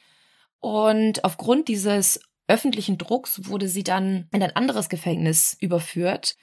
[0.60, 6.36] Und aufgrund dieses öffentlichen Drucks wurde sie dann in ein anderes Gefängnis überführt,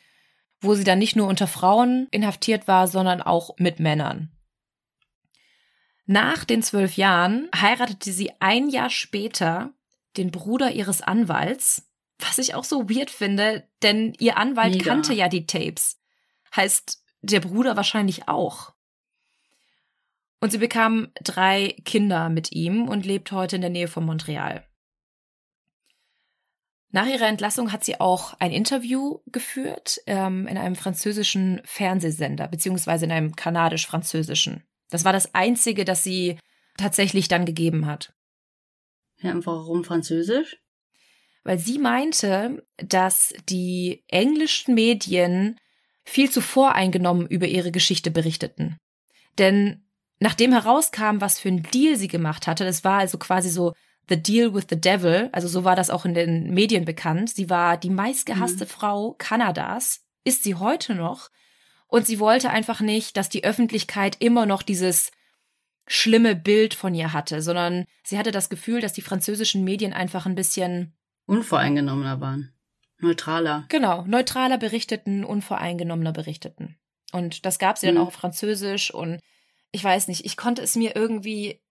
[0.59, 4.31] wo sie dann nicht nur unter Frauen inhaftiert war, sondern auch mit Männern.
[6.11, 9.71] Nach den zwölf Jahren heiratete sie ein Jahr später
[10.17, 11.89] den Bruder ihres Anwalts,
[12.19, 14.83] was ich auch so weird finde, denn ihr Anwalt Mega.
[14.83, 16.01] kannte ja die Tapes.
[16.53, 18.73] Heißt, der Bruder wahrscheinlich auch.
[20.41, 24.67] Und sie bekam drei Kinder mit ihm und lebt heute in der Nähe von Montreal.
[26.89, 33.05] Nach ihrer Entlassung hat sie auch ein Interview geführt ähm, in einem französischen Fernsehsender, beziehungsweise
[33.05, 34.65] in einem kanadisch-französischen.
[34.91, 36.37] Das war das einzige, das sie
[36.77, 38.13] tatsächlich dann gegeben hat.
[39.17, 40.57] Ja, und warum Französisch?
[41.43, 45.59] Weil sie meinte, dass die englischen Medien
[46.03, 48.77] viel zu voreingenommen über ihre Geschichte berichteten.
[49.37, 49.83] Denn
[50.19, 53.73] nachdem herauskam, was für ein Deal sie gemacht hatte, das war also quasi so
[54.09, 57.29] The Deal with the Devil, also so war das auch in den Medien bekannt.
[57.29, 58.69] Sie war die meistgehasste Mhm.
[58.69, 61.29] Frau Kanadas, ist sie heute noch.
[61.91, 65.11] Und sie wollte einfach nicht, dass die Öffentlichkeit immer noch dieses
[65.87, 70.25] schlimme Bild von ihr hatte, sondern sie hatte das Gefühl, dass die französischen Medien einfach
[70.25, 70.95] ein bisschen
[71.25, 72.53] Unvoreingenommener waren.
[72.99, 73.65] Neutraler.
[73.67, 76.77] Genau, neutraler berichteten, unvoreingenommener berichteten.
[77.11, 78.01] Und das gab sie dann Mhm.
[78.03, 79.19] auch auf Französisch und
[79.73, 81.61] ich weiß nicht, ich konnte es mir irgendwie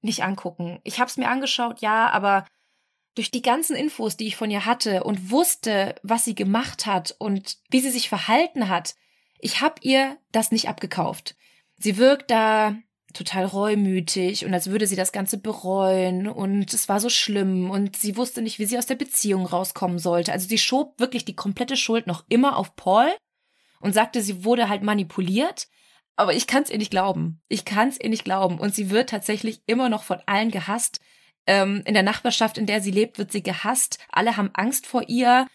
[0.00, 0.78] nicht angucken.
[0.84, 2.46] Ich habe es mir angeschaut, ja, aber
[3.16, 7.16] durch die ganzen Infos, die ich von ihr hatte und wusste, was sie gemacht hat
[7.18, 8.94] und wie sie sich verhalten hat,
[9.38, 11.36] ich habe ihr das nicht abgekauft.
[11.78, 12.76] Sie wirkt da
[13.12, 17.96] total reumütig und als würde sie das Ganze bereuen und es war so schlimm und
[17.96, 20.32] sie wusste nicht, wie sie aus der Beziehung rauskommen sollte.
[20.32, 23.08] Also sie schob wirklich die komplette Schuld noch immer auf Paul
[23.80, 25.68] und sagte, sie wurde halt manipuliert.
[26.16, 27.42] Aber ich kann es ihr nicht glauben.
[27.48, 28.58] Ich kann es ihr nicht glauben.
[28.58, 30.98] Und sie wird tatsächlich immer noch von allen gehasst.
[31.46, 33.98] Ähm, in der Nachbarschaft, in der sie lebt, wird sie gehasst.
[34.10, 35.46] Alle haben Angst vor ihr.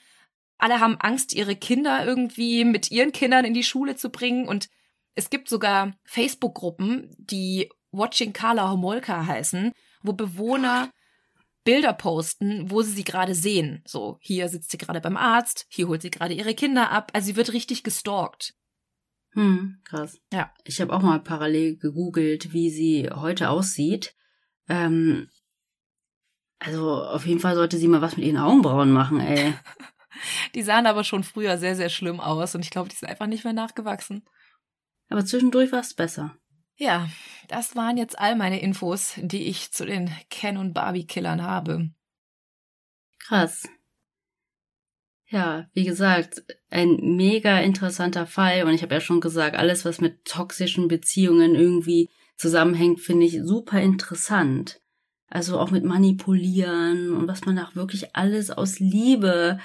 [0.62, 4.48] Alle haben Angst, ihre Kinder irgendwie mit ihren Kindern in die Schule zu bringen.
[4.48, 4.70] Und
[5.16, 9.72] es gibt sogar Facebook-Gruppen, die Watching Carla Homolka heißen,
[10.04, 10.92] wo Bewohner
[11.64, 13.84] Bilder posten, wo sie sie gerade sehen.
[13.88, 17.10] So, hier sitzt sie gerade beim Arzt, hier holt sie gerade ihre Kinder ab.
[17.14, 18.54] Also sie wird richtig gestalkt.
[19.34, 20.20] Hm, krass.
[20.32, 20.54] Ja.
[20.64, 24.14] Ich habe auch mal parallel gegoogelt, wie sie heute aussieht.
[24.70, 25.28] Ähm,
[26.60, 29.56] also auf jeden Fall sollte sie mal was mit ihren Augenbrauen machen, ey.
[30.56, 33.28] Die sahen aber schon früher sehr, sehr schlimm aus und ich glaube, die sind einfach
[33.28, 34.24] nicht mehr nachgewachsen.
[35.10, 36.36] Aber zwischendurch war es besser.
[36.78, 37.10] Ja,
[37.48, 41.92] das waren jetzt all meine Infos, die ich zu den Ken und Barbie Killern habe.
[43.20, 43.68] Krass.
[45.28, 50.02] Ja, wie gesagt, ein mega interessanter Fall und ich habe ja schon gesagt, alles was
[50.02, 54.82] mit toxischen Beziehungen irgendwie zusammenhängt, finde ich super interessant.
[55.28, 59.60] Also auch mit manipulieren und was man auch wirklich alles aus Liebe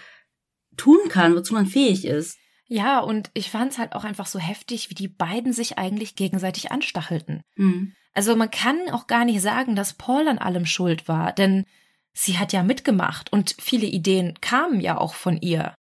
[0.77, 2.39] tun kann, wozu man fähig ist.
[2.69, 6.17] Ja, und ich fand es halt auch einfach so heftig, wie die beiden sich eigentlich
[6.17, 7.43] gegenseitig anstachelten.
[7.57, 7.95] Mhm.
[8.13, 11.65] Also man kann auch gar nicht sagen, dass Paul an allem schuld war, denn
[12.13, 15.75] sie hat ja mitgemacht und viele Ideen kamen ja auch von ihr.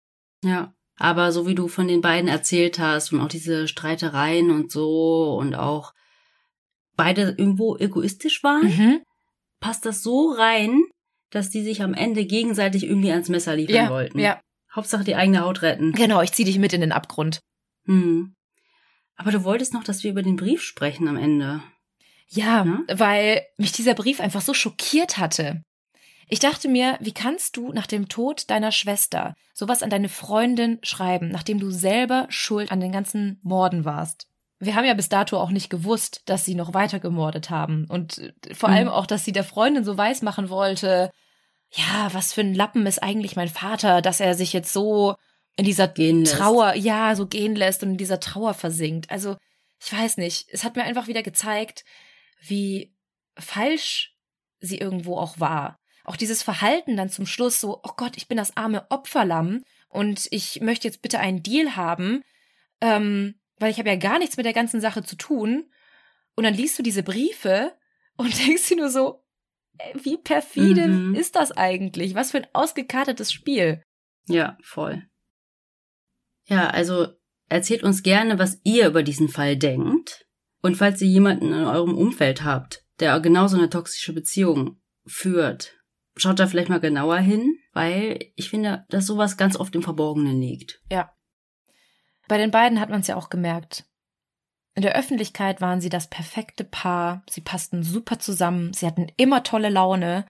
[0.43, 4.73] Ja, aber so wie du von den beiden erzählt hast und auch diese Streitereien und
[4.73, 5.93] so und auch
[6.97, 9.03] beide irgendwo egoistisch waren, Mhm.
[9.61, 10.83] passt das so rein,
[11.31, 14.19] dass die sich am Ende gegenseitig irgendwie ans Messer liefern Ja, wollten.
[14.19, 14.41] ja,
[14.75, 15.93] Hauptsache die eigene Haut retten.
[15.93, 17.41] genau, ich zieh dich mit in den Abgrund.
[17.87, 18.35] Hm.
[19.17, 21.63] Aber du wolltest noch, dass wir über den Brief sprechen am Ende.
[22.29, 22.83] Ja, Ne?
[22.93, 25.63] weil mich dieser Brief einfach so schockiert hatte.
[26.29, 30.79] Ich dachte mir, wie kannst du nach dem Tod deiner Schwester sowas an deine Freundin
[30.83, 34.29] schreiben, nachdem du selber schuld an den ganzen Morden warst?
[34.59, 37.85] Wir haben ja bis dato auch nicht gewusst, dass sie noch weiter gemordet haben.
[37.89, 38.75] Und vor Mhm.
[38.77, 41.11] allem auch, dass sie der Freundin so weismachen wollte,
[41.75, 45.17] ja, was für ein Lappen ist eigentlich mein Vater, dass er sich jetzt so
[45.57, 46.37] in dieser Gehen lässt.
[46.37, 49.11] Trauer, ja, so gehen lässt und in dieser Trauer versinkt.
[49.11, 49.37] Also,
[49.83, 50.49] ich weiß nicht.
[50.51, 51.85] Es hat mir einfach wieder gezeigt,
[52.41, 52.95] wie
[53.39, 54.15] falsch
[54.61, 55.79] sie irgendwo auch war.
[56.05, 60.27] Auch dieses Verhalten dann zum Schluss so, oh Gott, ich bin das arme Opferlamm und
[60.31, 62.23] ich möchte jetzt bitte einen Deal haben,
[62.81, 65.71] ähm, weil ich habe ja gar nichts mit der ganzen Sache zu tun.
[66.35, 67.73] Und dann liest du diese Briefe
[68.17, 69.22] und denkst dir nur so,
[69.95, 71.15] wie perfide Mhm.
[71.15, 72.15] ist das eigentlich?
[72.15, 73.83] Was für ein ausgekartetes Spiel.
[74.29, 75.03] Ja, voll.
[76.47, 77.09] Ja, also
[77.49, 80.27] erzählt uns gerne, was ihr über diesen Fall denkt.
[80.61, 85.77] Und falls ihr jemanden in eurem Umfeld habt, der genauso eine toxische Beziehung führt,
[86.17, 90.41] schaut da vielleicht mal genauer hin, weil ich finde, dass sowas ganz oft im Verborgenen
[90.41, 90.81] liegt.
[90.91, 91.13] Ja.
[92.29, 93.85] Bei den beiden hat man es ja auch gemerkt.
[94.75, 97.23] In der Öffentlichkeit waren sie das perfekte Paar.
[97.29, 98.73] Sie passten super zusammen.
[98.73, 100.27] Sie hatten immer tolle Laune.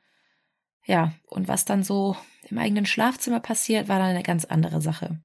[0.84, 2.16] Ja, und was dann so
[2.48, 5.20] im eigenen Schlafzimmer passiert, war dann eine ganz andere Sache.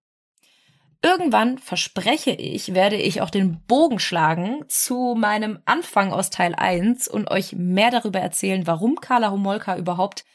[1.03, 7.07] Irgendwann, verspreche ich, werde ich auch den Bogen schlagen zu meinem Anfang aus Teil 1
[7.07, 10.25] und euch mehr darüber erzählen, warum Carla Homolka überhaupt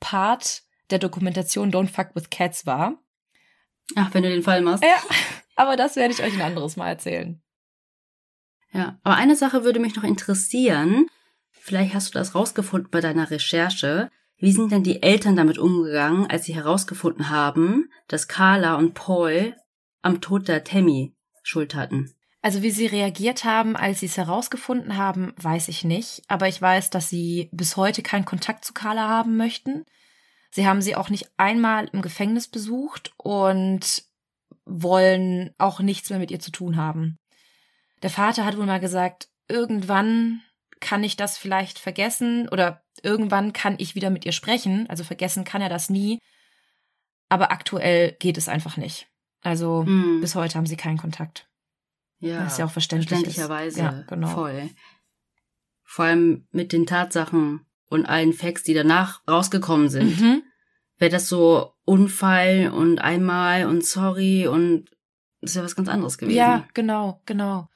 [0.00, 2.94] Part der Dokumentation Don't Fuck with Cats war.
[3.96, 4.84] Ach, wenn du den Fall machst.
[4.84, 4.96] Ja,
[5.56, 7.42] aber das werde ich euch ein anderes Mal erzählen.
[8.74, 11.06] Ja, aber eine Sache würde mich noch interessieren.
[11.52, 14.10] Vielleicht hast du das rausgefunden bei deiner Recherche.
[14.36, 19.54] Wie sind denn die Eltern damit umgegangen, als sie herausgefunden haben, dass Carla und Paul
[20.02, 21.14] am Tod der Tammy
[21.44, 22.12] Schuld hatten?
[22.42, 26.22] Also wie sie reagiert haben, als sie es herausgefunden haben, weiß ich nicht.
[26.28, 29.84] Aber ich weiß, dass sie bis heute keinen Kontakt zu Carla haben möchten.
[30.50, 34.04] Sie haben sie auch nicht einmal im Gefängnis besucht und
[34.66, 37.18] wollen auch nichts mehr mit ihr zu tun haben.
[38.04, 40.42] Der Vater hat wohl mal gesagt, irgendwann
[40.78, 44.86] kann ich das vielleicht vergessen oder irgendwann kann ich wieder mit ihr sprechen.
[44.90, 46.18] Also vergessen kann er das nie.
[47.30, 49.08] Aber aktuell geht es einfach nicht.
[49.40, 50.20] Also Hm.
[50.20, 51.48] bis heute haben sie keinen Kontakt.
[52.18, 53.36] Ja, Was ja auch verständlich ist.
[53.36, 53.80] verständlicherweise.
[53.80, 54.28] Ja, genau.
[54.28, 54.68] Voll.
[55.82, 60.20] Vor allem mit den Tatsachen und allen Facts, die danach rausgekommen sind.
[60.20, 60.42] Mhm.
[60.98, 64.90] Wäre das so Unfall und einmal und sorry und
[65.40, 66.36] das ist ja was ganz anderes gewesen.
[66.36, 67.68] Ja, genau, genau.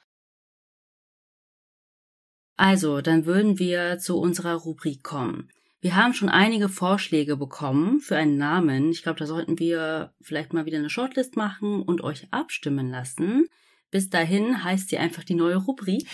[2.59, 5.47] Also, dann würden wir zu unserer Rubrik kommen.
[5.79, 8.91] Wir haben schon einige Vorschläge bekommen für einen Namen.
[8.91, 13.47] Ich glaube, da sollten wir vielleicht mal wieder eine Shortlist machen und euch abstimmen lassen.
[13.91, 16.05] Bis dahin heißt sie einfach die neue Rubrik.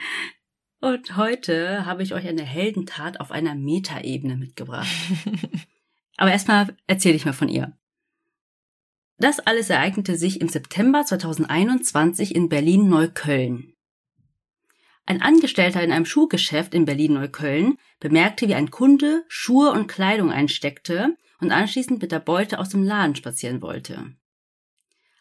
[0.80, 4.88] und heute habe ich euch eine Heldentat auf einer Metaebene mitgebracht.
[6.16, 7.76] Aber erstmal erzähle ich mal von ihr.
[9.18, 13.75] Das alles ereignete sich im September 2021 in Berlin-Neukölln.
[15.08, 21.16] Ein Angestellter in einem Schuhgeschäft in Berlin-Neukölln bemerkte, wie ein Kunde Schuhe und Kleidung einsteckte
[21.40, 24.16] und anschließend mit der Beute aus dem Laden spazieren wollte.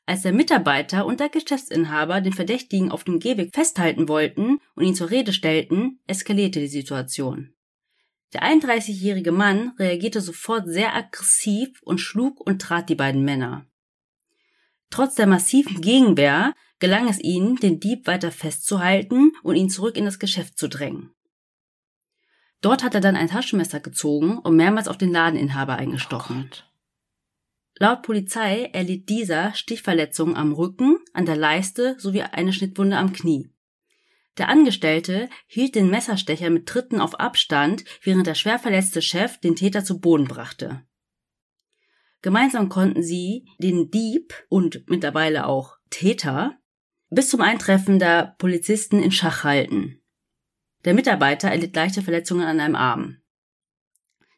[0.08, 4.96] Als der Mitarbeiter und der Geschäftsinhaber den Verdächtigen auf dem Gehweg festhalten wollten und ihn
[4.96, 7.54] zur Rede stellten, eskalierte die Situation.
[8.34, 13.66] Der 31-jährige Mann reagierte sofort sehr aggressiv und schlug und trat die beiden Männer.
[14.90, 20.06] Trotz der massiven Gegenwehr gelang es ihnen, den Dieb weiter festzuhalten und ihn zurück in
[20.06, 21.12] das Geschäft zu drängen.
[22.62, 26.50] Dort hat er dann ein Taschenmesser gezogen und mehrmals auf den Ladeninhaber eingestochen.
[26.52, 26.76] Oh.
[27.78, 33.50] Laut Polizei erlitt dieser Stichverletzungen am Rücken, an der Leiste sowie eine Schnittwunde am Knie.
[34.38, 39.56] Der Angestellte hielt den Messerstecher mit Tritten auf Abstand, während der schwer verletzte Chef den
[39.56, 40.86] Täter zu Boden brachte.
[42.22, 46.58] Gemeinsam konnten sie den Dieb und mittlerweile auch Täter
[47.10, 50.02] bis zum Eintreffen der Polizisten in Schach halten.
[50.86, 53.18] Der Mitarbeiter erlitt leichte Verletzungen an einem Arm.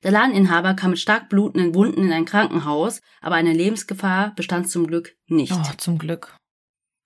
[0.04, 4.88] Der Ladeninhaber kam mit stark blutenden Wunden in ein Krankenhaus, aber eine Lebensgefahr bestand zum
[4.88, 5.52] Glück nicht.
[5.52, 6.38] Oh, zum Glück.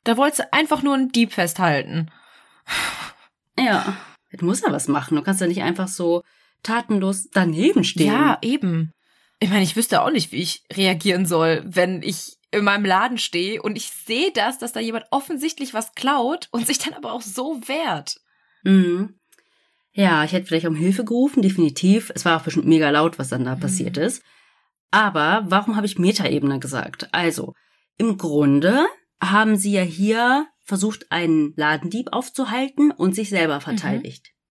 [0.04, 2.12] Da wollte sie einfach nur einen Dieb festhalten.
[3.58, 3.98] Ja,
[4.32, 5.16] du musst ja was machen.
[5.16, 6.24] Du kannst ja nicht einfach so
[6.64, 8.08] tatenlos daneben stehen.
[8.08, 8.92] Ja, eben.
[9.40, 13.18] Ich meine, ich wüsste auch nicht, wie ich reagieren soll, wenn ich in meinem Laden
[13.18, 17.14] stehe und ich sehe das, dass da jemand offensichtlich was klaut und sich dann aber
[17.14, 18.19] auch so wehrt.
[18.64, 19.15] Mhm.
[19.94, 22.11] Ja, ich hätte vielleicht um Hilfe gerufen, definitiv.
[22.15, 23.60] Es war auch bestimmt mega laut, was dann da mhm.
[23.60, 24.23] passiert ist.
[24.91, 27.10] Aber warum habe ich Metaebene gesagt?
[27.14, 27.56] Also,
[27.98, 28.86] im Grunde
[29.22, 33.61] haben sie ja hier versucht, einen Ladendieb aufzuhalten und sich selber mhm.
[33.61, 34.32] verteidigt.
[34.32, 34.41] Mhm.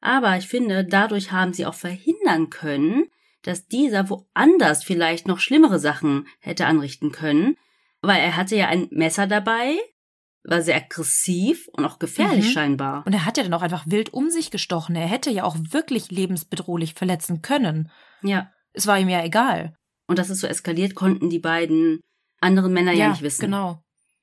[0.00, 3.06] Aber ich finde, dadurch haben sie auch verhindern können,
[3.46, 7.56] dass dieser woanders vielleicht noch schlimmere Sachen hätte anrichten können,
[8.02, 9.76] weil er hatte ja ein Messer dabei,
[10.42, 12.50] war sehr aggressiv und auch gefährlich mhm.
[12.50, 13.06] scheinbar.
[13.06, 14.94] Und er hat ja dann auch einfach wild um sich gestochen.
[14.96, 17.90] Er hätte ja auch wirklich lebensbedrohlich verletzen können.
[18.22, 18.52] Ja.
[18.72, 19.74] Es war ihm ja egal.
[20.06, 22.00] Und dass es so eskaliert, konnten die beiden
[22.40, 23.46] anderen Männer ja, ja nicht wissen.
[23.46, 23.82] Genau.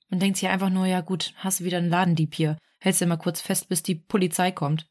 [0.09, 2.57] Man denkt sich einfach nur, ja gut, hast du wieder einen Ladendieb hier.
[2.79, 4.87] Hältst du mal kurz fest, bis die Polizei kommt.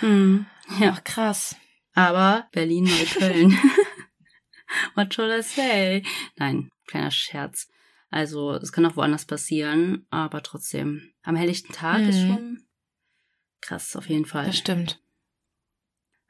[0.00, 0.46] Hm.
[0.80, 0.94] Ja.
[0.94, 1.56] Ach, krass.
[1.94, 3.52] Aber Berlin, Neukölln.
[4.94, 6.02] What should I say?
[6.36, 7.68] Nein, kleiner Scherz.
[8.10, 11.12] Also es kann auch woanders passieren, aber trotzdem.
[11.22, 12.08] Am helllichten Tag mhm.
[12.08, 12.66] ist schon
[13.60, 14.46] krass, auf jeden Fall.
[14.46, 15.00] Das stimmt.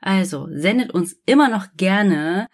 [0.01, 2.47] Also, sendet uns immer noch gerne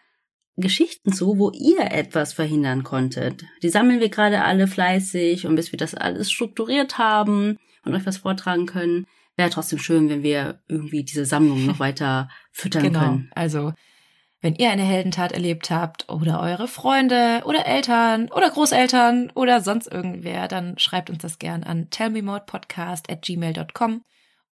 [0.56, 3.44] Geschichten zu, wo ihr etwas verhindern konntet.
[3.62, 8.06] Die sammeln wir gerade alle fleißig und bis wir das alles strukturiert haben und euch
[8.06, 13.00] was vortragen können, wäre trotzdem schön, wenn wir irgendwie diese Sammlung noch weiter füttern genau.
[13.00, 13.30] können.
[13.34, 13.72] Also
[14.42, 19.86] wenn ihr eine Heldentat erlebt habt oder eure Freunde oder Eltern oder Großeltern oder sonst
[19.86, 24.02] irgendwer, dann schreibt uns das gern an tellmemodepodcast at gmail.com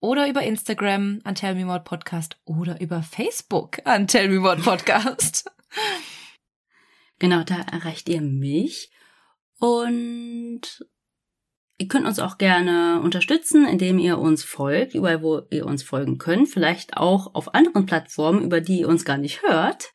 [0.01, 5.51] oder über Instagram an tellmemodepodcast oder über Facebook an tellmemodepodcast.
[7.19, 8.91] genau, da erreicht ihr mich
[9.59, 10.87] und
[11.77, 16.19] Ihr könnt uns auch gerne unterstützen, indem ihr uns folgt, überall wo ihr uns folgen
[16.19, 19.93] könnt, vielleicht auch auf anderen Plattformen, über die ihr uns gar nicht hört.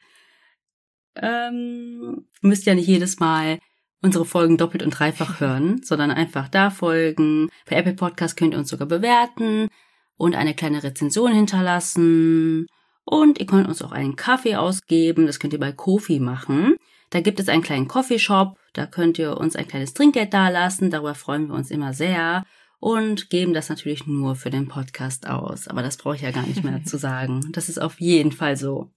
[1.16, 3.60] Ähm, müsst ja nicht jedes Mal
[4.02, 7.50] unsere Folgen doppelt und dreifach hören, sondern einfach da folgen.
[7.70, 9.70] Bei Apple Podcast könnt ihr uns sogar bewerten
[10.18, 12.68] und eine kleine Rezension hinterlassen.
[13.06, 16.76] Und ihr könnt uns auch einen Kaffee ausgeben, das könnt ihr bei Kofi machen.
[17.10, 21.16] Da gibt es einen kleinen Coffeeshop, da könnt ihr uns ein kleines Trinkgeld dalassen, darüber
[21.16, 22.46] freuen wir uns immer sehr
[22.80, 25.68] und geben das natürlich nur für den Podcast aus.
[25.68, 27.52] Aber das brauche ich ja gar nicht mehr zu sagen.
[27.52, 28.92] Das ist auf jeden Fall so.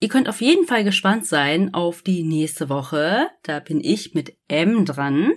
[0.00, 3.28] Ihr könnt auf jeden Fall gespannt sein auf die nächste Woche.
[3.42, 5.32] Da bin ich mit M dran.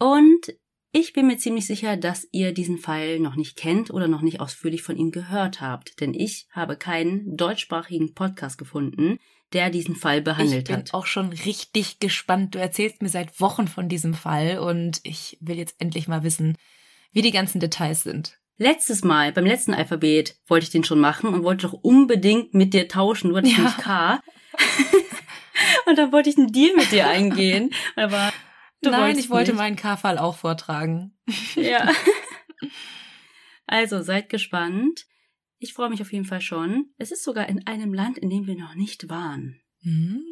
[0.00, 0.52] Und
[0.90, 4.40] ich bin mir ziemlich sicher, dass ihr diesen Fall noch nicht kennt oder noch nicht
[4.40, 9.18] ausführlich von ihm gehört habt, denn ich habe keinen deutschsprachigen Podcast gefunden,
[9.52, 10.78] der diesen Fall behandelt hat.
[10.78, 12.54] Ich bin auch schon richtig gespannt.
[12.54, 16.56] Du erzählst mir seit Wochen von diesem Fall und ich will jetzt endlich mal wissen,
[17.12, 18.38] wie die ganzen Details sind.
[18.56, 22.74] Letztes Mal, beim letzten Alphabet, wollte ich den schon machen und wollte doch unbedingt mit
[22.74, 23.30] dir tauschen.
[23.30, 23.64] Du hattest ja.
[23.64, 24.20] nicht K.
[25.86, 27.70] und dann wollte ich einen Deal mit dir eingehen.
[27.94, 28.32] Aber
[28.80, 29.58] Du Nein, ich wollte nicht.
[29.58, 31.16] meinen K-Fall auch vortragen.
[31.54, 31.90] Ja.
[33.70, 35.04] Also seid gespannt.
[35.58, 36.92] Ich freue mich auf jeden Fall schon.
[36.98, 39.60] Es ist sogar in einem Land, in dem wir noch nicht waren.
[39.82, 40.22] Mhm.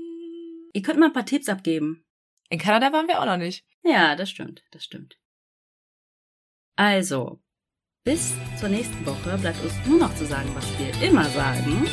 [0.73, 2.05] Ihr könnt mal ein paar Tipps abgeben.
[2.49, 3.65] In Kanada waren wir auch noch nicht.
[3.83, 5.19] Ja, das stimmt, das stimmt.
[6.77, 7.41] Also,
[8.05, 11.87] bis zur nächsten Woche bleibt uns nur noch zu sagen, was wir immer sagen.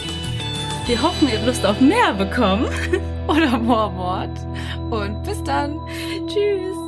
[0.86, 2.66] Wir hoffen, ihr habt Lust auf mehr bekommen.
[3.28, 4.38] Oder Mormort.
[4.92, 5.80] Und bis dann.
[6.28, 6.83] Tschüss.